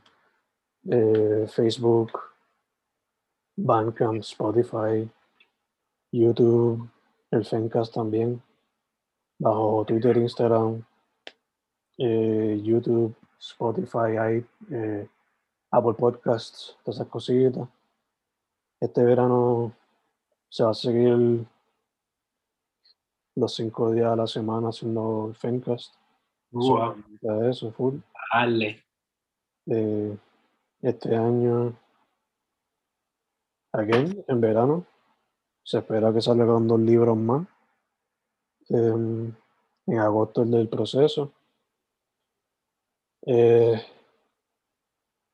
eh, 0.89 1.47
Facebook, 1.47 2.11
Bandcamp, 3.55 4.21
Spotify, 4.21 5.09
YouTube, 6.11 6.89
el 7.31 7.45
Fencast 7.45 7.93
también, 7.93 8.41
bajo 9.39 9.83
Twitter, 9.85 10.17
Instagram, 10.17 10.85
eh, 11.97 12.59
YouTube, 12.63 13.15
Spotify, 13.39 14.45
eh, 14.71 15.09
Apple 15.71 15.93
Podcasts, 15.93 16.77
todas 16.83 16.99
esas 16.99 17.07
cositas. 17.07 17.67
Este 18.79 19.03
verano 19.03 19.73
se 20.49 20.63
va 20.63 20.71
a 20.71 20.73
seguir 20.73 21.45
los 23.35 23.55
cinco 23.55 23.91
días 23.91 24.11
a 24.11 24.15
la 24.15 24.27
semana 24.27 24.69
haciendo 24.69 25.27
el 25.29 25.35
Fencast. 25.35 25.93
eso, 27.49 27.71
full. 27.71 27.95
Dale. 28.33 28.83
Eh, 29.67 30.17
este 30.81 31.15
año 31.15 31.75
again, 33.73 34.23
en 34.27 34.41
verano. 34.41 34.85
Se 35.63 35.79
espera 35.79 36.13
que 36.13 36.21
salgan 36.21 36.67
dos 36.67 36.79
libros 36.79 37.17
más. 37.17 37.47
Em, 38.69 39.33
en 39.85 39.99
agosto 39.99 40.43
el 40.43 40.51
del 40.51 40.69
proceso. 40.69 41.31
Eh, 43.29 43.81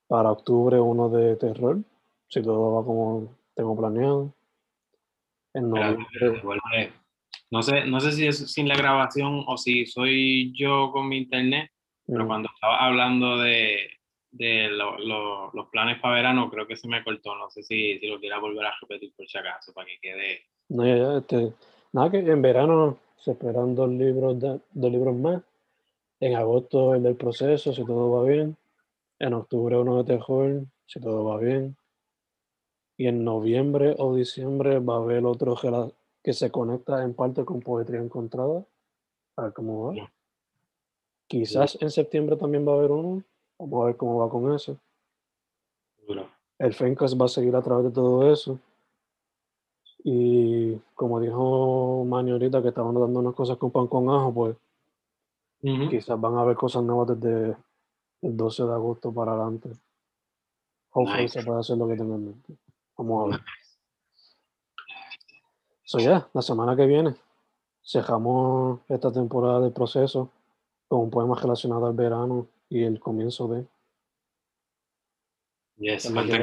para 0.07 0.31
octubre 0.31 0.79
uno 0.79 1.09
de 1.09 1.35
terror, 1.35 1.77
si 2.27 2.41
todo 2.41 2.73
va 2.73 2.83
como 2.83 3.37
tengo 3.55 3.77
planeado. 3.77 4.33
En 5.53 5.69
noviembre. 5.69 6.91
No 7.51 7.61
sé, 7.61 7.85
no 7.85 7.99
sé 7.99 8.13
si 8.13 8.25
es 8.25 8.51
sin 8.51 8.67
la 8.67 8.75
grabación 8.75 9.43
o 9.47 9.57
si 9.57 9.85
soy 9.85 10.51
yo 10.57 10.91
con 10.91 11.07
mi 11.07 11.17
internet, 11.17 11.69
pero 12.07 12.23
mm. 12.23 12.27
cuando 12.27 12.49
estaba 12.51 12.83
hablando 12.83 13.37
de, 13.37 13.91
de 14.31 14.69
los 14.69 15.67
planes 15.71 15.99
para 15.99 16.15
verano, 16.15 16.49
creo 16.49 16.65
que 16.65 16.75
se 16.75 16.87
me 16.87 17.03
cortó. 17.03 17.35
No 17.35 17.51
sé 17.51 17.61
si, 17.61 17.99
si 17.99 18.07
lo 18.07 18.19
quiera 18.19 18.39
volver 18.39 18.65
a 18.65 18.73
repetir 18.81 19.13
por 19.15 19.27
si 19.27 19.37
acaso, 19.37 19.71
para 19.71 19.85
que 19.85 19.99
quede. 20.01 20.41
No, 20.69 20.87
ya, 20.87 20.97
ya, 20.97 21.17
este, 21.19 21.53
nada 21.91 22.09
que 22.09 22.17
en 22.17 22.41
verano 22.41 22.97
se 23.17 23.31
esperan 23.31 23.75
dos 23.75 23.89
libros, 23.89 24.39
de, 24.39 24.59
dos 24.71 24.91
libros 24.91 25.15
más. 25.15 25.43
En 26.23 26.37
agosto 26.37 26.95
el 26.95 27.03
del 27.03 27.17
proceso, 27.17 27.73
si 27.73 27.83
todo 27.83 28.09
va 28.09 28.23
bien. 28.23 28.55
En 29.19 29.33
octubre 29.33 29.77
uno 29.77 29.97
de 29.97 30.05
terror, 30.05 30.65
si 30.85 31.01
todo 31.01 31.25
va 31.25 31.37
bien. 31.37 31.75
Y 32.95 33.07
en 33.07 33.25
noviembre 33.25 33.93
o 33.99 34.15
diciembre 34.15 34.79
va 34.79 34.93
a 34.93 34.97
haber 34.99 35.25
otro 35.25 35.53
que 36.23 36.31
se 36.31 36.49
conecta 36.49 37.03
en 37.03 37.13
parte 37.13 37.43
con 37.43 37.59
poetría 37.59 37.99
encontrada. 37.99 38.63
A 39.35 39.41
ver 39.41 39.53
cómo 39.53 39.87
va. 39.87 40.13
Quizás 41.27 41.77
en 41.81 41.91
septiembre 41.91 42.37
también 42.37 42.65
va 42.65 42.71
a 42.71 42.75
haber 42.75 42.91
uno 42.91 43.21
Vamos 43.59 43.83
a 43.83 43.87
ver 43.87 43.97
cómo 43.97 44.19
va 44.19 44.29
con 44.29 44.55
eso. 44.55 44.77
El 46.57 46.73
Fencast 46.73 47.19
va 47.19 47.25
a 47.25 47.27
seguir 47.27 47.53
a 47.53 47.61
través 47.61 47.83
de 47.83 47.91
todo 47.91 48.31
eso. 48.31 48.57
Y 50.05 50.77
como 50.95 51.19
dijo 51.19 52.05
Mani 52.05 52.31
ahorita 52.31 52.61
que 52.61 52.69
estaban 52.69 52.95
dando 52.95 53.19
unas 53.19 53.35
cosas 53.35 53.57
con 53.57 53.71
pan 53.71 53.87
con 53.87 54.09
ajo, 54.09 54.33
pues 54.33 54.55
quizás 55.63 56.19
van 56.19 56.35
a 56.35 56.41
haber 56.41 56.57
cosas 56.57 56.83
nuevas 56.83 57.19
desde 57.19 57.55
el 58.21 58.37
12 58.37 58.63
de 58.63 58.73
agosto 58.73 59.13
para 59.13 59.31
adelante. 59.31 59.71
Ojalá 60.91 61.27
se 61.27 61.43
puede 61.43 61.59
hacer 61.59 61.77
lo 61.77 61.87
que 61.87 61.95
tengan 61.95 62.17
en 62.17 62.25
mente. 62.25 62.57
Vamos 62.97 63.25
a 63.25 63.31
ver. 63.31 63.45
So 65.83 65.99
ya, 65.99 66.27
la 66.33 66.41
semana 66.41 66.75
que 66.75 66.85
viene 66.85 67.15
cerramos 67.83 68.79
esta 68.89 69.11
temporada 69.11 69.59
del 69.61 69.73
proceso 69.73 70.31
con 70.87 71.01
un 71.01 71.09
poema 71.09 71.35
relacionado 71.35 71.85
al 71.85 71.93
verano 71.93 72.47
y 72.69 72.83
el 72.83 72.99
comienzo 72.99 73.47
de. 73.47 73.65
Yes, 75.77 76.05
esa 76.05 76.09
es 76.09 76.15
la 76.15 76.25
que 76.25 76.33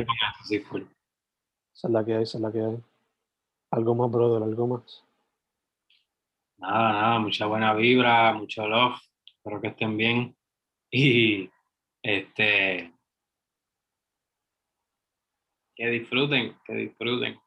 hay, 2.14 2.22
esa 2.22 2.38
es 2.38 2.42
la 2.42 2.52
que 2.52 2.62
hay. 2.62 2.82
Algo 3.70 3.94
más, 3.94 4.10
brother, 4.10 4.42
algo 4.42 4.66
más. 4.66 5.04
Nada, 6.58 6.92
nada, 6.92 7.18
mucha 7.20 7.46
buena 7.46 7.72
vibra, 7.74 8.32
mucho 8.34 8.66
love. 8.66 9.00
Espero 9.40 9.60
que 9.60 9.68
estén 9.68 9.96
bien. 9.96 10.36
Y 10.92 11.48
este. 12.02 12.92
Que 15.76 15.86
disfruten, 15.86 16.56
que 16.64 16.74
disfruten. 16.74 17.38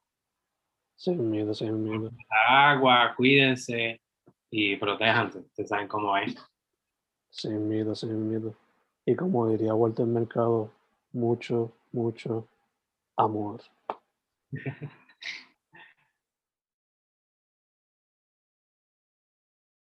Sin 0.96 1.30
miedo, 1.30 1.54
sin 1.54 1.84
miedo. 1.84 2.10
Agua, 2.48 3.14
cuídense 3.18 4.00
y 4.50 4.78
protéjanse. 4.78 5.40
Ustedes 5.40 5.68
saben 5.68 5.90
cómo 5.90 6.18
es. 6.18 6.34
Sin 7.30 7.68
miedo, 7.68 7.94
sin 7.96 8.30
miedo. 8.30 8.56
Y 9.06 9.14
como 9.14 9.50
diría 9.50 9.76
Walter 9.76 10.06
Mercado, 10.06 10.72
mucho, 11.12 11.74
mucho 11.92 12.48
amor. 13.18 13.62